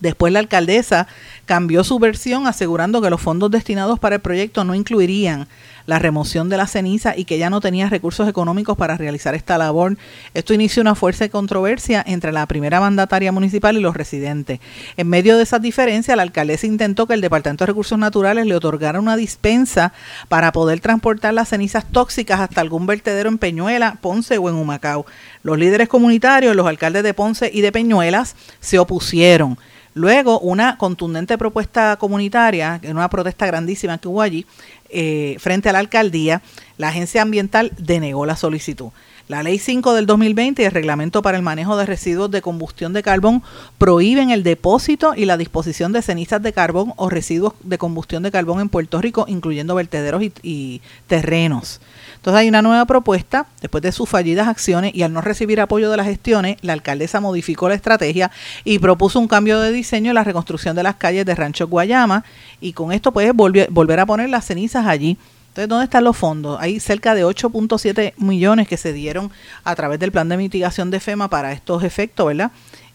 Después 0.00 0.32
la 0.32 0.40
alcaldesa 0.40 1.06
cambió 1.46 1.84
su 1.84 1.98
versión 1.98 2.46
asegurando 2.46 3.00
que 3.00 3.10
los 3.10 3.20
fondos 3.20 3.50
destinados 3.50 3.98
para 3.98 4.16
el 4.16 4.20
proyecto 4.20 4.64
no 4.64 4.74
incluirían 4.74 5.46
la 5.86 5.98
remoción 5.98 6.48
de 6.48 6.56
la 6.56 6.66
ceniza 6.66 7.16
y 7.16 7.24
que 7.24 7.38
ya 7.38 7.48
no 7.48 7.60
tenía 7.60 7.88
recursos 7.88 8.28
económicos 8.28 8.76
para 8.76 8.96
realizar 8.96 9.34
esta 9.34 9.56
labor. 9.56 9.96
Esto 10.34 10.52
inició 10.52 10.82
una 10.82 10.94
fuerte 10.94 11.30
controversia 11.30 12.04
entre 12.06 12.32
la 12.32 12.46
primera 12.46 12.80
mandataria 12.80 13.32
municipal 13.32 13.76
y 13.76 13.80
los 13.80 13.96
residentes. 13.96 14.60
En 14.96 15.08
medio 15.08 15.36
de 15.36 15.44
esas 15.44 15.62
diferencias, 15.62 16.16
la 16.16 16.24
alcaldesa 16.24 16.66
intentó 16.66 17.06
que 17.06 17.14
el 17.14 17.20
Departamento 17.20 17.62
de 17.64 17.68
Recursos 17.68 17.98
Naturales 17.98 18.46
le 18.46 18.56
otorgara 18.56 19.00
una 19.00 19.16
dispensa 19.16 19.92
para 20.28 20.52
poder 20.52 20.80
transportar 20.80 21.32
las 21.34 21.48
cenizas 21.48 21.86
tóxicas 21.90 22.40
hasta 22.40 22.60
algún 22.60 22.86
vertedero 22.86 23.28
en 23.28 23.38
Peñuela, 23.38 23.98
Ponce 24.00 24.38
o 24.38 24.48
en 24.48 24.56
Humacao. 24.56 25.06
Los 25.42 25.58
líderes 25.58 25.88
comunitarios, 25.88 26.56
los 26.56 26.66
alcaldes 26.66 27.04
de 27.04 27.14
Ponce 27.14 27.50
y 27.52 27.60
de 27.60 27.72
Peñuelas, 27.72 28.34
se 28.60 28.78
opusieron. 28.78 29.56
Luego, 29.96 30.40
una 30.40 30.76
contundente 30.76 31.38
propuesta 31.38 31.96
comunitaria, 31.96 32.78
en 32.82 32.98
una 32.98 33.08
protesta 33.08 33.46
grandísima 33.46 33.96
que 33.96 34.08
hubo 34.08 34.20
allí, 34.20 34.44
eh, 34.90 35.36
frente 35.38 35.70
a 35.70 35.72
la 35.72 35.78
alcaldía, 35.78 36.42
la 36.76 36.88
agencia 36.88 37.22
ambiental 37.22 37.72
denegó 37.78 38.26
la 38.26 38.36
solicitud. 38.36 38.90
La 39.28 39.42
Ley 39.42 39.58
5 39.58 39.92
del 39.94 40.06
2020 40.06 40.62
y 40.62 40.64
el 40.66 40.70
Reglamento 40.70 41.20
para 41.20 41.36
el 41.36 41.42
Manejo 41.42 41.76
de 41.76 41.84
Residuos 41.84 42.30
de 42.30 42.42
Combustión 42.42 42.92
de 42.92 43.02
Carbón 43.02 43.42
prohíben 43.76 44.30
el 44.30 44.44
depósito 44.44 45.14
y 45.16 45.24
la 45.24 45.36
disposición 45.36 45.92
de 45.92 46.00
cenizas 46.00 46.40
de 46.40 46.52
carbón 46.52 46.92
o 46.94 47.10
residuos 47.10 47.54
de 47.64 47.76
combustión 47.76 48.22
de 48.22 48.30
carbón 48.30 48.60
en 48.60 48.68
Puerto 48.68 49.00
Rico, 49.00 49.24
incluyendo 49.26 49.74
vertederos 49.74 50.22
y 50.42 50.80
terrenos. 51.08 51.80
Entonces 52.14 52.40
hay 52.40 52.48
una 52.48 52.62
nueva 52.62 52.84
propuesta, 52.84 53.46
después 53.60 53.82
de 53.82 53.90
sus 53.90 54.08
fallidas 54.08 54.46
acciones 54.46 54.94
y 54.94 55.02
al 55.02 55.12
no 55.12 55.20
recibir 55.20 55.60
apoyo 55.60 55.90
de 55.90 55.96
las 55.96 56.06
gestiones, 56.06 56.56
la 56.62 56.72
alcaldesa 56.74 57.20
modificó 57.20 57.68
la 57.68 57.74
estrategia 57.74 58.30
y 58.62 58.78
propuso 58.78 59.18
un 59.18 59.26
cambio 59.26 59.60
de 59.60 59.72
diseño 59.72 60.12
en 60.12 60.14
la 60.14 60.24
reconstrucción 60.24 60.76
de 60.76 60.84
las 60.84 60.94
calles 60.94 61.26
de 61.26 61.34
Rancho 61.34 61.66
Guayama 61.66 62.24
y 62.60 62.74
con 62.74 62.92
esto 62.92 63.10
puede 63.12 63.32
volver, 63.32 63.70
volver 63.72 63.98
a 63.98 64.06
poner 64.06 64.28
las 64.28 64.44
cenizas 64.44 64.86
allí. 64.86 65.18
Entonces, 65.56 65.70
¿dónde 65.70 65.84
están 65.84 66.04
los 66.04 66.16
fondos? 66.16 66.58
Hay 66.60 66.80
cerca 66.80 67.14
de 67.14 67.24
8.7 67.24 68.12
millones 68.18 68.68
que 68.68 68.76
se 68.76 68.92
dieron 68.92 69.30
a 69.64 69.74
través 69.74 69.98
del 69.98 70.12
plan 70.12 70.28
de 70.28 70.36
mitigación 70.36 70.90
de 70.90 71.00
FEMA 71.00 71.28
para 71.28 71.52
estos 71.52 71.82
efectos, 71.82 72.26
¿verdad? 72.26 72.50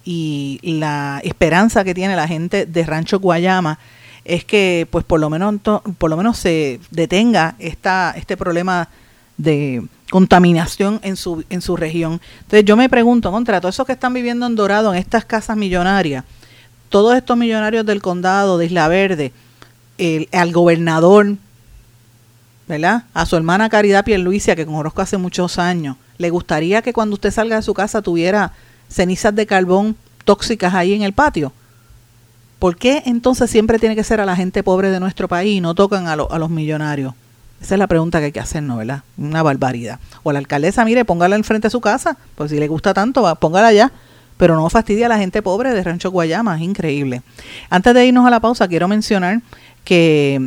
Y 0.05 0.59
la 0.64 1.22
esperanza 1.24 1.84
que 1.84 1.95
tiene 1.95 2.16
la 2.16 2.28
gente 2.28 2.68
de 2.68 2.84
Rancho 2.84 3.20
Guayama 3.20 3.80
es 4.26 4.45
que 4.45 4.88
pues 4.91 5.03
por 5.03 5.20
lo 5.20 5.32
menos 5.32 5.55
por 5.97 6.12
lo 6.12 6.18
menos 6.18 6.38
se 6.38 6.80
detenga 6.91 7.55
esta 7.57 8.14
este 8.16 8.38
problema 8.38 8.88
de 9.38 9.84
contaminación 10.12 10.99
en 11.01 11.16
su, 11.16 11.43
en 11.49 11.62
su 11.62 11.76
región. 11.76 12.22
Entonces 12.41 12.66
yo 12.66 12.78
me 12.78 12.89
pregunto, 12.89 13.32
contra 13.32 13.59
todos 13.59 13.76
esos 13.76 13.88
que 13.88 13.93
están 13.93 14.14
viviendo 14.14 14.45
en 14.45 14.55
Dorado, 14.55 14.93
en 14.93 14.99
estas 14.99 15.26
casas 15.26 15.57
millonarias, 15.57 16.26
todos 16.89 17.16
estos 17.16 17.38
millonarios 17.38 17.86
del 17.86 18.03
condado 18.03 18.59
de 18.59 18.68
Isla 18.68 18.88
Verde, 18.88 19.32
el, 19.97 20.30
al 20.32 20.51
gobernador, 20.51 21.38
¿verdad? 22.72 23.03
A 23.13 23.26
su 23.26 23.36
hermana 23.36 23.69
Caridad 23.69 24.05
Pierluisia, 24.05 24.55
que 24.55 24.65
conozco 24.65 25.01
hace 25.01 25.17
muchos 25.17 25.59
años, 25.59 25.97
¿le 26.17 26.30
gustaría 26.30 26.82
que 26.82 26.93
cuando 26.93 27.13
usted 27.15 27.32
salga 27.32 27.57
de 27.57 27.61
su 27.61 27.74
casa 27.74 28.01
tuviera 28.01 28.53
cenizas 28.89 29.36
de 29.36 29.45
carbón 29.45 29.95
tóxicas 30.26 30.74
ahí 30.74 30.93
en 30.93 31.01
el 31.01 31.13
patio? 31.13 31.51
¿Por 32.59 32.78
qué 32.78 33.03
entonces 33.05 33.49
siempre 33.49 33.80
tiene 33.80 33.95
que 33.95 34.03
ser 34.03 34.22
a 34.22 34.26
la 34.26 34.36
gente 34.36 34.63
pobre 34.63 34.89
de 34.89 34.99
nuestro 34.99 35.28
país 35.28 35.57
y 35.57 35.61
no 35.61 35.76
tocan 35.76 36.07
a, 36.07 36.13
a 36.13 36.15
los 36.39 36.49
millonarios? 36.49 37.13
Esa 37.61 37.76
es 37.76 37.80
la 37.80 37.88
pregunta 37.88 38.19
que 38.19 38.26
hay 38.26 38.32
que 38.32 38.39
hacernos, 38.39 38.78
¿verdad? 38.78 39.03
Una 39.17 39.43
barbaridad. 39.43 39.99
O 40.24 40.32
la 40.32 40.39
alcaldesa, 40.39 40.84
mire, 40.86 41.05
póngala 41.05 41.36
enfrente 41.36 41.67
de 41.67 41.72
su 41.72 41.82
casa, 41.82 42.17
pues 42.36 42.51
si 42.51 42.59
le 42.59 42.67
gusta 42.67 42.93
tanto, 42.93 43.36
póngala 43.36 43.67
allá, 43.67 43.91
pero 44.38 44.55
no 44.55 44.67
fastidia 44.69 45.05
a 45.05 45.09
la 45.09 45.19
gente 45.19 45.41
pobre 45.41 45.74
de 45.74 45.84
Rancho 45.84 46.09
Guayama, 46.09 46.55
es 46.55 46.61
increíble. 46.63 47.22
Antes 47.69 47.93
de 47.93 48.05
irnos 48.05 48.26
a 48.26 48.32
la 48.32 48.39
pausa, 48.39 48.67
quiero 48.67 48.88
mencionar 48.88 49.41
que 49.84 50.39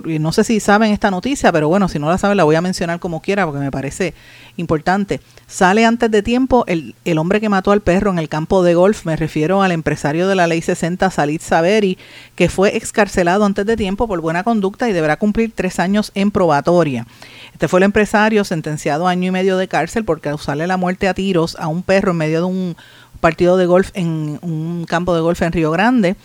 no 0.00 0.32
sé 0.32 0.44
si 0.44 0.60
saben 0.60 0.92
esta 0.92 1.10
noticia, 1.10 1.52
pero 1.52 1.68
bueno, 1.68 1.88
si 1.88 1.98
no 1.98 2.08
la 2.08 2.18
saben 2.18 2.36
la 2.36 2.44
voy 2.44 2.56
a 2.56 2.60
mencionar 2.60 3.00
como 3.00 3.20
quiera 3.20 3.44
porque 3.44 3.60
me 3.60 3.70
parece 3.70 4.14
importante. 4.56 5.20
Sale 5.46 5.84
antes 5.84 6.10
de 6.10 6.22
tiempo 6.22 6.64
el, 6.66 6.94
el 7.04 7.18
hombre 7.18 7.40
que 7.40 7.48
mató 7.48 7.72
al 7.72 7.80
perro 7.80 8.10
en 8.10 8.18
el 8.18 8.28
campo 8.28 8.62
de 8.62 8.74
golf, 8.74 9.04
me 9.04 9.16
refiero 9.16 9.62
al 9.62 9.72
empresario 9.72 10.28
de 10.28 10.34
la 10.34 10.46
ley 10.46 10.62
60, 10.62 11.10
Salit 11.10 11.40
Saveri, 11.40 11.98
que 12.34 12.48
fue 12.48 12.76
excarcelado 12.76 13.44
antes 13.44 13.66
de 13.66 13.76
tiempo 13.76 14.08
por 14.08 14.20
buena 14.20 14.44
conducta 14.44 14.88
y 14.88 14.92
deberá 14.92 15.16
cumplir 15.16 15.52
tres 15.54 15.78
años 15.78 16.12
en 16.14 16.30
probatoria. 16.30 17.06
Este 17.52 17.68
fue 17.68 17.80
el 17.80 17.84
empresario 17.84 18.44
sentenciado 18.44 19.06
a 19.06 19.10
año 19.10 19.28
y 19.28 19.30
medio 19.30 19.56
de 19.56 19.68
cárcel 19.68 20.04
por 20.04 20.20
causarle 20.20 20.66
la 20.66 20.76
muerte 20.76 21.08
a 21.08 21.14
tiros 21.14 21.56
a 21.58 21.68
un 21.68 21.82
perro 21.82 22.10
en 22.10 22.16
medio 22.16 22.38
de 22.40 22.46
un 22.46 22.76
partido 23.20 23.56
de 23.56 23.66
golf 23.66 23.90
en 23.94 24.38
un 24.42 24.84
campo 24.86 25.14
de 25.14 25.20
golf 25.20 25.40
en 25.42 25.52
Río 25.52 25.70
Grande. 25.70 26.16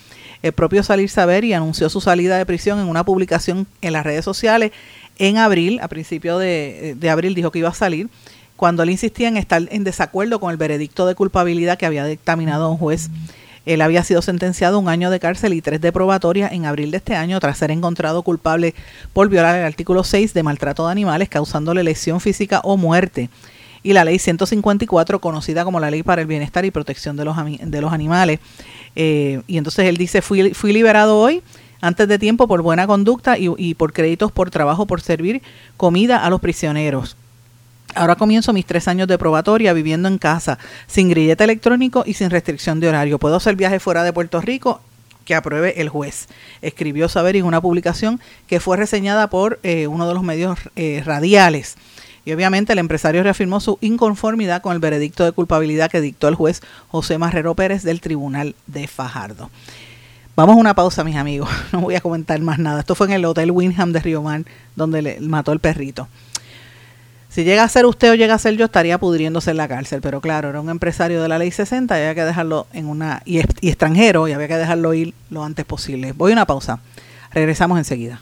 El 0.41 0.53
propio 0.53 0.83
Salir 0.83 1.09
Saveri 1.09 1.53
anunció 1.53 1.89
su 1.89 1.99
salida 1.99 2.37
de 2.37 2.45
prisión 2.45 2.79
en 2.79 2.87
una 2.87 3.03
publicación 3.03 3.67
en 3.81 3.93
las 3.93 4.05
redes 4.05 4.23
sociales 4.23 4.71
en 5.17 5.37
abril, 5.37 5.79
a 5.81 5.89
principios 5.89 6.39
de, 6.39 7.09
abril 7.11 7.35
dijo 7.35 7.51
que 7.51 7.59
iba 7.59 7.69
a 7.69 7.73
salir, 7.73 8.07
cuando 8.55 8.83
él 8.83 8.89
insistía 8.89 9.27
en 9.27 9.35
estar 9.35 9.61
en 9.69 9.83
desacuerdo 9.83 10.39
con 10.39 10.51
el 10.51 10.57
veredicto 10.57 11.05
de 11.05 11.15
culpabilidad 11.15 11.77
que 11.77 11.85
había 11.85 12.05
dictaminado 12.05 12.71
un 12.71 12.77
juez. 12.77 13.09
Él 13.65 13.81
había 13.81 14.03
sido 14.05 14.21
sentenciado 14.21 14.77
a 14.77 14.79
un 14.79 14.87
año 14.87 15.09
de 15.09 15.19
cárcel 15.19 15.53
y 15.53 15.61
tres 15.61 15.81
de 15.81 15.91
probatoria 15.91 16.47
en 16.47 16.65
abril 16.65 16.91
de 16.91 16.97
este 16.97 17.15
año 17.15 17.39
tras 17.41 17.57
ser 17.57 17.71
encontrado 17.71 18.23
culpable 18.23 18.73
por 19.11 19.27
violar 19.27 19.57
el 19.57 19.65
artículo 19.65 20.05
6 20.05 20.33
de 20.33 20.43
maltrato 20.43 20.85
de 20.85 20.93
animales 20.93 21.27
causándole 21.27 21.83
lesión 21.83 22.21
física 22.21 22.61
o 22.63 22.77
muerte 22.77 23.29
y 23.83 23.93
la 23.93 24.03
ley 24.03 24.19
154 24.19 25.19
conocida 25.19 25.63
como 25.63 25.79
la 25.79 25.91
ley 25.91 26.03
para 26.03 26.21
el 26.21 26.27
bienestar 26.27 26.65
y 26.65 26.71
protección 26.71 27.15
de 27.15 27.25
los, 27.25 27.35
de 27.59 27.81
los 27.81 27.93
animales 27.93 28.39
eh, 28.95 29.41
y 29.47 29.57
entonces 29.57 29.85
él 29.85 29.97
dice, 29.97 30.21
fui, 30.21 30.53
fui 30.53 30.73
liberado 30.73 31.17
hoy 31.17 31.41
antes 31.81 32.07
de 32.07 32.19
tiempo 32.19 32.47
por 32.47 32.61
buena 32.61 32.87
conducta 32.87 33.37
y, 33.37 33.73
por 33.75 33.93
créditos 33.93 34.31
por 34.31 34.51
trabajo 34.51 34.85
por 34.85 35.01
servir 35.01 35.41
comida 35.77 36.25
a 36.25 36.29
los 36.29 36.41
prisioneros. 36.41 37.15
Ahora 37.95 38.15
comienzo 38.15 38.53
mis 38.53 38.65
tres 38.65 38.87
años 38.87 39.07
de 39.07 39.17
probatoria 39.17 39.73
viviendo 39.73 40.07
en 40.07 40.19
casa, 40.19 40.59
sin 40.85 41.09
grillete 41.09 41.43
electrónico 41.43 42.03
y 42.05 42.13
sin 42.13 42.29
restricción 42.29 42.79
de 42.79 42.89
horario. 42.89 43.17
Puedo 43.17 43.37
hacer 43.37 43.55
viaje 43.55 43.79
fuera 43.79 44.03
de 44.03 44.13
Puerto 44.13 44.41
Rico 44.41 44.81
que 45.25 45.33
apruebe 45.33 45.81
el 45.81 45.89
juez. 45.89 46.27
Escribió 46.61 47.09
Saber 47.09 47.35
en 47.35 47.45
una 47.45 47.61
publicación 47.61 48.19
que 48.47 48.59
fue 48.59 48.77
reseñada 48.77 49.29
por 49.29 49.59
eh, 49.63 49.87
uno 49.87 50.07
de 50.07 50.13
los 50.13 50.23
medios 50.23 50.59
eh, 50.75 51.01
radiales. 51.05 51.77
Obviamente 52.33 52.73
el 52.73 52.79
empresario 52.79 53.23
reafirmó 53.23 53.59
su 53.59 53.77
inconformidad 53.81 54.61
con 54.61 54.73
el 54.73 54.79
veredicto 54.79 55.25
de 55.25 55.31
culpabilidad 55.31 55.89
que 55.89 56.01
dictó 56.01 56.27
el 56.27 56.35
juez 56.35 56.61
José 56.89 57.17
Marrero 57.17 57.55
Pérez 57.55 57.83
del 57.83 58.01
Tribunal 58.01 58.55
de 58.67 58.87
Fajardo. 58.87 59.49
Vamos 60.35 60.55
a 60.55 60.59
una 60.59 60.73
pausa, 60.73 61.03
mis 61.03 61.17
amigos. 61.17 61.49
No 61.73 61.81
voy 61.81 61.95
a 61.95 62.01
comentar 62.01 62.39
más 62.39 62.59
nada. 62.59 62.79
Esto 62.79 62.95
fue 62.95 63.07
en 63.07 63.13
el 63.13 63.25
Hotel 63.25 63.51
Winham 63.51 63.91
de 63.91 63.99
Río 63.99 64.21
Mar, 64.21 64.43
donde 64.75 65.01
le 65.01 65.19
mató 65.19 65.51
el 65.51 65.59
perrito. 65.59 66.07
Si 67.27 67.43
llega 67.43 67.63
a 67.63 67.67
ser 67.67 67.85
usted 67.85 68.11
o 68.11 68.15
llega 68.15 68.35
a 68.35 68.39
ser 68.39 68.55
yo, 68.55 68.65
estaría 68.65 68.97
pudriéndose 68.97 69.51
en 69.51 69.57
la 69.57 69.67
cárcel. 69.67 69.99
Pero 70.01 70.21
claro, 70.21 70.49
era 70.49 70.61
un 70.61 70.69
empresario 70.69 71.21
de 71.21 71.27
la 71.27 71.37
ley 71.37 71.51
60 71.51 71.93
y 71.95 72.01
había 72.01 72.15
que 72.15 72.23
dejarlo 72.23 72.67
en 72.73 72.87
una. 72.87 73.21
y 73.25 73.39
extranjero, 73.39 74.27
y 74.27 74.31
había 74.31 74.47
que 74.47 74.57
dejarlo 74.57 74.93
ir 74.93 75.13
lo 75.29 75.43
antes 75.43 75.65
posible. 75.65 76.13
Voy 76.13 76.31
a 76.31 76.35
una 76.35 76.45
pausa. 76.45 76.79
Regresamos 77.31 77.77
enseguida. 77.77 78.21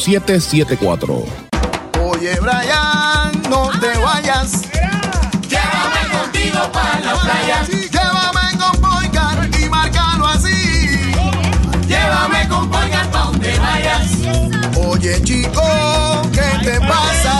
5774. 0.00 1.24
Oye, 2.02 2.34
Brian, 2.40 3.42
no 3.50 3.68
te 3.78 3.98
vayas. 3.98 4.62
Llévame 5.48 6.08
contigo 6.10 6.72
para 6.72 7.00
la 7.00 7.14
playa. 7.16 7.66
Llévame 7.68 8.58
con 8.58 8.80
Boycar 8.80 9.50
y 9.60 9.68
márcalo 9.68 10.26
así. 10.26 11.12
Llévame 11.86 12.48
con 12.48 12.70
Boycar 12.70 13.10
pa' 13.10 13.24
donde 13.24 13.58
vayas. 13.58 14.10
Oye, 14.88 15.22
chico, 15.22 15.62
¿qué 16.32 16.64
te 16.64 16.80
pasa? 16.80 17.34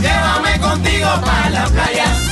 Llévame 0.00 0.60
contigo 0.60 1.08
para 1.24 1.50
la 1.50 1.64
playa. 1.68 2.31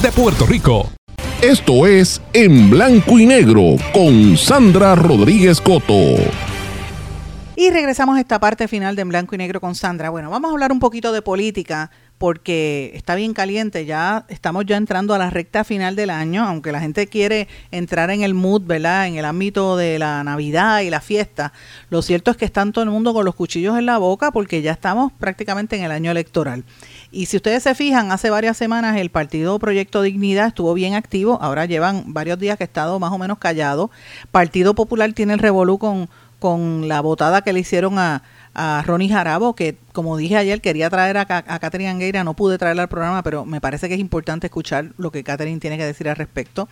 de 0.01 0.11
Puerto 0.11 0.47
Rico. 0.47 0.89
Esto 1.41 1.85
es 1.85 2.21
En 2.33 2.69
Blanco 2.71 3.19
y 3.19 3.25
Negro 3.25 3.75
con 3.93 4.35
Sandra 4.35 4.95
Rodríguez 4.95 5.61
Coto. 5.61 6.15
Y 7.55 7.69
regresamos 7.69 8.17
a 8.17 8.21
esta 8.21 8.39
parte 8.39 8.67
final 8.67 8.95
de 8.95 9.03
En 9.03 9.09
Blanco 9.09 9.35
y 9.35 9.37
Negro 9.37 9.61
con 9.61 9.75
Sandra. 9.75 10.09
Bueno, 10.09 10.31
vamos 10.31 10.49
a 10.49 10.53
hablar 10.53 10.71
un 10.71 10.79
poquito 10.79 11.11
de 11.11 11.21
política 11.21 11.91
porque 12.21 12.91
está 12.93 13.15
bien 13.15 13.33
caliente, 13.33 13.85
ya 13.85 14.25
estamos 14.29 14.67
ya 14.67 14.77
entrando 14.77 15.15
a 15.15 15.17
la 15.17 15.31
recta 15.31 15.63
final 15.63 15.95
del 15.95 16.11
año, 16.11 16.45
aunque 16.45 16.71
la 16.71 16.79
gente 16.79 17.07
quiere 17.07 17.47
entrar 17.71 18.11
en 18.11 18.21
el 18.21 18.35
mood, 18.35 18.61
¿verdad? 18.61 19.07
En 19.07 19.15
el 19.15 19.25
ámbito 19.25 19.75
de 19.75 19.97
la 19.97 20.23
Navidad 20.23 20.81
y 20.81 20.91
la 20.91 21.01
fiesta. 21.01 21.51
Lo 21.89 22.03
cierto 22.03 22.29
es 22.29 22.37
que 22.37 22.45
están 22.45 22.73
todo 22.73 22.83
el 22.83 22.91
mundo 22.91 23.11
con 23.15 23.25
los 23.25 23.33
cuchillos 23.33 23.75
en 23.79 23.87
la 23.87 23.97
boca 23.97 24.29
porque 24.31 24.61
ya 24.61 24.71
estamos 24.71 25.11
prácticamente 25.13 25.75
en 25.75 25.83
el 25.83 25.91
año 25.91 26.11
electoral. 26.11 26.63
Y 27.11 27.25
si 27.25 27.37
ustedes 27.37 27.63
se 27.63 27.75
fijan, 27.75 28.11
hace 28.11 28.29
varias 28.29 28.55
semanas 28.55 28.95
el 28.95 29.09
partido 29.09 29.59
Proyecto 29.59 30.01
Dignidad 30.01 30.47
estuvo 30.47 30.73
bien 30.73 30.93
activo, 30.93 31.37
ahora 31.41 31.65
llevan 31.65 32.05
varios 32.07 32.39
días 32.39 32.57
que 32.57 32.63
ha 32.63 32.65
estado 32.65 32.99
más 32.99 33.11
o 33.11 33.17
menos 33.17 33.37
callado. 33.37 33.91
Partido 34.31 34.75
Popular 34.75 35.11
tiene 35.11 35.33
el 35.33 35.39
revolú 35.39 35.77
con, 35.77 36.09
con 36.39 36.87
la 36.87 37.01
votada 37.01 37.41
que 37.41 37.51
le 37.51 37.59
hicieron 37.59 37.99
a, 37.99 38.23
a 38.53 38.81
Ronnie 38.85 39.09
Jarabo, 39.09 39.55
que 39.55 39.77
como 39.91 40.15
dije 40.15 40.37
ayer 40.37 40.61
quería 40.61 40.89
traer 40.89 41.17
a, 41.17 41.21
a 41.27 41.59
Catherine 41.59 41.89
Angueira, 41.89 42.23
no 42.23 42.33
pude 42.33 42.57
traerla 42.57 42.83
al 42.83 42.89
programa, 42.89 43.23
pero 43.23 43.43
me 43.43 43.59
parece 43.59 43.89
que 43.89 43.95
es 43.95 43.99
importante 43.99 44.47
escuchar 44.47 44.93
lo 44.97 45.11
que 45.11 45.25
Catherine 45.25 45.59
tiene 45.59 45.77
que 45.77 45.85
decir 45.85 46.07
al 46.07 46.15
respecto, 46.15 46.69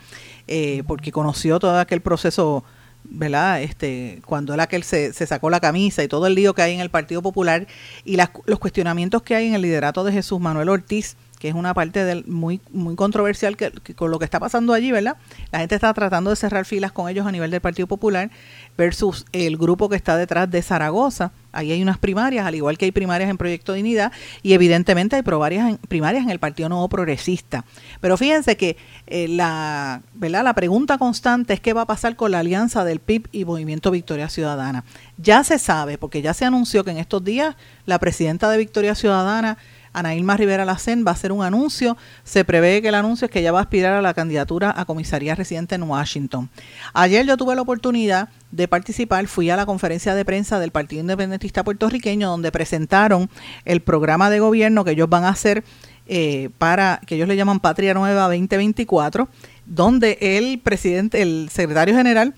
eh, 0.48 0.84
porque 0.88 1.12
conoció 1.12 1.60
todo 1.60 1.78
aquel 1.78 2.00
proceso 2.00 2.64
¿verdad? 3.10 3.62
Este, 3.62 4.22
cuando 4.26 4.54
era 4.54 4.68
que 4.68 4.82
se, 4.84 5.14
se, 5.14 5.26
sacó 5.26 5.50
la 5.50 5.60
camisa 5.60 6.04
y 6.04 6.08
todo 6.08 6.28
el 6.28 6.36
lío 6.36 6.54
que 6.54 6.62
hay 6.62 6.74
en 6.74 6.80
el 6.80 6.90
Partido 6.90 7.22
Popular 7.22 7.68
y 8.06 8.18
los 8.18 8.60
cuestionamientos 8.60 9.24
que 9.24 9.36
hay 9.36 9.48
en 9.48 9.56
el 9.56 9.62
liderato 9.62 10.04
de 10.04 10.12
Jesús 10.12 10.40
Manuel 10.40 10.70
Ortiz, 10.70 11.18
que 11.40 11.48
es 11.48 11.56
una 11.56 11.74
parte 11.74 12.24
muy, 12.28 12.60
muy 12.72 12.96
controversial 12.96 13.56
que, 13.56 13.72
con 13.96 14.12
lo 14.12 14.20
que 14.20 14.26
está 14.26 14.42
pasando 14.42 14.74
allí, 14.74 14.92
¿verdad? 14.92 15.16
La 15.52 15.60
gente 15.60 15.74
está 15.74 15.94
tratando 15.94 16.30
de 16.30 16.36
cerrar 16.36 16.66
filas 16.66 16.92
con 16.92 17.08
ellos 17.10 17.26
a 17.26 17.32
nivel 17.32 17.50
del 17.50 17.62
Partido 17.62 17.88
Popular 17.88 18.30
versus 18.78 19.26
el 19.32 19.58
grupo 19.58 19.88
que 19.88 19.96
está 19.96 20.18
detrás 20.18 20.52
de 20.52 20.62
Zaragoza. 20.62 21.32
Ahí 21.54 21.72
hay 21.72 21.82
unas 21.82 21.98
primarias, 21.98 22.46
al 22.46 22.56
igual 22.56 22.78
que 22.78 22.86
hay 22.86 22.92
primarias 22.92 23.30
en 23.30 23.38
Proyecto 23.38 23.72
Dignidad, 23.74 24.12
y 24.44 24.54
evidentemente 24.54 25.16
hay 25.16 25.22
primarias 25.22 25.70
en, 25.70 25.78
primarias 25.78 26.24
en 26.24 26.30
el 26.30 26.40
Partido 26.40 26.68
Nuevo 26.68 26.90
Progresista. 26.90 27.64
Pero 28.02 28.18
fíjense 28.18 28.58
que 28.58 28.76
eh, 29.08 29.30
la, 29.30 30.02
¿verdad? 30.14 30.44
la 30.44 30.54
pregunta 30.54 30.98
constante 30.98 31.54
es 31.54 31.62
qué 31.62 31.72
va 31.72 31.84
a 31.84 31.88
pasar 31.88 32.18
con 32.18 32.32
la 32.32 32.40
alianza 32.40 32.84
del 32.84 33.00
PIB 33.00 33.30
y 33.32 33.46
Movimiento 33.46 33.92
Victoria 33.92 34.28
Ciudadana. 34.28 34.84
Ya 35.18 35.46
se 35.46 35.58
sabe, 35.58 35.98
porque 35.98 36.22
ya 36.22 36.34
se 36.34 36.44
anunció 36.44 36.84
que 36.84 36.92
en 36.92 36.98
estos 36.98 37.24
días 37.24 37.56
la 37.86 37.98
presidenta 37.98 38.50
de 38.50 38.58
Victoria 38.58 38.94
Ciudadana 38.94 39.58
Ana 39.94 40.16
Ilma 40.16 40.38
Rivera 40.38 40.66
Lacén 40.66 41.04
va 41.06 41.12
a 41.12 41.14
hacer 41.14 41.32
un 41.32 41.44
anuncio. 41.44 41.98
Se 42.24 42.46
prevé 42.46 42.82
que 42.82 42.90
el 42.90 42.96
anuncio 42.96 43.26
es 43.26 43.32
que 43.32 43.40
ella 43.40 43.52
va 43.52 43.60
a 43.60 43.64
aspirar 43.64 43.94
a 43.94 44.02
la 44.02 44.14
candidatura 44.14 44.74
a 44.76 44.86
comisaría 44.86 45.36
residente 45.36 45.76
en 45.76 45.84
Washington. 45.84 46.50
Ayer 46.94 47.26
yo 47.26 47.38
tuve 47.38 47.56
la 47.56 47.62
oportunidad 47.62 48.30
de 48.52 48.68
participar, 48.68 49.28
fui 49.28 49.50
a 49.50 49.56
la 49.56 49.66
conferencia 49.66 50.16
de 50.16 50.26
prensa 50.26 50.60
del 50.60 50.72
Partido 50.72 51.02
Independentista 51.02 51.64
Puertorriqueño 51.64 52.30
donde 52.30 52.52
presentaron 52.52 53.30
el 53.66 53.82
programa 53.82 54.30
de 54.30 54.40
gobierno 54.40 54.84
que 54.84 54.92
ellos 54.92 55.10
van 55.10 55.24
a 55.24 55.30
hacer 55.30 55.64
eh, 56.12 56.50
para, 56.58 57.02
que 57.06 57.16
ellos 57.16 57.28
le 57.28 57.36
llaman 57.36 57.60
Patria 57.60 57.94
Nueva 57.94 58.24
2024, 58.24 59.30
donde 59.68 60.18
el 60.22 60.58
presidente, 60.58 61.22
el 61.22 61.50
secretario 61.52 61.96
general, 61.96 62.34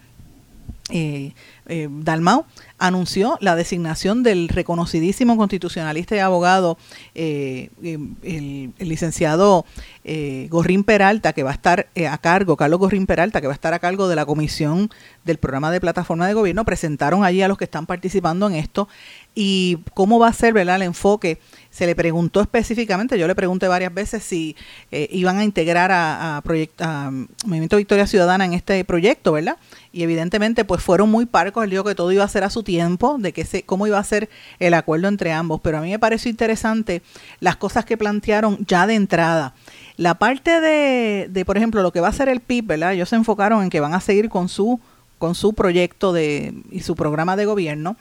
eh, 0.90 1.32
eh, 1.68 1.88
Dalmau, 1.90 2.46
anunció 2.82 3.38
la 3.42 3.56
designación 3.56 4.24
del 4.24 4.50
reconocidísimo 4.50 5.38
constitucionalista 5.38 6.16
y 6.16 6.20
abogado, 6.20 6.78
eh, 7.14 7.70
el, 7.84 8.74
el, 8.78 8.90
licenciado 8.90 9.66
eh, 10.04 10.48
Gorrín 10.50 10.84
Peralta, 10.84 11.34
que 11.34 11.44
va 11.44 11.52
a 11.52 11.54
estar 11.54 11.88
eh, 11.94 12.08
a 12.08 12.18
cargo, 12.18 12.58
Carlos 12.58 12.80
Gorrín 12.80 13.06
Peralta, 13.06 13.40
que 13.40 13.48
va 13.48 13.54
a 13.54 13.56
estar 13.56 13.74
a 13.76 13.80
cargo 13.80 14.08
de 14.08 14.16
la 14.16 14.26
comisión 14.26 14.90
del 15.24 15.38
programa 15.38 15.70
de 15.70 15.80
plataforma 15.80 16.28
de 16.28 16.34
gobierno. 16.34 16.66
Presentaron 16.66 17.24
allí 17.24 17.44
a 17.44 17.48
los 17.48 17.58
que 17.58 17.66
están 17.66 17.86
participando 17.86 18.48
en 18.48 18.56
esto 18.56 18.90
y 19.36 19.78
cómo 19.94 20.18
va 20.18 20.28
a 20.28 20.34
ser 20.34 20.54
¿verdad? 20.54 20.78
el 20.78 20.82
enfoque. 20.82 21.40
Se 21.70 21.86
le 21.86 21.96
preguntó 21.96 22.42
específicamente, 22.42 23.18
yo 23.18 23.28
le 23.28 23.36
pregunté 23.36 23.68
varias 23.68 23.94
veces 23.94 24.24
si 24.24 24.56
eh, 24.92 25.08
iban 25.12 25.38
a 25.38 25.44
integrar 25.44 25.92
a, 25.92 26.38
a, 26.38 26.44
a 26.80 27.12
Movimiento 27.46 27.78
Victoria 27.78 28.08
Ciudadana 28.08 28.44
en 28.44 28.54
este 28.54 28.84
proyecto, 28.84 29.32
¿verdad? 29.32 29.58
Y 29.94 30.04
evidentemente 30.04 30.66
pues 30.66 30.84
fueron 30.84 31.10
muy 31.10 31.28
parcos, 31.28 31.51
él 31.64 31.70
dijo 31.70 31.84
que 31.84 31.96
todo 31.96 32.12
iba 32.12 32.24
a 32.24 32.28
ser 32.28 32.44
a 32.44 32.50
su 32.50 32.64
tiempo, 32.64 33.18
de 33.20 33.34
que 33.34 33.46
se, 33.46 33.64
cómo 33.64 33.88
iba 33.88 33.98
a 33.98 34.04
ser 34.04 34.30
el 34.60 34.74
acuerdo 34.74 35.08
entre 35.08 35.32
ambos, 35.32 35.62
pero 35.62 35.78
a 35.78 35.82
mí 35.82 35.92
me 35.92 36.00
pareció 36.00 36.30
interesante 36.30 37.02
las 37.40 37.58
cosas 37.58 37.86
que 37.86 37.98
plantearon 37.98 38.66
ya 38.66 38.88
de 38.88 38.96
entrada. 38.96 39.54
La 39.98 40.16
parte 40.16 40.62
de, 40.62 41.28
de, 41.30 41.46
por 41.46 41.58
ejemplo, 41.58 41.82
lo 41.82 41.92
que 41.92 42.00
va 42.00 42.08
a 42.08 42.14
ser 42.14 42.30
el 42.30 42.40
PIB, 42.40 42.66
¿verdad? 42.66 42.94
Ellos 42.94 43.10
se 43.10 43.16
enfocaron 43.16 43.64
en 43.64 43.70
que 43.70 43.80
van 43.80 43.94
a 43.94 44.00
seguir 44.02 44.30
con 44.30 44.50
su, 44.50 44.80
con 45.18 45.36
su 45.36 45.54
proyecto 45.54 46.14
de, 46.14 46.54
y 46.72 46.82
su 46.82 46.96
programa 46.96 47.36
de 47.36 47.46
gobierno 47.46 47.98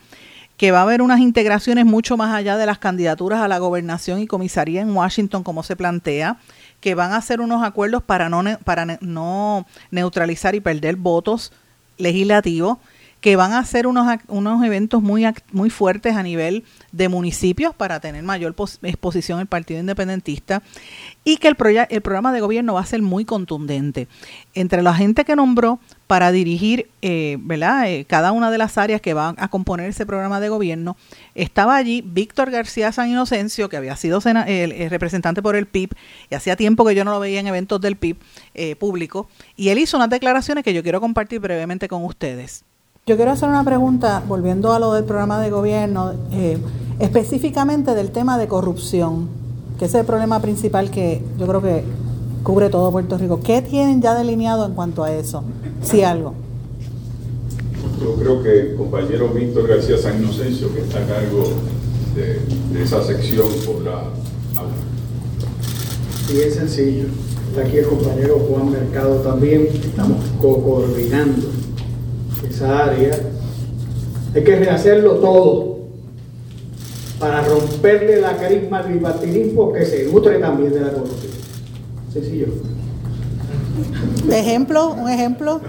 que 0.61 0.73
va 0.73 0.81
a 0.81 0.83
haber 0.83 1.01
unas 1.01 1.21
integraciones 1.21 1.87
mucho 1.87 2.19
más 2.19 2.35
allá 2.35 2.59
de 2.59 2.67
las 2.67 2.77
candidaturas 2.77 3.41
a 3.41 3.49
la 3.49 3.57
gobernación 3.57 4.21
y 4.21 4.27
comisaría 4.27 4.83
en 4.83 4.95
Washington, 4.95 5.43
como 5.43 5.63
se 5.63 5.75
plantea, 5.75 6.37
que 6.81 6.95
van 6.95 7.13
a 7.13 7.17
hacer 7.17 7.41
unos 7.41 7.65
acuerdos 7.65 8.03
para 8.03 8.29
no, 8.29 8.43
para 8.63 8.99
no 9.01 9.67
neutralizar 9.91 10.55
y 10.55 10.61
perder 10.61 10.97
votos 10.97 11.51
legislativos, 11.97 12.77
que 13.21 13.37
van 13.37 13.53
a 13.53 13.59
hacer 13.59 13.87
unos, 13.87 14.07
unos 14.29 14.64
eventos 14.64 15.03
muy, 15.03 15.27
muy 15.53 15.71
fuertes 15.71 16.16
a 16.16 16.23
nivel 16.23 16.64
de 16.93 17.09
municipios 17.09 17.75
para 17.75 18.01
tener 18.01 18.23
mayor 18.23 18.55
exposición 18.83 19.41
el 19.41 19.47
Partido 19.47 19.81
Independentista 19.81 20.62
y 21.25 21.37
que 21.37 21.49
el, 21.49 21.57
el 21.91 22.01
programa 22.01 22.33
de 22.33 22.41
gobierno 22.41 22.75
va 22.75 22.81
a 22.81 22.87
ser 22.87 23.03
muy 23.03 23.25
contundente. 23.25 24.09
Entre 24.55 24.83
la 24.83 24.95
gente 24.95 25.25
que 25.25 25.37
nombró 25.37 25.81
para 26.07 26.33
dirigir 26.33 26.89
eh, 27.03 27.39
¿verdad? 27.41 27.91
Eh, 27.91 28.05
cada 28.05 28.33
una 28.33 28.51
de 28.51 28.59
las 28.59 28.77
áreas 28.77 29.01
que 29.01 29.14
van 29.14 29.35
a 29.39 29.49
componer 29.49 29.89
ese 29.89 30.05
programa 30.05 30.39
de 30.41 30.49
gobierno, 30.49 30.97
estaba 31.35 31.77
allí 31.77 32.03
Víctor 32.05 32.51
García 32.51 32.93
San 32.93 33.09
Inocencio, 33.09 33.68
que 33.68 33.77
había 33.77 33.97
sido 33.97 34.21
el, 34.25 34.91
representante 34.91 35.41
por 35.41 35.57
el 35.57 35.66
PIB, 35.66 35.91
y 36.31 36.35
hacía 36.35 36.57
tiempo 36.57 36.85
que 36.85 36.95
yo 36.95 37.05
no 37.05 37.12
lo 37.12 37.21
veía 37.21 37.41
en 37.41 37.47
eventos 37.47 37.81
del 37.81 37.97
PIB 37.97 38.18
eh, 38.55 38.77
público, 38.77 39.29
y 39.57 39.71
él 39.71 39.79
hizo 39.79 39.97
unas 39.97 40.11
declaraciones 40.11 40.64
que 40.64 40.75
yo 40.75 40.83
quiero 40.83 41.01
compartir 41.01 41.41
brevemente 41.41 41.89
con 41.89 42.05
ustedes. 42.05 42.64
Yo 43.11 43.17
quiero 43.17 43.33
hacer 43.33 43.49
una 43.49 43.65
pregunta, 43.65 44.23
volviendo 44.29 44.73
a 44.73 44.79
lo 44.79 44.93
del 44.93 45.03
programa 45.03 45.41
de 45.41 45.51
gobierno, 45.51 46.13
eh, 46.31 46.59
específicamente 47.01 47.93
del 47.97 48.13
tema 48.13 48.39
de 48.39 48.47
corrupción, 48.47 49.27
que 49.81 49.87
es 49.87 49.95
el 49.97 50.07
problema 50.07 50.41
principal 50.41 50.93
que 50.93 51.21
yo 51.37 51.49
creo 51.49 51.61
que 51.61 51.83
cubre 52.45 52.71
todo 52.71 52.93
Puerto 52.93 53.19
Rico. 53.19 53.41
¿Qué 53.41 53.63
tienen 53.63 54.01
ya 54.01 54.15
delineado 54.15 54.65
en 54.65 54.75
cuanto 54.75 55.03
a 55.03 55.11
eso? 55.13 55.43
Si 55.83 56.05
algo. 56.05 56.35
Yo 58.01 58.15
creo 58.15 58.45
que 58.45 58.61
el 58.61 58.77
compañero 58.77 59.31
Víctor 59.31 59.67
García 59.67 59.99
San 59.99 60.23
Inocencio, 60.23 60.73
que 60.73 60.83
está 60.83 61.01
a 61.01 61.07
cargo 61.07 61.43
de, 62.15 62.81
esa 62.81 63.03
sección, 63.03 63.49
podrá 63.67 64.05
hablar. 64.55 64.77
Sí, 66.29 66.41
es 66.43 66.55
sencillo. 66.55 67.07
Está 67.49 67.63
aquí 67.63 67.79
el 67.79 67.87
compañero 67.87 68.39
Juan 68.49 68.71
Mercado 68.71 69.17
también. 69.17 69.67
Estamos 69.67 70.19
co-coordinando 70.41 71.60
esa 72.61 72.85
área, 72.85 73.11
hay 74.35 74.45
que 74.45 74.57
rehacerlo 74.57 75.15
todo 75.15 75.79
para 77.19 77.43
romperle 77.43 78.21
la 78.21 78.37
carisma 78.37 78.79
al 78.79 78.93
bipartidismo 78.93 79.73
que 79.73 79.87
se 79.87 80.05
nutre 80.05 80.39
también 80.39 80.73
de 80.73 80.81
la 80.81 80.93
corrupción. 80.93 81.33
Sencillo. 82.13 82.47
Ejemplo, 84.31 84.91
un 84.91 85.09
ejemplo. 85.09 85.61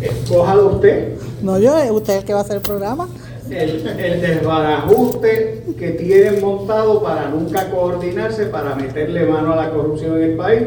Escójalo 0.00 0.68
usted. 0.76 1.14
No, 1.42 1.58
yo, 1.58 1.74
usted 1.94 2.14
es 2.14 2.18
el 2.20 2.24
que 2.24 2.32
va 2.32 2.40
a 2.40 2.42
hacer 2.42 2.56
el 2.56 2.62
programa. 2.62 3.08
El, 3.50 3.86
el 3.86 4.20
desbarajuste 4.22 5.64
que 5.78 5.90
tienen 5.92 6.40
montado 6.40 7.02
para 7.02 7.28
nunca 7.28 7.70
coordinarse, 7.70 8.46
para 8.46 8.74
meterle 8.74 9.26
mano 9.26 9.52
a 9.52 9.56
la 9.56 9.70
corrupción 9.70 10.16
en 10.16 10.30
el 10.30 10.36
país, 10.36 10.62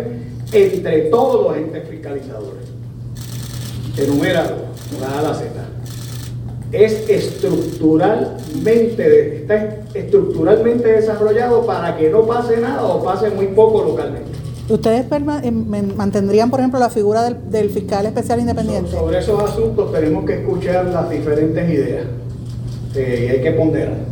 entre 0.51 1.01
todos 1.09 1.47
los 1.47 1.57
entes 1.57 1.87
fiscalizadores 1.89 2.78
enumera 4.03 4.55
la 4.99 5.19
A 5.19 5.21
la 5.21 5.33
Z. 5.33 5.45
Es 6.71 7.09
estructuralmente, 7.09 9.37
está 9.37 9.77
estructuralmente 9.93 10.91
desarrollado 10.91 11.65
para 11.65 11.95
que 11.97 12.09
no 12.09 12.27
pase 12.27 12.57
nada 12.57 12.83
o 12.83 13.01
pase 13.03 13.29
muy 13.31 13.47
poco 13.47 13.83
localmente. 13.83 14.29
¿Ustedes 14.69 15.05
eh, 15.11 15.51
mantendrían, 15.51 16.51
por 16.51 16.59
ejemplo, 16.59 16.79
la 16.79 16.91
figura 16.91 17.31
del, 17.31 17.71
fiscal 17.71 18.05
especial 18.05 18.39
independiente? 18.39 18.91
sobre 18.91 19.17
esos 19.17 19.41
asuntos 19.41 19.91
tenemos 19.91 20.25
que 20.25 20.35
escuchar 20.35 20.85
las 20.85 21.09
diferentes 21.09 21.69
ideas 21.69 22.05
eh, 22.95 23.25
y 23.27 23.31
hay 23.31 23.41
que 23.41 23.51
ponderar. 23.51 24.08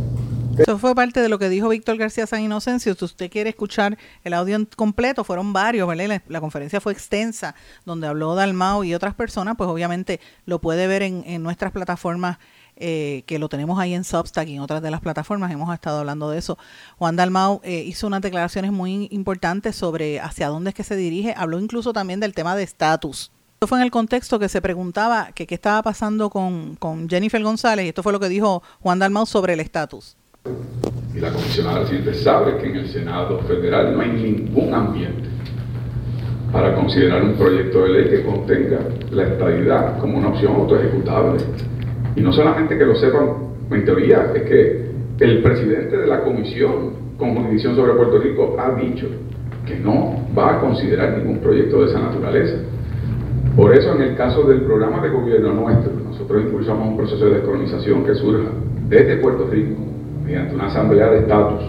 Eso 0.57 0.79
fue 0.79 0.95
parte 0.95 1.21
de 1.21 1.29
lo 1.29 1.37
que 1.37 1.49
dijo 1.49 1.69
Víctor 1.69 1.97
García 1.97 2.25
San 2.25 2.41
Inocencio. 2.41 2.95
Si 2.95 3.05
usted 3.05 3.29
quiere 3.29 3.51
escuchar 3.51 3.97
el 4.23 4.33
audio 4.33 4.57
completo, 4.75 5.23
fueron 5.23 5.53
varios, 5.53 5.87
¿verdad? 5.87 6.21
La, 6.27 6.41
conferencia 6.41 6.81
fue 6.81 6.93
extensa, 6.93 7.53
donde 7.85 8.07
habló 8.07 8.33
Dalmau 8.33 8.83
y 8.83 8.95
otras 8.95 9.13
personas, 9.13 9.55
pues 9.55 9.69
obviamente 9.69 10.19
lo 10.45 10.59
puede 10.59 10.87
ver 10.87 11.03
en, 11.03 11.43
nuestras 11.43 11.71
plataformas. 11.71 12.39
Eh, 12.79 13.23
que 13.25 13.39
lo 13.39 13.49
tenemos 13.49 13.79
ahí 13.79 13.95
en 13.95 14.03
Substack 14.03 14.47
y 14.49 14.53
en 14.53 14.61
otras 14.61 14.83
de 14.83 14.91
las 14.91 15.01
plataformas, 15.01 15.51
hemos 15.51 15.73
estado 15.73 15.97
hablando 15.97 16.29
de 16.29 16.37
eso. 16.37 16.59
Juan 16.99 17.15
Dalmau 17.15 17.59
eh, 17.63 17.83
hizo 17.87 18.05
unas 18.05 18.21
declaraciones 18.21 18.71
muy 18.71 19.07
importantes 19.09 19.75
sobre 19.75 20.19
hacia 20.19 20.49
dónde 20.49 20.69
es 20.69 20.75
que 20.75 20.83
se 20.83 20.95
dirige, 20.95 21.33
habló 21.35 21.59
incluso 21.59 21.91
también 21.91 22.19
del 22.19 22.35
tema 22.35 22.55
de 22.55 22.61
estatus. 22.61 23.31
Esto 23.55 23.65
fue 23.65 23.79
en 23.79 23.83
el 23.83 23.89
contexto 23.89 24.37
que 24.37 24.47
se 24.47 24.61
preguntaba 24.61 25.31
que 25.31 25.47
qué 25.47 25.55
estaba 25.55 25.81
pasando 25.81 26.29
con 26.29 27.09
Jennifer 27.09 27.41
González, 27.41 27.85
y 27.85 27.89
esto 27.89 28.03
fue 28.03 28.13
lo 28.13 28.19
que 28.19 28.29
dijo 28.29 28.61
Juan 28.81 28.99
Dalmau 28.99 29.25
sobre 29.25 29.53
el 29.53 29.59
estatus. 29.59 30.15
Y 31.15 31.19
la 31.19 31.31
comisionada 31.31 31.79
reciente 31.79 32.13
sabe 32.13 32.57
que 32.57 32.67
en 32.67 32.75
el 32.77 32.87
Senado 32.87 33.39
federal 33.39 33.95
no 33.95 34.01
hay 34.01 34.11
ningún 34.11 34.73
ambiente 34.73 35.27
para 36.51 36.73
considerar 36.75 37.23
un 37.23 37.33
proyecto 37.33 37.83
de 37.83 37.89
ley 37.89 38.09
que 38.09 38.23
contenga 38.23 38.79
la 39.11 39.23
estabilidad 39.23 39.99
como 39.99 40.17
una 40.17 40.29
opción 40.29 40.55
autoejecutable. 40.55 41.39
Y 42.15 42.21
no 42.21 42.31
solamente 42.31 42.77
que 42.77 42.85
lo 42.85 42.95
sepan 42.95 43.29
en 43.71 43.85
teoría, 43.85 44.31
es 44.33 44.43
que 44.43 44.87
el 45.19 45.41
presidente 45.41 45.97
de 45.97 46.07
la 46.07 46.21
comisión 46.21 46.93
con 47.17 47.35
jurisdicción 47.35 47.75
sobre 47.75 47.93
Puerto 47.93 48.19
Rico 48.19 48.55
ha 48.59 48.79
dicho 48.79 49.07
que 49.65 49.75
no 49.77 50.27
va 50.37 50.57
a 50.57 50.59
considerar 50.61 51.17
ningún 51.17 51.39
proyecto 51.39 51.81
de 51.81 51.87
esa 51.87 51.99
naturaleza. 51.99 52.57
Por 53.55 53.75
eso 53.75 53.93
en 53.95 54.01
el 54.03 54.15
caso 54.15 54.43
del 54.43 54.61
programa 54.61 55.01
de 55.01 55.09
gobierno 55.09 55.51
nuestro, 55.51 55.91
nosotros 55.93 56.43
impulsamos 56.43 56.87
un 56.89 56.97
proceso 56.97 57.25
de 57.25 57.35
descolonización 57.35 58.05
que 58.05 58.15
surja 58.15 58.49
desde 58.87 59.17
Puerto 59.17 59.47
Rico 59.51 59.75
mediante 60.27 60.55
una 60.55 60.67
asamblea 60.67 61.09
de 61.09 61.19
estatus 61.19 61.63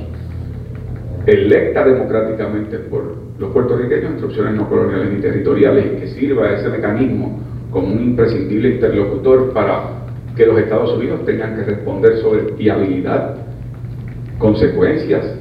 electa 1.26 1.84
democráticamente 1.84 2.78
por 2.78 3.16
los 3.38 3.52
puertorriqueños, 3.52 4.12
instrucciones 4.12 4.54
no 4.54 4.68
coloniales 4.68 5.12
ni 5.12 5.20
territoriales, 5.20 5.86
y 5.86 6.00
que 6.00 6.08
sirva 6.08 6.50
ese 6.50 6.68
mecanismo 6.68 7.40
como 7.70 7.92
un 7.92 8.02
imprescindible 8.02 8.70
interlocutor 8.70 9.52
para 9.52 9.82
que 10.34 10.46
los 10.46 10.58
Estados 10.58 10.96
Unidos 10.96 11.24
tengan 11.24 11.54
que 11.54 11.62
responder 11.62 12.16
sobre 12.18 12.52
viabilidad, 12.52 13.36
consecuencias 14.38 15.36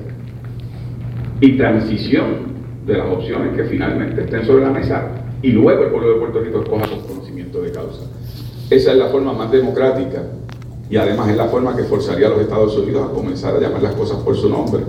y 1.39 1.57
transición 1.57 2.47
de 2.85 2.97
las 2.97 3.07
opciones 3.07 3.55
que 3.55 3.63
finalmente 3.63 4.21
estén 4.21 4.45
sobre 4.45 4.63
la 4.63 4.71
mesa 4.71 5.07
y 5.41 5.51
luego 5.51 5.83
el 5.83 5.89
pueblo 5.89 6.13
de 6.13 6.19
Puerto 6.19 6.41
Rico 6.41 6.61
escoja 6.61 6.87
con 6.87 7.01
conocimiento 7.01 7.61
de 7.61 7.71
causa. 7.71 8.05
Esa 8.69 8.91
es 8.91 8.97
la 8.97 9.07
forma 9.07 9.33
más 9.33 9.51
democrática 9.51 10.21
y 10.89 10.97
además 10.97 11.29
es 11.29 11.37
la 11.37 11.47
forma 11.47 11.75
que 11.75 11.83
forzaría 11.83 12.27
a 12.27 12.29
los 12.29 12.41
Estados 12.41 12.75
Unidos 12.77 13.09
a 13.09 13.13
comenzar 13.13 13.55
a 13.55 13.59
llamar 13.59 13.81
las 13.81 13.93
cosas 13.93 14.17
por 14.17 14.37
su 14.37 14.49
nombre 14.49 14.83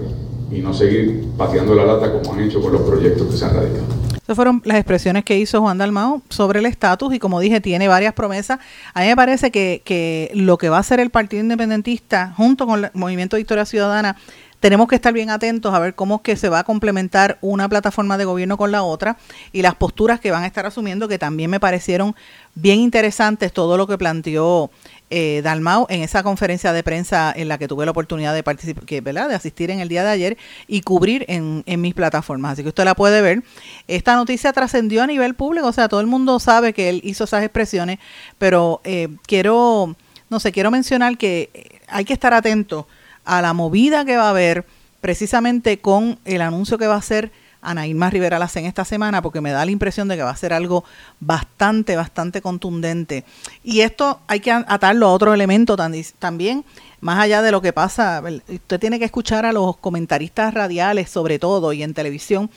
y 0.51 0.61
no 0.61 0.73
seguir 0.73 1.25
pateando 1.37 1.75
la 1.75 1.85
lata 1.85 2.13
como 2.13 2.33
han 2.33 2.41
hecho 2.41 2.61
con 2.61 2.73
los 2.73 2.83
proyectos 2.83 3.27
que 3.27 3.37
se 3.37 3.45
han 3.45 3.55
radicado. 3.55 3.85
Esas 4.29 4.37
fueron 4.37 4.61
las 4.65 4.77
expresiones 4.77 5.25
que 5.25 5.39
hizo 5.39 5.61
Juan 5.63 5.79
Dalmao 5.79 6.21
sobre 6.29 6.59
el 6.59 6.67
estatus 6.67 7.15
y 7.15 7.19
como 7.19 7.41
dije, 7.41 7.63
tiene 7.63 7.89
varias 7.89 8.13
promesas. 8.13 8.59
A 8.93 9.01
mí 9.01 9.07
me 9.07 9.17
parece 9.17 9.51
que, 9.51 9.81
que 9.85 10.31
lo 10.35 10.59
que 10.59 10.69
va 10.69 10.77
a 10.77 10.81
hacer 10.81 11.01
el 11.01 11.09
Partido 11.09 11.43
Independentista 11.43 12.35
junto 12.37 12.67
con 12.67 12.85
el 12.85 12.91
Movimiento 12.93 13.39
Victoria 13.39 13.65
Ciudadana 13.65 14.17
tenemos 14.61 14.89
que 14.89 14.97
estar 14.97 15.13
bien 15.13 15.31
atentos 15.31 15.73
a 15.73 15.79
ver 15.79 15.95
cómo 15.95 16.17
es 16.17 16.21
que 16.23 16.37
se 16.37 16.49
va 16.49 16.61
a 16.61 16.65
complementar 16.65 17.39
una 17.41 17.69
plataforma 17.69 18.19
de 18.19 18.25
gobierno 18.25 18.57
con 18.57 18.73
la 18.73 18.83
otra 18.83 19.17
y 19.53 19.63
las 19.63 19.75
posturas 19.75 20.21
que 20.21 20.31
van 20.31 20.43
a 20.43 20.47
estar 20.47 20.67
asumiendo 20.67 21.07
que 21.09 21.19
también 21.19 21.51
me 21.51 21.61
parecieron 21.61 22.17
bien 22.55 22.81
interesantes 22.81 23.53
todo 23.53 23.77
lo 23.77 23.87
que 23.87 23.97
planteó 23.97 24.71
eh, 25.11 25.41
Dalmau 25.45 25.87
en 25.89 26.03
esa 26.03 26.23
conferencia 26.23 26.73
de 26.73 26.83
prensa 26.83 27.33
en 27.35 27.49
la 27.49 27.57
que 27.57 27.69
tuve 27.69 27.85
la 27.85 27.93
oportunidad 27.93 28.35
de 28.35 28.43
participar, 28.43 28.85
¿verdad? 29.03 29.29
de 29.29 29.37
asistir 29.37 29.71
en 29.71 29.81
el 29.81 29.89
día 29.89 30.03
de 30.03 30.11
ayer 30.11 30.39
y 30.67 30.81
cubrir 30.81 31.25
en, 31.29 31.63
mis 31.81 31.95
plataformas. 31.95 32.53
Así 32.53 32.63
que 32.63 32.69
usted 32.71 32.85
la 32.85 32.95
puede 32.95 33.23
ver. 33.23 33.43
Esta 33.87 34.17
noticia 34.17 34.53
trascendió 34.53 35.03
a 35.03 35.07
nivel 35.07 35.35
público, 35.35 35.69
o 35.69 35.73
sea, 35.73 35.89
todo 35.89 36.01
el 36.01 36.09
mundo 36.09 36.41
sabe 36.41 36.73
que 36.73 36.89
él 36.89 37.01
hizo 37.05 37.25
esas 37.25 37.45
expresiones, 37.45 37.99
pero 38.39 38.81
eh, 38.85 39.09
quiero, 39.27 39.95
no 40.29 40.41
sé, 40.41 40.51
quiero 40.53 40.71
mencionar 40.71 41.17
que 41.17 41.81
hay 41.87 42.05
que 42.05 42.13
estar 42.13 42.35
atento 42.35 42.87
a 43.29 43.43
la 43.43 43.53
movida 43.53 44.07
que 44.07 44.17
va 44.17 44.25
a 44.25 44.31
haber 44.31 44.65
precisamente 45.03 45.79
con 45.79 46.19
el 46.25 46.41
anuncio 46.41 46.79
que 46.79 46.87
va 46.87 46.95
a 46.95 46.99
hacer 46.99 47.31
Ana 47.61 47.87
Irma 47.87 48.09
Rivera 48.09 48.49
en 48.55 48.65
esta 48.65 48.85
semana 48.87 49.21
porque 49.21 49.43
me 49.43 49.51
da 49.51 49.65
la 49.65 49.71
impresión 49.71 50.09
de 50.09 50.17
que 50.17 50.23
va 50.23 50.31
a 50.31 50.37
ser 50.37 50.55
algo 50.55 50.85
bastante, 51.21 51.95
bastante 51.95 52.41
contundente. 52.41 53.25
Y 53.63 53.81
esto 53.81 54.21
hay 54.29 54.41
que 54.41 54.51
atarlo 54.51 55.09
a 55.09 55.13
otro 55.13 55.35
elemento 55.35 55.77
también, 56.19 56.65
más 57.01 57.19
allá 57.19 57.43
de 57.43 57.53
lo 57.53 57.61
que 57.61 57.75
pasa, 57.75 58.23
usted 58.49 58.81
tiene 58.81 58.99
que 58.99 59.05
escuchar 59.05 59.45
a 59.45 59.53
los 59.53 59.77
comentaristas 59.77 60.55
radiales 60.55 61.11
sobre 61.11 61.39
todo 61.39 61.75
y 61.75 61.83
en 61.83 61.93
televisión, 61.93 62.49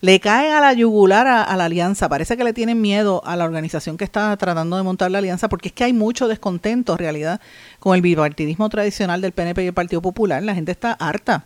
le 0.00 0.20
caen 0.20 0.52
a 0.52 0.60
la 0.60 0.72
yugular 0.72 1.26
a, 1.26 1.56
la 1.56 1.64
alianza, 1.64 2.08
parece 2.08 2.36
que 2.36 2.44
le 2.44 2.52
tienen 2.52 2.80
miedo 2.80 3.22
a 3.24 3.36
la 3.36 3.44
organización 3.44 3.96
que 3.96 4.04
está 4.04 4.36
tratando 4.36 4.76
de 4.76 4.82
montar 4.82 5.10
la 5.10 5.18
alianza 5.18 5.48
porque 5.48 5.68
es 5.68 5.74
que 5.74 5.84
hay 5.84 5.92
mucho 5.92 6.28
descontento 6.28 6.92
en 6.92 6.98
realidad 6.98 7.40
con 7.78 7.94
el 7.94 8.02
bipartidismo 8.02 8.68
tradicional 8.68 9.20
del 9.20 9.32
PNP 9.32 9.64
y 9.64 9.66
el 9.68 9.74
Partido 9.74 10.02
Popular, 10.02 10.42
la 10.42 10.54
gente 10.54 10.72
está 10.72 10.92
harta 10.92 11.44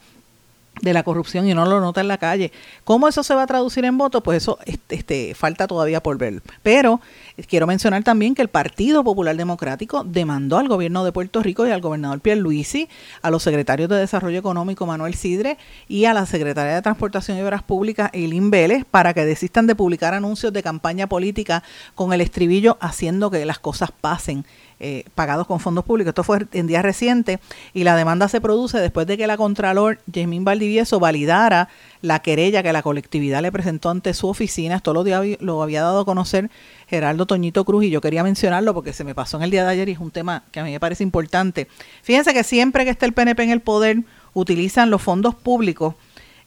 de 0.80 0.92
la 0.92 1.02
corrupción 1.02 1.48
y 1.48 1.54
no 1.54 1.66
lo 1.66 1.80
nota 1.80 2.00
en 2.00 2.08
la 2.08 2.18
calle. 2.18 2.52
¿Cómo 2.84 3.08
eso 3.08 3.22
se 3.22 3.34
va 3.34 3.42
a 3.42 3.46
traducir 3.46 3.84
en 3.84 3.98
votos? 3.98 4.22
Pues 4.22 4.42
eso 4.42 4.58
este, 4.64 4.96
este, 4.96 5.34
falta 5.34 5.66
todavía 5.66 6.02
por 6.02 6.18
ver. 6.18 6.42
Pero 6.62 7.00
quiero 7.48 7.66
mencionar 7.66 8.02
también 8.02 8.34
que 8.34 8.42
el 8.42 8.48
Partido 8.48 9.04
Popular 9.04 9.36
Democrático 9.36 10.04
demandó 10.04 10.58
al 10.58 10.68
gobierno 10.68 11.04
de 11.04 11.12
Puerto 11.12 11.42
Rico 11.42 11.66
y 11.66 11.70
al 11.70 11.80
gobernador 11.80 12.20
Pierluisi, 12.20 12.88
a 13.22 13.30
los 13.30 13.42
secretarios 13.42 13.88
de 13.88 13.96
Desarrollo 13.96 14.38
Económico 14.38 14.86
Manuel 14.86 15.14
Sidre 15.14 15.58
y 15.88 16.04
a 16.04 16.14
la 16.14 16.26
secretaria 16.26 16.74
de 16.74 16.82
Transportación 16.82 17.38
y 17.38 17.42
Obras 17.42 17.62
Públicas 17.62 18.10
Eileen 18.12 18.50
Vélez 18.50 18.84
para 18.90 19.14
que 19.14 19.24
desistan 19.24 19.66
de 19.66 19.74
publicar 19.74 20.14
anuncios 20.14 20.52
de 20.52 20.62
campaña 20.62 21.06
política 21.06 21.62
con 21.94 22.12
el 22.12 22.20
estribillo 22.20 22.78
haciendo 22.80 23.30
que 23.30 23.44
las 23.44 23.58
cosas 23.58 23.90
pasen 23.92 24.44
eh, 24.82 25.04
pagados 25.14 25.46
con 25.46 25.60
fondos 25.60 25.84
públicos. 25.84 26.12
Esto 26.12 26.24
fue 26.24 26.46
en 26.52 26.66
días 26.66 26.82
recientes 26.82 27.38
y 27.74 27.84
la 27.84 27.96
demanda 27.96 28.28
se 28.28 28.40
produce 28.40 28.78
después 28.78 29.06
de 29.06 29.18
que 29.18 29.26
la 29.26 29.36
Contralor 29.36 29.98
Jasmine 30.06 30.42
Valdivieso 30.42 30.98
validara 30.98 31.68
la 32.00 32.20
querella 32.20 32.62
que 32.62 32.72
la 32.72 32.82
colectividad 32.82 33.42
le 33.42 33.52
presentó 33.52 33.90
ante 33.90 34.14
su 34.14 34.26
oficina. 34.26 34.76
Esto 34.76 34.94
lo, 34.94 35.04
lo 35.40 35.62
había 35.62 35.82
dado 35.82 36.00
a 36.00 36.04
conocer 36.06 36.50
Geraldo 36.88 37.26
Toñito 37.26 37.66
Cruz 37.66 37.84
y 37.84 37.90
yo 37.90 38.00
quería 38.00 38.24
mencionarlo 38.24 38.72
porque 38.72 38.94
se 38.94 39.04
me 39.04 39.14
pasó 39.14 39.36
en 39.36 39.42
el 39.42 39.50
día 39.50 39.64
de 39.64 39.70
ayer 39.70 39.90
y 39.90 39.92
es 39.92 39.98
un 39.98 40.10
tema 40.10 40.44
que 40.50 40.60
a 40.60 40.64
mí 40.64 40.70
me 40.70 40.80
parece 40.80 41.02
importante. 41.02 41.68
Fíjense 42.02 42.32
que 42.32 42.42
siempre 42.42 42.84
que 42.84 42.90
esté 42.90 43.04
el 43.04 43.12
PNP 43.12 43.42
en 43.42 43.50
el 43.50 43.60
poder 43.60 43.98
utilizan 44.32 44.88
los 44.88 45.02
fondos 45.02 45.34
públicos, 45.34 45.94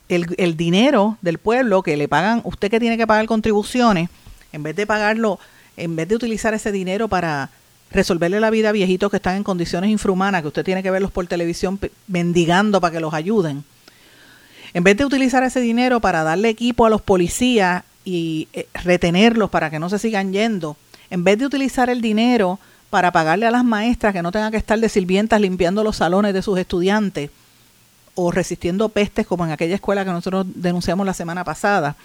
el, 0.09 0.33
el 0.39 0.57
dinero 0.57 1.19
del 1.21 1.37
pueblo 1.37 1.83
que 1.83 1.97
le 1.97 2.07
pagan, 2.07 2.41
usted 2.45 2.71
que 2.71 2.79
tiene 2.79 2.97
que 2.97 3.05
pagar 3.05 3.27
contribuciones, 3.27 4.09
en 4.51 4.63
vez 4.63 4.75
de 4.75 4.87
pagarlo, 4.87 5.39
en 5.77 5.95
vez 5.95 6.07
de 6.07 6.15
utilizar 6.15 6.55
ese 6.55 6.71
dinero 6.71 7.07
para 7.07 7.51
resolverle 7.93 8.39
la 8.39 8.49
vida 8.49 8.69
a 8.69 8.71
viejitos 8.71 9.09
que 9.09 9.17
están 9.17 9.37
en 9.37 9.43
condiciones 9.43 9.89
infrahumanas, 9.89 10.41
que 10.41 10.47
usted 10.47 10.65
tiene 10.65 10.83
que 10.83 10.91
verlos 10.91 11.11
por 11.11 11.27
televisión 11.27 11.79
mendigando 12.07 12.81
para 12.81 12.91
que 12.91 12.99
los 12.99 13.13
ayuden. 13.13 13.63
En 14.73 14.83
vez 14.83 14.97
de 14.97 15.05
utilizar 15.05 15.43
ese 15.43 15.61
dinero 15.61 15.99
para 15.99 16.23
darle 16.23 16.49
equipo 16.49 16.85
a 16.85 16.89
los 16.89 17.01
policías 17.01 17.83
y 18.03 18.47
eh, 18.53 18.67
retenerlos 18.83 19.49
para 19.49 19.69
que 19.69 19.79
no 19.79 19.89
se 19.89 19.99
sigan 19.99 20.33
yendo, 20.33 20.75
en 21.09 21.23
vez 21.23 21.37
de 21.37 21.45
utilizar 21.45 21.89
el 21.89 22.01
dinero 22.01 22.59
para 22.89 23.11
pagarle 23.11 23.45
a 23.45 23.51
las 23.51 23.63
maestras 23.63 24.13
que 24.13 24.21
no 24.21 24.31
tengan 24.31 24.51
que 24.51 24.57
estar 24.57 24.79
de 24.79 24.89
sirvientas 24.89 25.39
limpiando 25.39 25.83
los 25.83 25.97
salones 25.97 26.33
de 26.33 26.41
sus 26.41 26.57
estudiantes 26.57 27.29
o 28.15 28.31
resistiendo 28.31 28.89
pestes 28.89 29.25
como 29.25 29.45
en 29.45 29.51
aquella 29.51 29.75
escuela 29.75 30.05
que 30.05 30.11
nosotros 30.11 30.45
denunciamos 30.55 31.05
la 31.05 31.13
semana 31.13 31.43
pasada, 31.43 31.95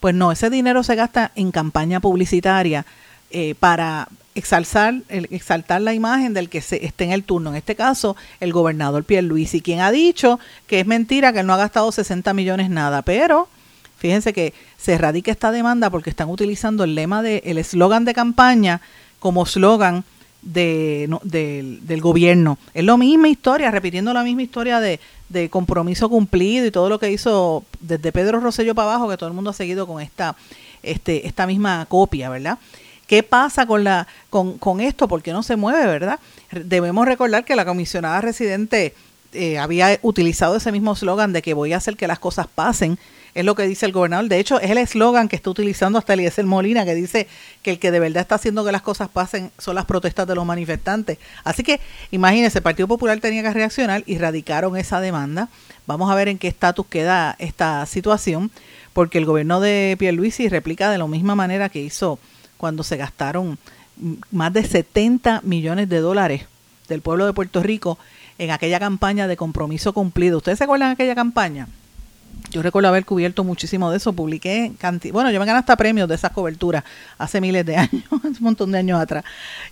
pues 0.00 0.14
no, 0.14 0.30
ese 0.30 0.50
dinero 0.50 0.82
se 0.82 0.94
gasta 0.94 1.32
en 1.34 1.50
campaña 1.50 2.00
publicitaria 2.00 2.84
eh, 3.30 3.54
para 3.58 4.08
exaltar, 4.36 4.94
exaltar 5.08 5.80
la 5.80 5.94
imagen 5.94 6.34
del 6.34 6.48
que 6.48 6.60
se, 6.60 6.84
esté 6.84 7.04
en 7.04 7.12
el 7.12 7.24
turno. 7.24 7.50
En 7.50 7.56
este 7.56 7.74
caso, 7.74 8.16
el 8.38 8.52
gobernador 8.52 9.02
Pierluisi, 9.04 9.60
quien 9.60 9.80
ha 9.80 9.90
dicho 9.90 10.38
que 10.66 10.80
es 10.80 10.86
mentira 10.86 11.32
que 11.32 11.42
no 11.42 11.54
ha 11.54 11.56
gastado 11.56 11.90
60 11.90 12.32
millones 12.34 12.70
nada, 12.70 13.02
pero 13.02 13.48
fíjense 13.98 14.32
que 14.32 14.52
se 14.76 14.98
radica 14.98 15.32
esta 15.32 15.50
demanda 15.50 15.90
porque 15.90 16.10
están 16.10 16.28
utilizando 16.28 16.84
el 16.84 16.94
lema 16.94 17.22
de 17.22 17.42
el 17.46 17.58
eslogan 17.58 18.04
de 18.04 18.14
campaña 18.14 18.80
como 19.18 19.44
eslogan 19.44 20.04
de, 20.42 21.78
del 21.82 22.00
gobierno. 22.00 22.58
Es 22.74 22.84
la 22.84 22.96
misma 22.96 23.28
historia, 23.28 23.70
repitiendo 23.70 24.12
la 24.12 24.22
misma 24.22 24.42
historia 24.42 24.80
de, 24.80 25.00
de, 25.28 25.48
compromiso 25.48 26.08
cumplido 26.08 26.66
y 26.66 26.70
todo 26.70 26.88
lo 26.88 27.00
que 27.00 27.10
hizo 27.10 27.64
desde 27.80 28.12
Pedro 28.12 28.40
Rosello 28.40 28.74
para 28.74 28.90
abajo, 28.90 29.08
que 29.08 29.16
todo 29.16 29.28
el 29.28 29.34
mundo 29.34 29.50
ha 29.50 29.54
seguido 29.54 29.86
con 29.86 30.00
esta, 30.00 30.36
este, 30.82 31.26
esta 31.26 31.46
misma 31.46 31.86
copia, 31.88 32.28
¿verdad? 32.28 32.58
¿Qué 33.06 33.22
pasa 33.22 33.66
con, 33.66 33.84
la, 33.84 34.06
con, 34.30 34.58
con 34.58 34.80
esto? 34.80 35.06
¿Por 35.06 35.22
qué 35.22 35.32
no 35.32 35.42
se 35.42 35.56
mueve, 35.56 35.86
verdad? 35.86 36.18
Debemos 36.50 37.06
recordar 37.06 37.44
que 37.44 37.56
la 37.56 37.64
comisionada 37.64 38.20
residente 38.20 38.94
eh, 39.32 39.58
había 39.58 39.98
utilizado 40.02 40.56
ese 40.56 40.72
mismo 40.72 40.92
eslogan 40.92 41.32
de 41.32 41.42
que 41.42 41.54
voy 41.54 41.72
a 41.72 41.76
hacer 41.76 41.96
que 41.96 42.06
las 42.06 42.18
cosas 42.18 42.46
pasen. 42.46 42.98
Es 43.34 43.44
lo 43.44 43.54
que 43.54 43.66
dice 43.66 43.84
el 43.84 43.92
gobernador. 43.92 44.28
De 44.28 44.38
hecho, 44.38 44.58
es 44.58 44.70
el 44.70 44.78
eslogan 44.78 45.28
que 45.28 45.36
está 45.36 45.50
utilizando 45.50 45.98
hasta 45.98 46.14
Eliezer 46.14 46.46
Molina, 46.46 46.86
que 46.86 46.94
dice 46.94 47.28
que 47.62 47.72
el 47.72 47.78
que 47.78 47.90
de 47.90 48.00
verdad 48.00 48.22
está 48.22 48.36
haciendo 48.36 48.64
que 48.64 48.72
las 48.72 48.80
cosas 48.80 49.10
pasen 49.10 49.50
son 49.58 49.74
las 49.74 49.84
protestas 49.84 50.26
de 50.26 50.34
los 50.34 50.46
manifestantes. 50.46 51.18
Así 51.44 51.62
que, 51.62 51.80
imagínense, 52.10 52.58
el 52.58 52.62
Partido 52.62 52.88
Popular 52.88 53.20
tenía 53.20 53.42
que 53.42 53.52
reaccionar 53.52 54.02
y 54.06 54.16
radicaron 54.16 54.74
esa 54.78 55.00
demanda. 55.00 55.50
Vamos 55.86 56.10
a 56.10 56.14
ver 56.14 56.28
en 56.28 56.38
qué 56.38 56.48
estatus 56.48 56.86
queda 56.86 57.36
esta 57.38 57.84
situación, 57.84 58.50
porque 58.94 59.18
el 59.18 59.26
gobierno 59.26 59.60
de 59.60 59.96
Pierluisi 59.98 60.48
replica 60.48 60.90
de 60.90 60.96
la 60.96 61.06
misma 61.06 61.34
manera 61.34 61.68
que 61.68 61.80
hizo 61.80 62.18
cuando 62.56 62.82
se 62.82 62.96
gastaron 62.96 63.58
más 64.30 64.52
de 64.52 64.64
70 64.64 65.40
millones 65.42 65.88
de 65.88 66.00
dólares 66.00 66.46
del 66.88 67.00
pueblo 67.02 67.26
de 67.26 67.32
Puerto 67.32 67.62
Rico 67.62 67.98
en 68.38 68.50
aquella 68.50 68.78
campaña 68.78 69.26
de 69.26 69.36
compromiso 69.36 69.92
cumplido. 69.92 70.38
¿Ustedes 70.38 70.58
se 70.58 70.64
acuerdan 70.64 70.90
de 70.90 70.94
aquella 70.94 71.14
campaña? 71.14 71.68
Yo 72.50 72.62
recuerdo 72.62 72.88
haber 72.88 73.04
cubierto 73.04 73.42
muchísimo 73.44 73.90
de 73.90 73.96
eso, 73.96 74.12
publiqué, 74.12 74.72
bueno, 75.12 75.30
yo 75.30 75.40
me 75.40 75.46
gané 75.46 75.58
hasta 75.58 75.74
premios 75.74 76.08
de 76.08 76.14
esas 76.14 76.30
coberturas 76.30 76.84
hace 77.18 77.40
miles 77.40 77.66
de 77.66 77.76
años, 77.76 78.04
un 78.10 78.36
montón 78.40 78.70
de 78.70 78.78
años 78.78 79.00
atrás, 79.00 79.24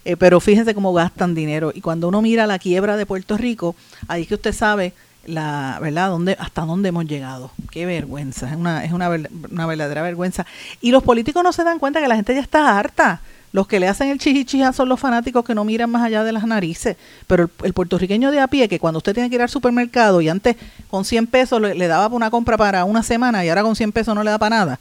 eh, 0.04 0.16
pero 0.16 0.40
fíjense 0.40 0.74
cómo 0.74 0.92
gastan 0.92 1.34
dinero 1.34 1.72
y 1.74 1.80
cuando 1.80 2.08
uno 2.08 2.20
mira 2.20 2.46
la 2.46 2.58
quiebra 2.58 2.96
de 2.96 3.06
Puerto 3.06 3.36
Rico, 3.36 3.76
ahí 4.08 4.26
que 4.26 4.34
usted 4.34 4.52
sabe 4.52 4.92
la 5.26 5.78
verdad 5.80 6.10
dónde 6.10 6.36
hasta 6.38 6.62
dónde 6.62 6.90
hemos 6.90 7.06
llegado 7.06 7.50
qué 7.70 7.86
vergüenza 7.86 8.48
es 8.48 8.56
una 8.56 8.84
es 8.84 8.92
una, 8.92 9.08
una, 9.08 9.66
verdadera 9.66 10.02
vergüenza. 10.02 10.46
Y 10.80 10.90
los 10.90 11.02
políticos 11.02 11.42
no 11.42 11.52
se 11.52 11.64
dan 11.64 11.78
cuenta 11.78 12.00
que 12.00 12.08
la 12.08 12.16
gente 12.16 12.34
ya 12.34 12.40
está 12.40 12.78
harta. 12.78 13.20
Los 13.52 13.68
que 13.68 13.78
le 13.78 13.86
hacen 13.86 14.08
el 14.08 14.18
chichichija 14.18 14.72
son 14.72 14.88
los 14.88 14.98
fanáticos 14.98 15.44
que 15.44 15.54
no 15.54 15.64
miran 15.64 15.88
más 15.88 16.02
allá 16.02 16.24
de 16.24 16.32
las 16.32 16.44
narices. 16.44 16.96
Pero 17.26 17.50
el, 17.62 17.72
puertorriqueño 17.72 18.30
de 18.32 18.40
a 18.40 18.48
pie 18.48 18.68
que 18.68 18.80
cuando 18.80 18.98
usted 18.98 19.14
tiene 19.14 19.28
que 19.28 19.36
ir 19.36 19.42
al 19.42 19.48
supermercado 19.48 20.20
y 20.20 20.28
antes 20.28 20.56
con 20.90 21.04
100 21.04 21.28
pesos 21.28 21.60
le, 21.60 21.74
le 21.74 21.86
daba 21.86 22.08
una 22.14 22.30
compra 22.30 22.56
para 22.56 22.84
una 22.84 23.02
semana 23.02 23.44
y 23.44 23.48
ahora 23.48 23.62
con 23.62 23.76
100 23.76 23.92
pesos 23.92 24.14
no 24.14 24.24
le 24.24 24.30
da 24.30 24.38
para 24.38 24.56
nada. 24.56 24.80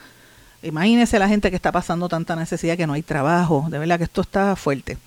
Imagínese 0.63 1.19
la 1.19 1.27
gente 1.27 1.49
que 1.49 1.55
está 1.55 1.71
pasando 1.71 2.09
tanta 2.09 2.35
necesidad 2.35 2.77
que 2.77 2.87
no 2.87 2.93
hay 2.93 3.03
trabajo. 3.03 3.67
De 3.69 3.77
verdad 3.77 3.97
que 3.97 4.05
esto 4.05 4.21
está 4.21 4.55
fuerte 4.55 4.97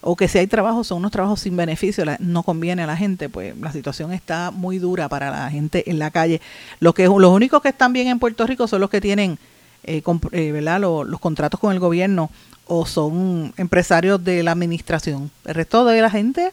o 0.00 0.16
que 0.16 0.28
si 0.28 0.38
hay 0.38 0.46
trabajos, 0.46 0.86
son 0.86 0.98
unos 0.98 1.10
trabajos 1.10 1.40
sin 1.40 1.56
beneficio, 1.56 2.04
no 2.20 2.42
conviene 2.42 2.82
a 2.82 2.86
la 2.86 2.96
gente, 2.96 3.28
pues 3.28 3.56
la 3.58 3.72
situación 3.72 4.12
está 4.12 4.50
muy 4.50 4.78
dura 4.78 5.08
para 5.08 5.30
la 5.30 5.50
gente 5.50 5.90
en 5.90 5.98
la 5.98 6.10
calle. 6.10 6.40
Lo 6.80 6.94
que, 6.94 7.04
los 7.04 7.30
únicos 7.30 7.62
que 7.62 7.68
están 7.68 7.92
bien 7.92 8.08
en 8.08 8.18
Puerto 8.18 8.46
Rico 8.46 8.68
son 8.68 8.80
los 8.80 8.90
que 8.90 9.00
tienen 9.00 9.38
eh, 9.84 10.02
eh. 10.32 10.78
Los, 10.80 11.20
contratos 11.20 11.58
con 11.60 11.72
el 11.72 11.78
gobierno 11.78 12.30
o 12.66 12.84
son 12.84 13.54
empresarios 13.56 14.22
de 14.22 14.42
la 14.42 14.52
administración. 14.52 15.30
El 15.44 15.54
resto 15.54 15.84
de 15.84 16.00
la 16.02 16.10
gente 16.10 16.52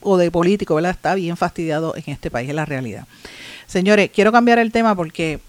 o 0.00 0.16
de 0.16 0.30
políticos 0.30 0.76
¿verdad? 0.76 0.92
está 0.92 1.14
bien 1.14 1.36
fastidiado 1.36 1.94
en 1.96 2.04
este 2.06 2.30
país, 2.30 2.48
es 2.48 2.54
la 2.54 2.64
realidad. 2.64 3.06
Señores, 3.66 4.10
quiero 4.14 4.30
cambiar 4.30 4.58
el 4.58 4.70
tema 4.70 4.94
porque 4.94 5.40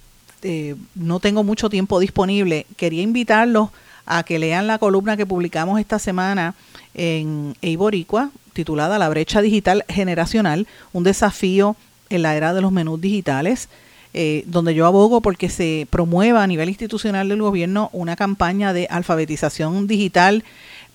eh, 0.42 0.76
no 0.96 1.20
tengo 1.20 1.44
mucho 1.44 1.70
tiempo 1.70 2.00
disponible. 2.00 2.66
Quería 2.76 3.04
invitarlos 3.04 3.70
a 4.08 4.24
que 4.24 4.40
lean 4.40 4.68
la 4.68 4.80
columna 4.80 5.18
que 5.18 5.26
publicamos 5.26 5.80
esta 5.80 6.00
semana 6.00 6.56
en 6.94 7.56
Eiboricua, 7.62 8.32
titulada 8.54 8.98
La 8.98 9.10
brecha 9.10 9.42
digital 9.42 9.86
generacional, 9.88 10.68
un 10.94 11.04
desafío 11.04 11.76
en 12.10 12.22
la 12.24 12.36
era 12.36 12.54
de 12.54 12.62
los 12.62 12.72
menús 12.72 13.00
digitales, 13.00 13.70
eh, 14.14 14.44
donde 14.48 14.74
yo 14.74 14.86
abogo 14.86 15.22
porque 15.22 15.50
se 15.50 15.86
promueva 15.90 16.42
a 16.42 16.48
nivel 16.48 16.70
institucional 16.70 17.30
del 17.30 17.42
gobierno 17.42 17.90
una 17.94 18.16
campaña 18.16 18.74
de 18.74 18.88
alfabetización 18.90 19.86
digital 19.86 20.44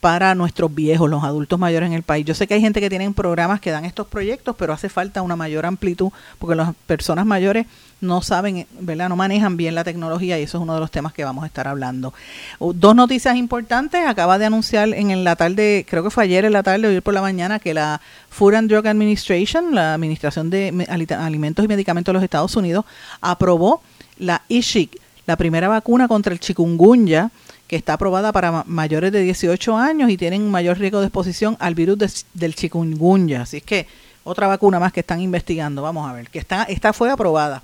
para 0.00 0.34
nuestros 0.34 0.74
viejos, 0.74 1.08
los 1.08 1.22
adultos 1.22 1.60
mayores 1.60 1.86
en 1.86 1.92
el 1.92 2.02
país. 2.02 2.26
Yo 2.26 2.34
sé 2.34 2.48
que 2.48 2.54
hay 2.54 2.60
gente 2.60 2.80
que 2.80 2.88
tienen 2.90 3.14
programas 3.14 3.60
que 3.60 3.70
dan 3.70 3.84
estos 3.84 4.08
proyectos, 4.08 4.56
pero 4.58 4.72
hace 4.72 4.88
falta 4.88 5.22
una 5.22 5.36
mayor 5.36 5.64
amplitud 5.64 6.10
porque 6.40 6.56
las 6.56 6.74
personas 6.86 7.24
mayores 7.24 7.66
no 8.02 8.20
saben, 8.20 8.66
¿verdad? 8.80 9.08
No 9.08 9.16
manejan 9.16 9.56
bien 9.56 9.74
la 9.74 9.84
tecnología 9.84 10.38
y 10.38 10.42
eso 10.42 10.58
es 10.58 10.62
uno 10.62 10.74
de 10.74 10.80
los 10.80 10.90
temas 10.90 11.12
que 11.12 11.24
vamos 11.24 11.44
a 11.44 11.46
estar 11.46 11.68
hablando. 11.68 12.12
Dos 12.58 12.96
noticias 12.96 13.36
importantes. 13.36 14.04
Acaba 14.06 14.38
de 14.38 14.46
anunciar 14.46 14.92
en 14.92 15.24
la 15.24 15.36
tarde, 15.36 15.86
creo 15.88 16.02
que 16.02 16.10
fue 16.10 16.24
ayer 16.24 16.44
en 16.44 16.52
la 16.52 16.64
tarde 16.64 16.86
o 16.86 16.90
ayer 16.90 17.02
por 17.02 17.14
la 17.14 17.22
mañana, 17.22 17.60
que 17.60 17.72
la 17.72 18.00
Food 18.28 18.54
and 18.54 18.68
Drug 18.68 18.86
Administration, 18.88 19.74
la 19.74 19.94
Administración 19.94 20.50
de 20.50 20.86
Alimentos 21.16 21.64
y 21.64 21.68
Medicamentos 21.68 22.12
de 22.12 22.14
los 22.14 22.24
Estados 22.24 22.56
Unidos, 22.56 22.84
aprobó 23.20 23.82
la 24.18 24.42
ISHIC, 24.48 25.00
la 25.26 25.36
primera 25.36 25.68
vacuna 25.68 26.08
contra 26.08 26.32
el 26.32 26.40
chikungunya 26.40 27.30
que 27.68 27.76
está 27.76 27.94
aprobada 27.94 28.32
para 28.32 28.64
mayores 28.66 29.12
de 29.12 29.22
18 29.22 29.78
años 29.78 30.10
y 30.10 30.16
tienen 30.16 30.50
mayor 30.50 30.78
riesgo 30.78 31.00
de 31.00 31.06
exposición 31.06 31.56
al 31.60 31.74
virus 31.74 32.26
del 32.34 32.54
chikungunya. 32.54 33.42
Así 33.42 33.58
es 33.58 33.62
que 33.62 33.86
otra 34.24 34.46
vacuna 34.46 34.78
más 34.78 34.92
que 34.92 35.00
están 35.00 35.20
investigando. 35.20 35.82
Vamos 35.82 36.08
a 36.08 36.12
ver, 36.12 36.28
que 36.28 36.38
está, 36.38 36.64
esta 36.64 36.92
fue 36.92 37.10
aprobada. 37.10 37.62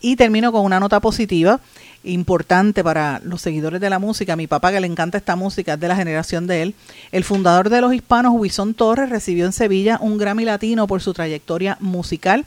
Y 0.00 0.16
termino 0.16 0.50
con 0.52 0.64
una 0.64 0.80
nota 0.80 1.00
positiva 1.00 1.60
importante 2.04 2.82
para 2.82 3.20
los 3.22 3.42
seguidores 3.42 3.80
de 3.80 3.90
la 3.90 3.98
música. 3.98 4.36
Mi 4.36 4.46
papá, 4.46 4.72
que 4.72 4.80
le 4.80 4.86
encanta 4.86 5.18
esta 5.18 5.36
música, 5.36 5.74
es 5.74 5.80
de 5.80 5.88
la 5.88 5.96
generación 5.96 6.46
de 6.46 6.62
él. 6.62 6.74
El 7.12 7.24
fundador 7.24 7.68
de 7.68 7.80
los 7.80 7.92
hispanos, 7.92 8.32
Huizón 8.34 8.74
Torres, 8.74 9.10
recibió 9.10 9.44
en 9.44 9.52
Sevilla 9.52 9.98
un 10.00 10.16
Grammy 10.16 10.44
Latino 10.44 10.86
por 10.86 11.02
su 11.02 11.12
trayectoria 11.12 11.76
musical. 11.80 12.46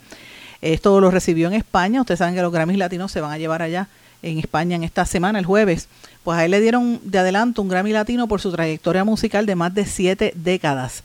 Esto 0.61 1.01
lo 1.01 1.11
recibió 1.11 1.47
en 1.47 1.53
España. 1.53 2.01
Ustedes 2.01 2.19
saben 2.19 2.35
que 2.35 2.41
los 2.41 2.51
Grammys 2.51 2.77
latinos 2.77 3.11
se 3.11 3.19
van 3.19 3.31
a 3.31 3.37
llevar 3.37 3.61
allá 3.61 3.89
en 4.21 4.39
España 4.39 4.77
en 4.77 4.83
esta 4.83 5.05
semana, 5.05 5.37
el 5.37 5.45
jueves. 5.45 5.89
Pues 6.23 6.39
a 6.39 6.45
él 6.45 6.51
le 6.51 6.61
dieron 6.61 7.01
de 7.03 7.19
adelanto 7.19 7.61
un 7.61 7.67
Grammy 7.67 7.91
Latino 7.91 8.27
por 8.27 8.39
su 8.39 8.51
trayectoria 8.51 9.03
musical 9.03 9.45
de 9.45 9.55
más 9.55 9.73
de 9.73 9.85
siete 9.85 10.33
décadas. 10.35 11.03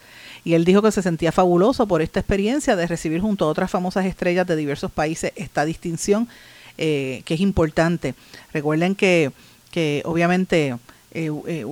Y 0.49 0.55
él 0.55 0.65
dijo 0.65 0.81
que 0.81 0.91
se 0.91 1.03
sentía 1.03 1.31
fabuloso 1.31 1.87
por 1.87 2.01
esta 2.01 2.21
experiencia 2.21 2.75
de 2.75 2.87
recibir 2.87 3.21
junto 3.21 3.45
a 3.45 3.49
otras 3.49 3.71
famosas 3.71 4.07
estrellas 4.07 4.47
de 4.47 4.57
diversos 4.57 4.91
países 4.91 5.31
esta 5.37 5.67
distinción. 5.67 6.27
eh, 6.79 7.21
que 7.27 7.35
es 7.35 7.41
importante. 7.41 8.15
Recuerden 8.55 8.95
que, 8.95 9.31
que 9.71 10.01
obviamente 10.07 10.75
eh, 11.13 11.31
eh, 11.47 11.65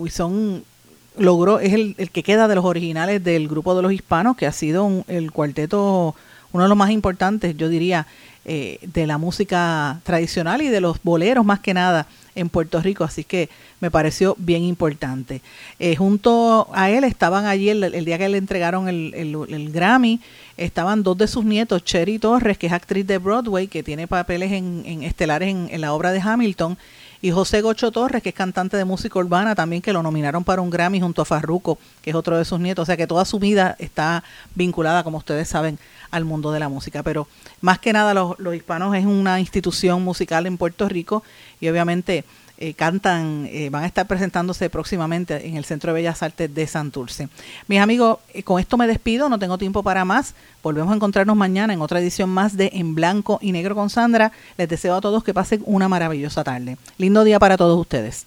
logró, 1.16 1.58
es 1.58 1.72
el, 1.72 1.94
el, 1.96 2.10
que 2.10 2.22
queda 2.22 2.48
de 2.48 2.54
los 2.54 2.66
originales 2.66 3.24
del 3.24 3.48
grupo 3.48 3.74
de 3.74 3.80
los 3.80 3.92
hispanos, 3.92 4.36
que 4.36 4.46
ha 4.46 4.52
sido 4.52 4.84
un, 4.84 5.04
el 5.08 5.32
cuarteto, 5.32 6.14
uno 6.52 6.64
de 6.64 6.68
los 6.68 6.76
más 6.76 6.90
importantes, 6.90 7.56
yo 7.56 7.70
diría, 7.70 8.06
eh, 8.48 8.78
de 8.80 9.08
la 9.08 9.18
música 9.18 9.98
tradicional 10.04 10.62
y 10.62 10.68
de 10.68 10.80
los 10.80 11.02
boleros 11.02 11.44
más 11.44 11.58
que 11.58 11.74
nada 11.74 12.06
en 12.36 12.48
Puerto 12.48 12.80
Rico, 12.80 13.02
así 13.02 13.24
que 13.24 13.48
me 13.80 13.90
pareció 13.90 14.36
bien 14.38 14.62
importante. 14.62 15.40
Eh, 15.80 15.96
junto 15.96 16.68
a 16.72 16.88
él 16.90 17.02
estaban 17.02 17.46
allí 17.46 17.70
el, 17.70 18.04
día 18.04 18.18
que 18.18 18.28
le 18.28 18.38
entregaron 18.38 18.88
el, 18.88 19.12
el, 19.14 19.72
Grammy, 19.72 20.20
estaban 20.56 21.02
dos 21.02 21.18
de 21.18 21.26
sus 21.26 21.44
nietos, 21.44 21.82
Cherry 21.82 22.20
Torres, 22.20 22.56
que 22.56 22.68
es 22.68 22.72
actriz 22.72 23.04
de 23.04 23.18
Broadway, 23.18 23.66
que 23.66 23.82
tiene 23.82 24.06
papeles 24.06 24.52
en, 24.52 24.84
en 24.86 25.02
estelares 25.02 25.48
en 25.48 25.80
la 25.80 25.92
obra 25.92 26.12
de 26.12 26.20
Hamilton, 26.20 26.78
y 27.22 27.30
José 27.30 27.60
Gocho 27.62 27.90
Torres, 27.90 28.22
que 28.22 28.30
es 28.30 28.34
cantante 28.34 28.76
de 28.76 28.84
música 28.84 29.18
urbana, 29.18 29.54
también 29.54 29.82
que 29.82 29.92
lo 29.92 30.02
nominaron 30.02 30.44
para 30.44 30.62
un 30.62 30.70
Grammy 30.70 31.00
junto 31.00 31.22
a 31.22 31.24
Farruco, 31.24 31.78
que 32.02 32.10
es 32.10 32.16
otro 32.16 32.36
de 32.36 32.44
sus 32.44 32.60
nietos. 32.60 32.82
O 32.82 32.86
sea 32.86 32.96
que 32.96 33.06
toda 33.06 33.24
su 33.24 33.38
vida 33.38 33.76
está 33.78 34.22
vinculada, 34.54 35.02
como 35.02 35.18
ustedes 35.18 35.48
saben, 35.48 35.78
al 36.10 36.24
mundo 36.24 36.52
de 36.52 36.60
la 36.60 36.68
música. 36.68 37.02
Pero 37.02 37.26
más 37.60 37.78
que 37.78 37.92
nada 37.92 38.14
los, 38.14 38.38
los 38.38 38.54
hispanos 38.54 38.94
es 38.94 39.06
una 39.06 39.40
institución 39.40 40.02
musical 40.02 40.46
en 40.46 40.58
Puerto 40.58 40.88
Rico 40.88 41.22
y 41.60 41.68
obviamente 41.68 42.24
eh, 42.58 42.74
cantan, 42.74 43.46
eh, 43.50 43.68
van 43.70 43.84
a 43.84 43.86
estar 43.86 44.06
presentándose 44.06 44.70
próximamente 44.70 45.46
en 45.46 45.56
el 45.56 45.64
Centro 45.64 45.92
de 45.92 46.00
Bellas 46.00 46.22
Artes 46.22 46.54
de 46.54 46.66
Santurce. 46.66 47.28
Mis 47.68 47.80
amigos, 47.80 48.18
eh, 48.32 48.42
con 48.42 48.58
esto 48.60 48.76
me 48.76 48.86
despido, 48.86 49.28
no 49.28 49.38
tengo 49.38 49.58
tiempo 49.58 49.82
para 49.82 50.04
más. 50.04 50.34
Volvemos 50.62 50.92
a 50.92 50.96
encontrarnos 50.96 51.36
mañana 51.36 51.74
en 51.74 51.82
otra 51.82 52.00
edición 52.00 52.30
más 52.30 52.56
de 52.56 52.70
En 52.72 52.94
Blanco 52.94 53.38
y 53.42 53.52
Negro 53.52 53.74
con 53.74 53.90
Sandra. 53.90 54.32
Les 54.56 54.68
deseo 54.68 54.94
a 54.94 55.00
todos 55.00 55.22
que 55.22 55.34
pasen 55.34 55.62
una 55.66 55.88
maravillosa 55.88 56.44
tarde. 56.44 56.78
Lindo 56.98 57.24
día 57.24 57.38
para 57.38 57.56
todos 57.56 57.78
ustedes. 57.78 58.26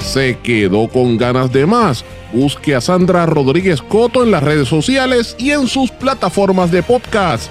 ¿Se 0.00 0.38
quedó 0.38 0.88
con 0.88 1.16
ganas 1.16 1.52
de 1.52 1.66
más? 1.66 2.04
Busque 2.32 2.74
a 2.74 2.80
Sandra 2.80 3.26
Rodríguez 3.26 3.82
Coto 3.82 4.22
en 4.22 4.30
las 4.30 4.42
redes 4.42 4.68
sociales 4.68 5.34
y 5.38 5.50
en 5.50 5.66
sus 5.66 5.90
plataformas 5.90 6.70
de 6.70 6.82
podcast 6.82 7.50